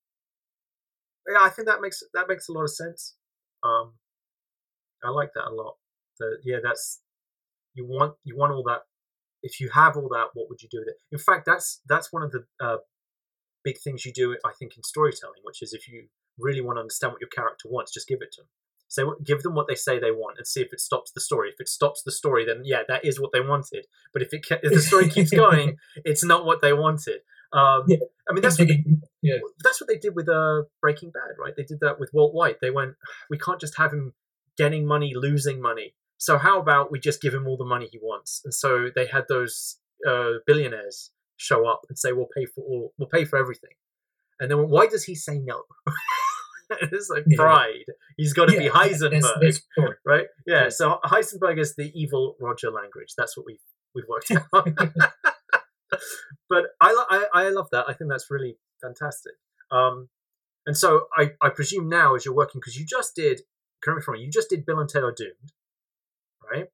yeah, 1.25 1.41
I 1.41 1.49
think 1.49 1.67
that 1.67 1.79
makes 1.79 2.03
that 2.13 2.27
makes 2.27 2.49
a 2.49 2.51
lot 2.51 2.63
of 2.63 2.71
sense. 2.71 3.15
Um, 3.63 3.93
I 5.03 5.09
like 5.09 5.31
that 5.35 5.47
a 5.47 5.53
lot. 5.53 5.75
The, 6.19 6.37
yeah, 6.43 6.57
that's 6.63 7.01
you 7.73 7.85
want 7.85 8.15
you 8.23 8.37
want 8.37 8.53
all 8.53 8.63
that. 8.63 8.81
If 9.43 9.59
you 9.59 9.69
have 9.73 9.97
all 9.97 10.09
that, 10.09 10.27
what 10.33 10.49
would 10.49 10.61
you 10.61 10.69
do 10.69 10.79
with 10.79 10.89
it? 10.89 10.97
In 11.11 11.17
fact, 11.19 11.45
that's 11.45 11.81
that's 11.87 12.11
one 12.13 12.21
of 12.23 12.31
the 12.31 12.45
uh, 12.63 12.77
big 13.63 13.77
things 13.79 14.05
you 14.05 14.13
do, 14.13 14.37
I 14.45 14.51
think, 14.57 14.77
in 14.77 14.83
storytelling, 14.83 15.41
which 15.43 15.61
is 15.61 15.73
if 15.73 15.87
you 15.87 16.07
really 16.37 16.61
want 16.61 16.77
to 16.77 16.81
understand 16.81 17.13
what 17.13 17.21
your 17.21 17.29
character 17.29 17.67
wants, 17.69 17.91
just 17.93 18.07
give 18.07 18.19
it 18.21 18.31
to 18.33 18.41
them. 18.41 18.47
Say, 18.87 19.03
give 19.25 19.41
them 19.41 19.55
what 19.55 19.67
they 19.69 19.75
say 19.75 19.99
they 19.99 20.11
want, 20.11 20.37
and 20.37 20.45
see 20.45 20.61
if 20.61 20.73
it 20.73 20.81
stops 20.81 21.11
the 21.13 21.21
story. 21.21 21.49
If 21.49 21.61
it 21.61 21.69
stops 21.69 22.03
the 22.03 22.11
story, 22.11 22.45
then 22.45 22.63
yeah, 22.65 22.83
that 22.89 23.05
is 23.05 23.21
what 23.21 23.31
they 23.31 23.39
wanted. 23.39 23.85
But 24.11 24.21
if 24.21 24.33
it 24.33 24.39
ke- 24.45 24.59
if 24.63 24.73
the 24.73 24.81
story 24.81 25.09
keeps 25.09 25.31
going, 25.45 25.77
it's 26.03 26.25
not 26.25 26.45
what 26.45 26.61
they 26.61 26.73
wanted. 26.73 27.21
Um, 27.53 27.83
Yeah. 27.87 27.97
I 28.29 28.33
mean, 28.33 28.41
that's 28.41 28.59
what 28.59 28.67
they, 28.67 28.83
yeah. 29.21 29.35
that's 29.63 29.79
what 29.81 29.87
they 29.87 29.97
did 29.97 30.15
with 30.15 30.27
uh, 30.29 30.63
Breaking 30.81 31.09
Bad, 31.11 31.35
right? 31.39 31.53
They 31.55 31.63
did 31.63 31.79
that 31.79 31.99
with 31.99 32.11
Walt 32.13 32.33
White. 32.33 32.57
They 32.61 32.69
went, 32.69 32.95
we 33.29 33.37
can't 33.37 33.59
just 33.59 33.77
have 33.77 33.93
him 33.93 34.13
getting 34.57 34.85
money, 34.85 35.13
losing 35.15 35.61
money. 35.61 35.95
So 36.17 36.37
how 36.37 36.59
about 36.59 36.91
we 36.91 36.99
just 36.99 37.21
give 37.21 37.33
him 37.33 37.47
all 37.47 37.57
the 37.57 37.65
money 37.65 37.87
he 37.91 37.97
wants? 38.01 38.41
And 38.43 38.53
so 38.53 38.89
they 38.93 39.07
had 39.07 39.25
those 39.27 39.77
uh, 40.07 40.33
billionaires 40.45 41.11
show 41.37 41.67
up 41.67 41.81
and 41.89 41.97
say, 41.97 42.11
"We'll 42.11 42.27
pay 42.35 42.45
for 42.45 42.61
all, 42.63 42.93
we'll 42.97 43.09
pay 43.09 43.25
for 43.25 43.37
everything." 43.39 43.71
And 44.39 44.49
then 44.51 44.69
why 44.69 44.87
does 44.87 45.03
he 45.05 45.15
say 45.15 45.39
no? 45.39 45.63
it's 46.81 47.09
like 47.09 47.23
Yeah. 47.27 47.37
pride. 47.37 47.85
He's 48.17 48.33
got 48.33 48.49
to 48.49 48.57
be 48.57 48.69
Heisenberg, 48.69 49.11
there's- 49.11 49.33
there's 49.39 49.61
story. 49.71 49.95
right? 50.05 50.27
Yeah. 50.47 50.63
Yeah. 50.63 50.69
So 50.69 50.99
Heisenberg 51.03 51.59
is 51.59 51.75
the 51.75 51.91
evil 51.99 52.35
Roger 52.39 52.69
Langridge. 52.71 53.13
That's 53.17 53.35
what 53.37 53.45
we've 53.45 53.61
we've 53.95 54.07
worked 54.07 54.31
out. 54.53 54.67
but 56.49 56.65
I, 56.79 57.05
I 57.09 57.25
I 57.45 57.49
love 57.49 57.67
that. 57.71 57.85
I 57.87 57.93
think 57.93 58.09
that's 58.09 58.29
really 58.29 58.57
fantastic. 58.81 59.33
Um, 59.71 60.09
and 60.65 60.77
so 60.77 61.07
I, 61.17 61.31
I 61.41 61.49
presume 61.49 61.89
now 61.89 62.15
as 62.15 62.25
you're 62.25 62.35
working 62.35 62.59
because 62.61 62.77
you 62.77 62.85
just 62.85 63.15
did 63.15 63.41
correct 63.83 63.97
me 63.97 64.01
if 64.01 64.07
I'm 64.07 64.13
wrong, 64.13 64.21
you 64.23 64.29
just 64.31 64.49
did 64.49 64.65
Bill 64.65 64.79
and 64.79 64.89
Ted 64.89 65.03
Are 65.03 65.13
Doomed, 65.15 65.51
right? 66.51 66.67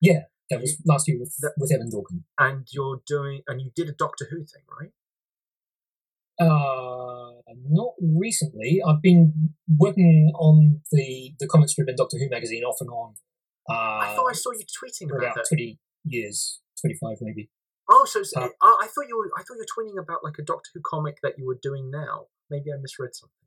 Yeah, 0.00 0.22
that 0.50 0.60
was 0.60 0.80
last 0.84 1.08
year 1.08 1.18
with, 1.18 1.34
That- 1.40 1.54
with 1.58 1.72
Evan 1.72 1.90
Dorkin. 1.90 2.22
And 2.38 2.66
you're 2.70 3.00
doing 3.06 3.42
and 3.48 3.60
you 3.60 3.70
did 3.74 3.88
a 3.88 3.92
Doctor 3.92 4.26
Who 4.30 4.38
thing, 4.44 4.62
right? 4.80 4.92
Uh, 6.38 7.40
not 7.70 7.94
recently. 8.00 8.80
I've 8.86 9.00
been 9.00 9.54
working 9.78 10.32
on 10.38 10.82
the 10.92 11.32
the 11.40 11.46
comic 11.46 11.70
strip 11.70 11.88
in 11.88 11.96
Doctor 11.96 12.18
Who 12.18 12.28
magazine 12.28 12.62
off 12.62 12.76
and 12.80 12.90
on. 12.90 13.14
Uh, 13.68 13.72
I 14.04 14.12
thought 14.14 14.26
I 14.28 14.34
saw 14.34 14.50
you 14.52 14.60
tweeting 14.66 15.08
for 15.08 15.16
about 15.16 15.32
about 15.32 15.34
that. 15.36 15.46
twenty 15.48 15.78
years, 16.04 16.60
twenty 16.80 16.96
five 17.00 17.16
maybe. 17.22 17.48
Oh, 17.88 18.04
so, 18.06 18.22
so 18.22 18.42
Uh, 18.42 18.48
I 18.60 18.80
I 18.82 18.86
thought 18.88 19.08
you 19.08 19.16
were 19.16 19.30
I 19.34 19.42
thought 19.42 19.54
you 19.56 19.64
were 19.64 19.72
tweeting 19.84 19.98
about 20.02 20.22
like 20.22 20.34
a 20.38 20.42
Doctor 20.42 20.68
Who 20.74 20.80
comic 20.84 21.16
that 21.22 21.38
you 21.38 21.46
were 21.46 21.58
doing 21.60 21.90
now. 21.90 22.26
Maybe 22.50 22.70
I 22.70 22.76
misread 22.76 23.14
something. 23.14 23.45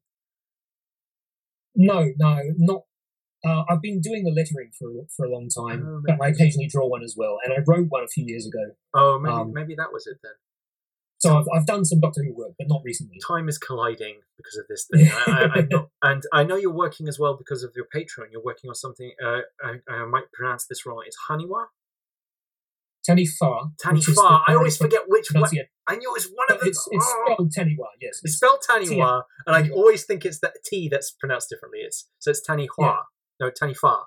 No, 1.79 2.11
no, 2.17 2.41
not. 2.57 2.81
Uh, 3.47 3.63
I've 3.69 3.81
been 3.81 4.01
doing 4.01 4.25
the 4.25 4.31
lettering 4.31 4.69
for 4.77 4.89
for 5.15 5.25
a 5.25 5.31
long 5.31 5.47
time, 5.47 5.81
Oh, 5.87 6.01
but 6.05 6.21
I 6.21 6.27
occasionally 6.29 6.67
draw 6.67 6.85
one 6.87 7.03
as 7.03 7.15
well. 7.17 7.37
And 7.43 7.53
I 7.53 7.57
wrote 7.65 7.87
one 7.89 8.03
a 8.03 8.07
few 8.07 8.25
years 8.25 8.45
ago, 8.45 8.73
Oh, 8.93 9.17
maybe 9.17 9.33
Um, 9.33 9.53
maybe 9.53 9.75
that 9.75 9.93
was 9.93 10.05
it 10.05 10.17
then. 10.21 10.33
so 11.19 11.37
I've 11.37 11.45
I've 11.55 11.65
done 11.65 11.85
some 11.85 12.01
Doctor 12.01 12.21
Who 12.23 12.33
work, 12.35 12.53
but 12.59 12.67
not 12.67 12.81
recently. 12.83 13.17
time 13.25 13.47
is 13.47 13.57
colliding 13.57 14.17
because 14.35 14.57
of 14.57 14.65
this 14.67 14.85
thing. 14.91 15.09
I, 15.27 15.59
I, 15.59 15.61
not, 15.71 15.89
and 16.03 16.23
I 16.33 16.43
know 16.43 16.57
you're 16.57 16.73
working 16.85 17.07
as 17.07 17.17
well 17.17 17.35
because 17.37 17.63
of 17.63 17.71
your 17.77 17.87
Patreon. 17.95 18.27
You're 18.31 18.43
working 18.43 18.69
on 18.69 18.75
something. 18.75 19.13
Uh, 19.25 19.41
I, 19.63 19.71
I 19.89 20.05
might 20.05 20.29
pronounce 20.33 20.65
this 20.67 20.85
wrong. 20.85 21.01
It's 21.07 21.17
Haniwa, 21.29 21.67
Tanifa. 23.07 23.71
Tanifa. 23.83 23.93
which 23.93 24.09
is 24.09 24.15
the 24.15 24.41
I 24.47 24.55
always 24.55 24.77
forget 24.77 25.01
which 25.07 25.27
one. 25.31 25.49
I 25.87 25.95
knew 25.95 26.09
it 26.09 26.13
was 26.13 26.29
one 26.33 26.47
of 26.49 26.57
But 26.57 26.61
the. 26.61 26.69
It's 26.69 26.87
it's 26.91 27.05
oh. 27.07 27.33
spelled 27.33 27.51
Taniwha. 27.57 27.85
Yes, 28.01 28.21
It's 28.23 28.35
spelled 28.35 28.59
Taniwha, 28.67 29.23
and 29.47 29.55
I 29.55 29.69
always 29.69 30.05
think 30.05 30.25
it's 30.25 30.39
that 30.39 30.53
T 30.65 30.89
that's 30.89 31.11
pronounced 31.11 31.49
differently. 31.49 31.79
It's 31.79 32.09
so 32.19 32.31
it's 32.31 32.45
Tanihua. 32.47 32.67
Yeah. 32.79 32.97
No, 33.39 33.51
Tanifa. 33.51 34.03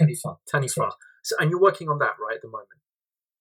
Tanifa. 0.00 0.36
Tanifa. 0.52 0.78
right. 0.78 0.92
So, 1.22 1.36
and 1.38 1.50
you're 1.50 1.60
working 1.60 1.88
on 1.88 1.98
that 1.98 2.14
right 2.20 2.36
at 2.36 2.42
the 2.42 2.48
moment. 2.48 2.68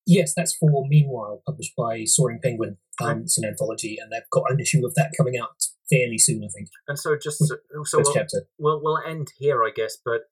Yes, 0.06 0.34
that's 0.36 0.56
for 0.56 0.86
Meanwhile, 0.88 1.44
published 1.46 1.76
by 1.78 2.04
Soaring 2.06 2.40
Penguin. 2.42 2.78
Um. 3.02 3.22
It's 3.22 3.38
an 3.38 3.46
anthology, 3.46 3.98
and 4.02 4.12
they've 4.12 4.30
got 4.32 4.52
an 4.52 4.60
issue 4.60 4.86
of 4.86 4.96
that 4.96 5.12
coming 5.16 5.38
out 5.38 5.68
fairly 5.90 6.18
soon, 6.18 6.44
I 6.44 6.48
think. 6.54 6.70
And 6.88 6.98
so 6.98 7.16
just 7.16 7.40
so, 7.40 7.58
so 7.84 8.00
we'll, 8.00 8.14
chapter. 8.14 8.44
we'll 8.58 8.82
we'll 8.84 8.98
end 8.98 9.30
here, 9.38 9.64
I 9.64 9.72
guess. 9.74 9.98
But 10.04 10.24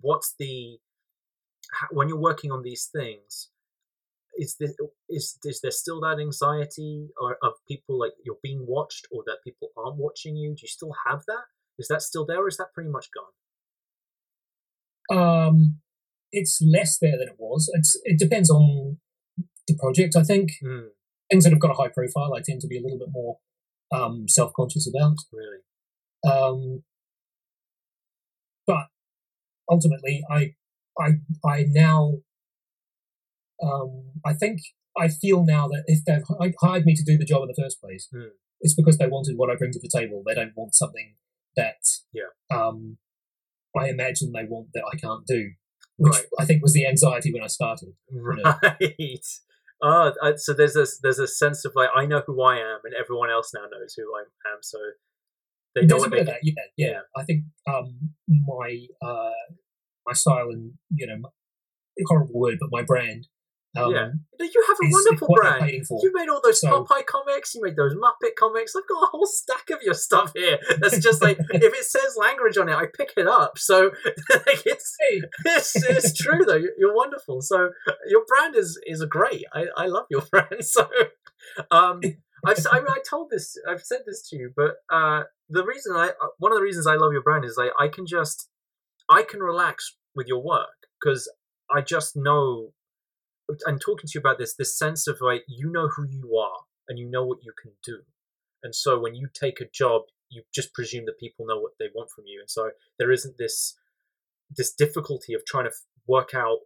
what's 0.00 0.34
the 0.38 0.78
when 1.90 2.08
you're 2.08 2.20
working 2.20 2.52
on 2.52 2.62
these 2.62 2.88
things? 2.92 3.48
Is 4.36 4.56
this 4.58 4.74
is 5.08 5.38
is 5.44 5.60
there 5.60 5.70
still 5.70 6.00
that 6.00 6.18
anxiety 6.20 7.08
or 7.20 7.36
of 7.42 7.52
people 7.68 7.98
like 7.98 8.12
you're 8.24 8.38
being 8.42 8.64
watched 8.66 9.06
or 9.12 9.22
that 9.26 9.38
people 9.44 9.68
aren't 9.76 9.96
watching 9.96 10.36
you? 10.36 10.50
Do 10.50 10.62
you 10.62 10.68
still 10.68 10.94
have 11.06 11.22
that? 11.26 11.44
Is 11.78 11.88
that 11.88 12.02
still 12.02 12.24
there, 12.26 12.42
or 12.42 12.48
is 12.48 12.56
that 12.56 12.72
pretty 12.74 12.90
much 12.90 13.08
gone? 13.14 13.32
Um, 15.10 15.80
it's 16.32 16.60
less 16.62 16.98
there 16.98 17.18
than 17.18 17.28
it 17.28 17.36
was. 17.38 17.70
It's, 17.74 17.98
it 18.04 18.18
depends 18.18 18.50
on 18.50 18.98
the 19.66 19.76
project, 19.78 20.16
I 20.16 20.22
think. 20.22 20.52
Mm, 20.62 20.88
Things 21.30 21.44
that 21.44 21.50
have 21.50 21.60
got 21.60 21.70
a 21.70 21.74
high 21.74 21.88
profile, 21.88 22.34
I 22.34 22.42
tend 22.44 22.60
to 22.60 22.66
be 22.66 22.78
a 22.78 22.82
little 22.82 22.98
bit 22.98 23.08
more 23.10 23.38
um, 23.92 24.26
self 24.28 24.52
conscious 24.52 24.88
about. 24.88 25.16
really? 25.32 25.58
Um, 26.30 26.82
but 28.66 28.86
ultimately, 29.70 30.22
I, 30.30 30.54
I, 30.98 31.18
I 31.46 31.64
now, 31.68 32.18
um, 33.62 34.04
I 34.24 34.32
think 34.34 34.60
I 34.96 35.08
feel 35.08 35.44
now 35.44 35.68
that 35.68 35.84
if 35.86 36.04
they've 36.04 36.22
hired 36.60 36.84
me 36.84 36.94
to 36.94 37.04
do 37.04 37.18
the 37.18 37.24
job 37.24 37.42
in 37.42 37.48
the 37.48 37.60
first 37.62 37.80
place, 37.80 38.08
Hmm. 38.12 38.28
it's 38.60 38.74
because 38.74 38.98
they 38.98 39.06
wanted 39.08 39.36
what 39.36 39.50
I 39.50 39.56
bring 39.56 39.72
to 39.72 39.80
the 39.80 39.88
table. 39.92 40.22
They 40.26 40.34
don't 40.34 40.56
want 40.56 40.74
something 40.74 41.16
that, 41.56 41.76
Yeah. 42.12 42.28
um, 42.50 42.98
I 43.76 43.88
imagine 43.88 44.32
they 44.32 44.44
want 44.44 44.68
that 44.74 44.84
I 44.92 44.96
can't 44.96 45.26
do, 45.26 45.52
which 45.96 46.14
Right. 46.14 46.26
I 46.38 46.44
think 46.44 46.62
was 46.62 46.72
the 46.74 46.86
anxiety 46.86 47.32
when 47.32 47.42
I 47.42 47.48
started. 47.48 47.94
Right. 48.10 48.40
Oh, 49.82 50.12
uh, 50.22 50.36
so 50.36 50.54
there's 50.54 50.72
this 50.74 50.98
there's 51.02 51.18
a 51.18 51.26
sense 51.26 51.64
of 51.66 51.72
like 51.74 51.90
I 51.94 52.06
know 52.06 52.22
who 52.26 52.40
I 52.42 52.56
am, 52.56 52.78
and 52.84 52.94
everyone 52.94 53.28
else 53.28 53.52
now 53.52 53.66
knows 53.70 53.92
who 53.94 54.04
I 54.16 54.22
am. 54.50 54.58
So 54.62 54.78
they 55.74 55.82
know 55.82 55.98
There's 55.98 56.02
a 56.04 56.04
what 56.04 56.10
they 56.12 56.20
of 56.20 56.26
that, 56.26 56.38
yeah, 56.42 56.54
yeah. 56.76 57.00
I 57.14 57.24
think 57.24 57.44
um, 57.66 58.14
my 58.28 58.86
uh, 59.04 59.32
my 60.06 60.12
style 60.14 60.48
and 60.50 60.74
you 60.90 61.06
know, 61.06 61.28
horrible 62.06 62.32
word, 62.40 62.58
but 62.60 62.70
my 62.72 62.82
brand. 62.82 63.26
Um, 63.76 63.92
Yeah. 63.92 64.10
You 64.40 64.64
have 64.68 64.76
a 64.82 64.88
wonderful 64.90 65.28
brand. 65.34 65.70
You 65.70 66.12
made 66.14 66.28
all 66.28 66.40
those 66.42 66.60
So- 66.60 66.84
Popeye 66.84 67.06
comics. 67.06 67.54
You 67.54 67.62
made 67.62 67.76
those 67.76 67.94
Muppet 67.94 68.34
comics. 68.38 68.74
I've 68.76 68.86
got 68.88 69.02
a 69.04 69.06
whole 69.06 69.26
stack 69.26 69.70
of 69.70 69.82
your 69.82 69.94
stuff 69.94 70.32
here. 70.34 70.58
That's 70.80 70.98
just 70.98 71.22
like 71.22 71.38
if 71.50 71.62
it 71.74 71.84
says 71.84 72.16
Langridge 72.18 72.58
on 72.58 72.68
it, 72.68 72.74
I 72.76 72.86
pick 72.86 73.12
it 73.16 73.26
up. 73.26 73.58
So 73.58 73.90
like, 74.30 74.62
it's, 74.66 74.96
it's 75.44 75.76
it's 75.76 76.14
true 76.14 76.44
though. 76.46 76.60
You're, 76.78 76.94
wonderful. 76.94 77.40
So 77.40 77.70
your 78.08 78.24
brand 78.26 78.54
is 78.56 78.78
is 78.86 79.04
great. 79.08 79.44
I, 79.52 79.66
I 79.76 79.86
love 79.86 80.06
your 80.10 80.22
brand. 80.30 80.64
So 80.64 80.88
um, 81.70 82.00
I've 82.46 82.58
I, 82.70 82.78
I 82.78 82.98
told 83.08 83.30
this. 83.30 83.56
I've 83.68 83.82
said 83.82 84.00
this 84.06 84.28
to 84.28 84.36
you, 84.36 84.52
but 84.56 84.76
uh, 84.92 85.22
the 85.48 85.64
reason 85.64 85.94
I 85.96 86.08
uh, 86.08 86.28
one 86.38 86.52
of 86.52 86.58
the 86.58 86.62
reasons 86.62 86.86
I 86.86 86.94
love 86.94 87.12
your 87.12 87.22
brand 87.22 87.44
is 87.44 87.56
like 87.56 87.70
I 87.78 87.88
can 87.88 88.06
just 88.06 88.48
I 89.08 89.22
can 89.22 89.40
relax 89.40 89.96
with 90.14 90.26
your 90.28 90.42
work 90.42 90.68
because 91.00 91.30
I 91.70 91.80
just 91.80 92.14
know 92.16 92.72
and 93.66 93.80
talking 93.80 94.06
to 94.06 94.12
you 94.14 94.20
about 94.20 94.38
this 94.38 94.54
this 94.54 94.76
sense 94.76 95.06
of 95.06 95.18
like 95.20 95.42
you 95.48 95.70
know 95.70 95.88
who 95.88 96.06
you 96.08 96.36
are 96.36 96.64
and 96.88 96.98
you 96.98 97.08
know 97.08 97.24
what 97.24 97.38
you 97.42 97.52
can 97.60 97.72
do. 97.84 98.00
And 98.62 98.74
so 98.74 98.98
when 98.98 99.14
you 99.14 99.28
take 99.32 99.60
a 99.60 99.68
job 99.72 100.02
you 100.30 100.42
just 100.52 100.72
presume 100.72 101.04
that 101.06 101.20
people 101.20 101.46
know 101.46 101.60
what 101.60 101.72
they 101.78 101.86
want 101.94 102.10
from 102.10 102.24
you. 102.26 102.40
And 102.40 102.50
so 102.50 102.70
there 102.98 103.12
isn't 103.12 103.38
this 103.38 103.76
this 104.54 104.72
difficulty 104.72 105.34
of 105.34 105.44
trying 105.46 105.64
to 105.64 105.72
work 106.06 106.34
out 106.34 106.58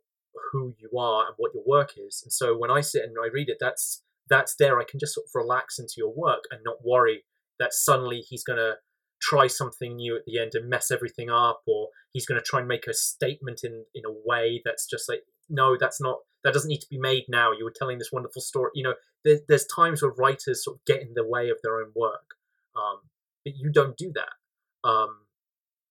who 0.53 0.75
you 0.79 0.99
are 0.99 1.27
and 1.27 1.35
what 1.37 1.53
your 1.55 1.65
work 1.67 1.93
is. 1.97 2.21
And 2.23 2.33
so 2.33 2.57
when 2.57 2.71
i 2.71 2.81
sit 2.81 3.03
and 3.05 3.17
i 3.23 3.29
read 3.33 3.49
it 3.49 3.59
that's 3.61 4.03
that's 4.29 4.55
there. 4.59 4.79
I 4.79 4.85
can 4.85 5.01
just 5.01 5.15
sort 5.15 5.27
of 5.27 5.31
relax 5.35 5.79
into 5.79 5.95
your 5.97 6.13
work 6.15 6.45
and 6.51 6.61
not 6.65 6.85
worry 6.85 7.25
that 7.59 7.73
suddenly 7.73 8.21
he's 8.21 8.45
going 8.45 8.59
to 8.59 8.75
try 9.21 9.47
something 9.47 9.97
new 9.97 10.15
at 10.17 10.23
the 10.27 10.39
end 10.39 10.53
and 10.55 10.69
mess 10.69 10.91
everything 10.91 11.29
up 11.29 11.63
or 11.67 11.89
he's 12.13 12.27
going 12.27 12.41
to 12.41 12.45
try 12.45 12.61
and 12.61 12.69
make 12.69 12.87
a 12.87 12.95
statement 12.95 13.61
in 13.65 13.85
in 13.95 14.05
a 14.05 14.15
way 14.25 14.63
that's 14.65 14.87
just 14.87 15.09
like 15.09 15.23
no 15.49 15.77
that's 15.79 16.01
not 16.01 16.19
that 16.45 16.53
doesn't 16.55 16.69
need 16.69 16.81
to 16.81 16.89
be 16.89 16.99
made 16.99 17.25
now. 17.29 17.53
You 17.53 17.65
were 17.65 17.75
telling 17.77 17.99
this 17.99 18.13
wonderful 18.13 18.43
story 18.43 18.71
you 18.75 18.83
know 18.85 18.95
there, 19.25 19.41
there's 19.49 19.67
times 19.67 20.03
where 20.03 20.13
writers 20.13 20.65
sort 20.65 20.77
of 20.77 20.85
get 20.85 21.03
in 21.03 21.15
the 21.15 21.27
way 21.27 21.49
of 21.51 21.59
their 21.63 21.81
own 21.81 21.91
work 21.97 22.35
um 22.77 22.99
but 23.45 23.55
you 23.57 23.71
don't 23.71 23.97
do 23.97 24.13
that 24.15 24.89
um 24.89 25.21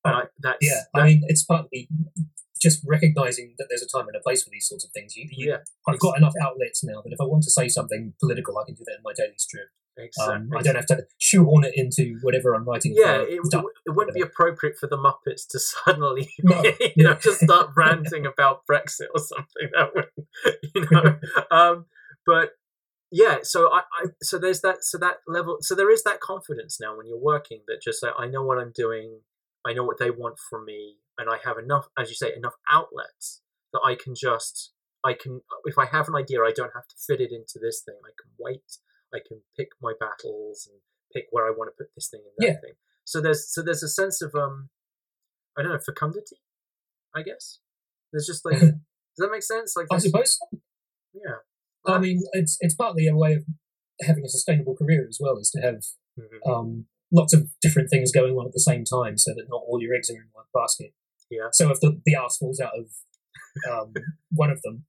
and 0.06 0.16
I, 0.16 0.24
that's 0.40 0.58
yeah, 0.62 0.82
that- 0.94 1.02
I 1.02 1.06
mean, 1.06 1.24
it's 1.28 1.44
partly 1.44 1.90
just 2.58 2.84
recognizing 2.86 3.54
that 3.58 3.68
there's 3.70 3.82
a 3.82 3.88
time 3.88 4.08
and 4.08 4.16
a 4.16 4.20
place 4.20 4.44
for 4.44 4.50
these 4.50 4.68
sorts 4.68 4.86
of 4.86 4.92
things. 4.92 5.16
You, 5.16 5.28
you, 5.32 5.52
Yeah, 5.52 5.58
I've 5.88 6.00
got 6.00 6.18
enough 6.18 6.34
outlets 6.42 6.84
now 6.84 7.02
that 7.02 7.12
if 7.12 7.22
I 7.22 7.26
want 7.26 7.44
to 7.44 7.52
say 7.52 7.68
something 7.68 8.14
political, 8.20 8.58
I 8.58 8.66
can 8.66 8.76
do 8.76 8.84
that 8.86 8.98
in 8.98 9.04
my 9.04 9.14
daily 9.16 9.38
strip. 9.38 9.70
exactly. 9.98 10.36
Um, 10.36 10.50
I 10.56 10.62
don't 10.62 10.76
have 10.76 10.86
to 10.88 11.06
shoehorn 11.18 11.64
it 11.64 11.74
into 11.76 12.18
whatever 12.22 12.54
I'm 12.54 12.66
writing. 12.66 12.94
yeah, 12.96 13.18
it, 13.22 13.40
it 13.86 13.92
wouldn't 13.92 14.16
be 14.16 14.22
appropriate 14.22 14.78
for 14.78 14.88
the 14.88 14.98
Muppets 14.98 15.48
to 15.50 15.60
suddenly, 15.86 16.30
No, 16.44 16.64
you 16.96 17.04
know, 17.04 17.16
just 17.16 17.42
start 17.42 17.72
ranting 17.76 18.26
about 18.26 18.62
Brexit 18.70 19.08
or 19.14 19.22
something. 19.22 19.70
That 19.74 19.96
would, 19.96 20.06
you 20.76 20.88
know, 20.92 21.18
um, 21.52 21.86
but 22.26 22.52
yeah. 23.12 23.38
So 23.44 23.72
I, 23.74 23.80
I, 23.80 24.06
so 24.22 24.38
there's 24.38 24.62
that, 24.62 24.84
so 24.84 24.98
that 24.98 25.18
level, 25.28 25.58
so 25.62 25.76
there 25.76 25.92
is 25.92 26.04
that 26.04 26.20
confidence 26.20 26.78
now 26.80 26.98
when 26.98 27.08
you're 27.08 27.18
working 27.18 27.62
that 27.68 27.82
just 27.82 28.04
like 28.04 28.14
I 28.18 28.28
know 28.28 28.44
what 28.44 28.58
I'm 28.58 28.72
doing, 28.76 29.22
I 29.66 29.74
know 29.74 29.84
what 29.84 30.00
they 30.00 30.12
want 30.12 30.38
from 30.50 30.66
me, 30.66 30.98
and 31.18 31.30
I 31.30 31.38
have 31.44 31.58
enough, 31.58 31.88
as 31.98 32.10
you 32.10 32.16
say, 32.16 32.34
enough 32.36 32.56
outlets 32.72 33.42
that 33.74 33.82
I 33.86 33.96
can 33.96 34.14
just, 34.16 34.72
I 35.04 35.14
can, 35.14 35.42
if 35.66 35.78
I 35.78 35.86
have 35.86 36.08
an 36.08 36.16
idea, 36.16 36.42
I 36.42 36.52
don't 36.56 36.74
have 36.76 36.88
to 36.88 36.96
fit 36.98 37.20
it 37.22 37.32
into 37.32 37.60
this 37.62 37.82
thing. 37.86 37.96
I 38.04 38.12
can 38.22 38.32
wait. 38.38 38.78
I 39.14 39.20
can 39.26 39.42
pick 39.58 39.70
my 39.82 39.94
battles 40.00 40.68
and 40.72 40.80
pick 41.14 41.28
where 41.32 41.46
I 41.48 41.52
want 41.52 41.70
to 41.72 41.78
put 41.84 41.92
this 41.96 42.10
thing 42.10 42.22
and 42.26 42.34
that 42.38 42.54
Yeah. 42.56 42.60
thing. 42.62 42.74
So 43.06 43.22
there's 43.22 43.50
so 43.54 43.62
there's 43.62 43.84
a 43.84 43.88
sense 43.88 44.22
of 44.22 44.36
um, 44.36 44.70
I 45.58 45.62
don't 45.64 45.72
know 45.72 45.80
fecundity, 45.80 46.38
I 47.16 47.22
guess. 47.22 47.60
There's 48.12 48.28
just 48.28 48.44
like 48.46 48.60
does 48.60 48.74
that 49.18 49.32
make 49.32 49.44
sense? 49.44 49.76
Like 49.78 49.88
I 49.92 49.98
suppose. 49.98 50.38
so. 50.52 50.60
yeah. 51.14 51.36
I 51.86 52.00
mean, 52.00 52.22
it's 52.34 52.58
it's 52.60 52.76
partly 52.76 53.08
a 53.08 53.16
way 53.16 53.34
of 53.34 53.46
having 54.02 54.26
a 54.26 54.30
sustainable 54.30 54.76
career 54.76 55.06
as 55.08 55.18
well, 55.22 55.38
is 55.38 55.50
to 55.52 55.62
have 55.62 55.84
Mhm. 56.20 56.52
um, 56.52 56.86
lots 57.14 57.34
of 57.34 57.48
different 57.62 57.90
things 57.90 58.12
going 58.12 58.34
on 58.36 58.46
at 58.48 58.52
the 58.54 58.60
same 58.60 58.84
time, 58.84 59.18
so 59.18 59.32
that 59.34 59.46
not 59.48 59.62
all 59.66 59.82
your 59.82 59.96
eggs 59.96 60.10
are 60.10 60.16
in 60.16 60.28
one 60.34 60.46
basket. 60.54 60.94
Yeah. 61.30 61.48
So 61.52 61.70
if 61.72 61.80
the 61.80 62.00
the 62.06 62.16
arse 62.16 62.38
falls 62.38 62.60
out 62.60 62.72
of 62.78 62.86
um, 63.72 63.94
one 64.32 64.50
of 64.50 64.62
them, 64.62 64.86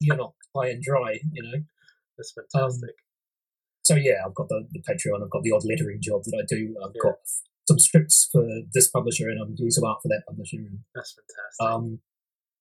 you're 0.00 0.16
not 0.16 0.34
high 0.56 0.68
and 0.70 0.82
dry, 0.82 1.18
you 1.32 1.42
know. 1.42 1.58
That's 2.18 2.34
Um, 2.36 2.44
fantastic. 2.52 2.94
So 3.84 3.96
yeah, 3.96 4.22
I've 4.26 4.34
got 4.34 4.48
the, 4.48 4.66
the 4.70 4.80
Patreon, 4.80 5.22
I've 5.24 5.30
got 5.30 5.42
the 5.42 5.50
odd 5.52 5.64
lettering 5.64 5.98
job 6.00 6.22
that 6.24 6.38
I 6.40 6.44
do, 6.48 6.76
I've 6.84 6.92
Yeah. 6.94 7.02
got 7.10 7.16
some 7.68 7.78
scripts 7.78 8.28
for 8.30 8.44
this 8.72 8.88
publisher, 8.88 9.28
and 9.28 9.40
I'm 9.40 9.54
doing 9.54 9.70
some 9.70 9.84
art 9.84 9.98
for 10.02 10.08
that 10.08 10.22
publisher. 10.28 10.58
And, 10.58 10.80
That's 10.94 11.14
fantastic. 11.14 11.60
um, 11.74 12.00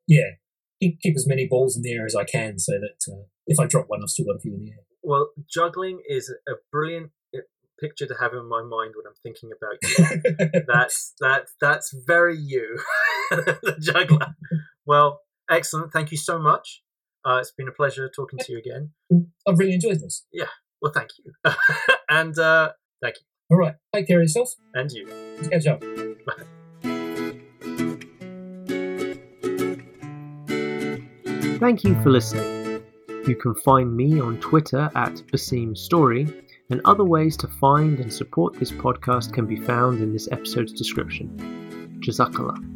yeah, 0.08 0.32
keep, 0.82 1.00
keep 1.00 1.16
as 1.16 1.28
many 1.28 1.48
balls 1.48 1.76
in 1.78 1.84
the 1.84 1.92
air 1.94 2.06
as 2.06 2.16
I 2.16 2.24
can, 2.24 2.58
so 2.60 2.74
that 2.74 3.12
uh, 3.14 3.24
if 3.48 3.60
I 3.60 3.66
drop 3.68 3.86
one, 3.88 4.02
I've 4.04 4.10
still 4.10 4.26
got 4.26 4.36
a 4.38 4.40
few 4.40 4.54
in 4.56 4.62
the 4.66 4.72
air. 4.72 4.84
well, 5.04 5.30
juggling 5.50 6.02
is 6.08 6.34
a 6.48 6.54
brilliant 6.72 7.12
picture 7.82 8.06
to 8.06 8.16
have 8.20 8.34
in 8.34 8.48
my 8.48 8.62
mind 8.62 8.94
when 8.96 9.06
I'm 9.08 9.16
thinking 9.24 9.50
about 9.52 9.78
you. 9.82 10.62
that's 10.68 11.14
that 11.20 11.48
that's 11.60 11.94
very 12.06 12.38
you, 12.38 12.80
the 13.32 13.76
juggler. 13.82 14.36
Well, 14.86 15.22
excellent. 15.50 15.92
Thank 15.92 16.12
you 16.12 16.18
so 16.18 16.40
much. 16.40 16.84
Uh, 17.26 17.38
it's 17.40 17.52
been 17.52 17.68
a 17.68 17.72
pleasure 17.72 18.10
talking 18.10 18.40
to 18.40 18.52
you 18.52 18.58
again. 18.58 18.92
I've 19.48 19.60
really 19.60 19.74
enjoyed 19.74 20.00
this. 20.00 20.26
Yeah. 20.32 20.46
Well, 20.82 20.92
thank 20.94 21.10
you, 21.24 21.34
and 22.10 22.38
uh, 22.40 22.72
thank 23.02 23.16
you. 23.18 23.26
All 23.52 23.58
right, 23.58 23.76
take 23.94 24.08
care 24.08 24.20
of 24.20 24.24
yourself. 24.24 24.56
and 24.74 24.90
you. 24.92 25.08
Let's 25.36 25.50
catch 25.50 25.68
up. 25.68 25.84
Thank 31.60 31.84
you 31.84 31.94
for 32.02 32.10
listening. 32.10 32.82
You 33.28 33.36
can 33.36 33.54
find 33.54 33.96
me 33.96 34.20
on 34.20 34.40
Twitter 34.40 34.90
at 34.96 35.22
Bassim 35.32 35.78
Story, 35.78 36.28
and 36.72 36.82
other 36.86 37.04
ways 37.04 37.38
to 37.38 37.48
find 37.48 38.00
and 38.00 38.12
support 38.12 38.58
this 38.58 38.72
podcast 38.72 39.34
can 39.34 39.46
be 39.46 39.58
found 39.58 40.02
in 40.02 40.14
this 40.14 40.28
episode's 40.32 40.74
description. 40.74 41.30
Jazakallah. 42.00 42.71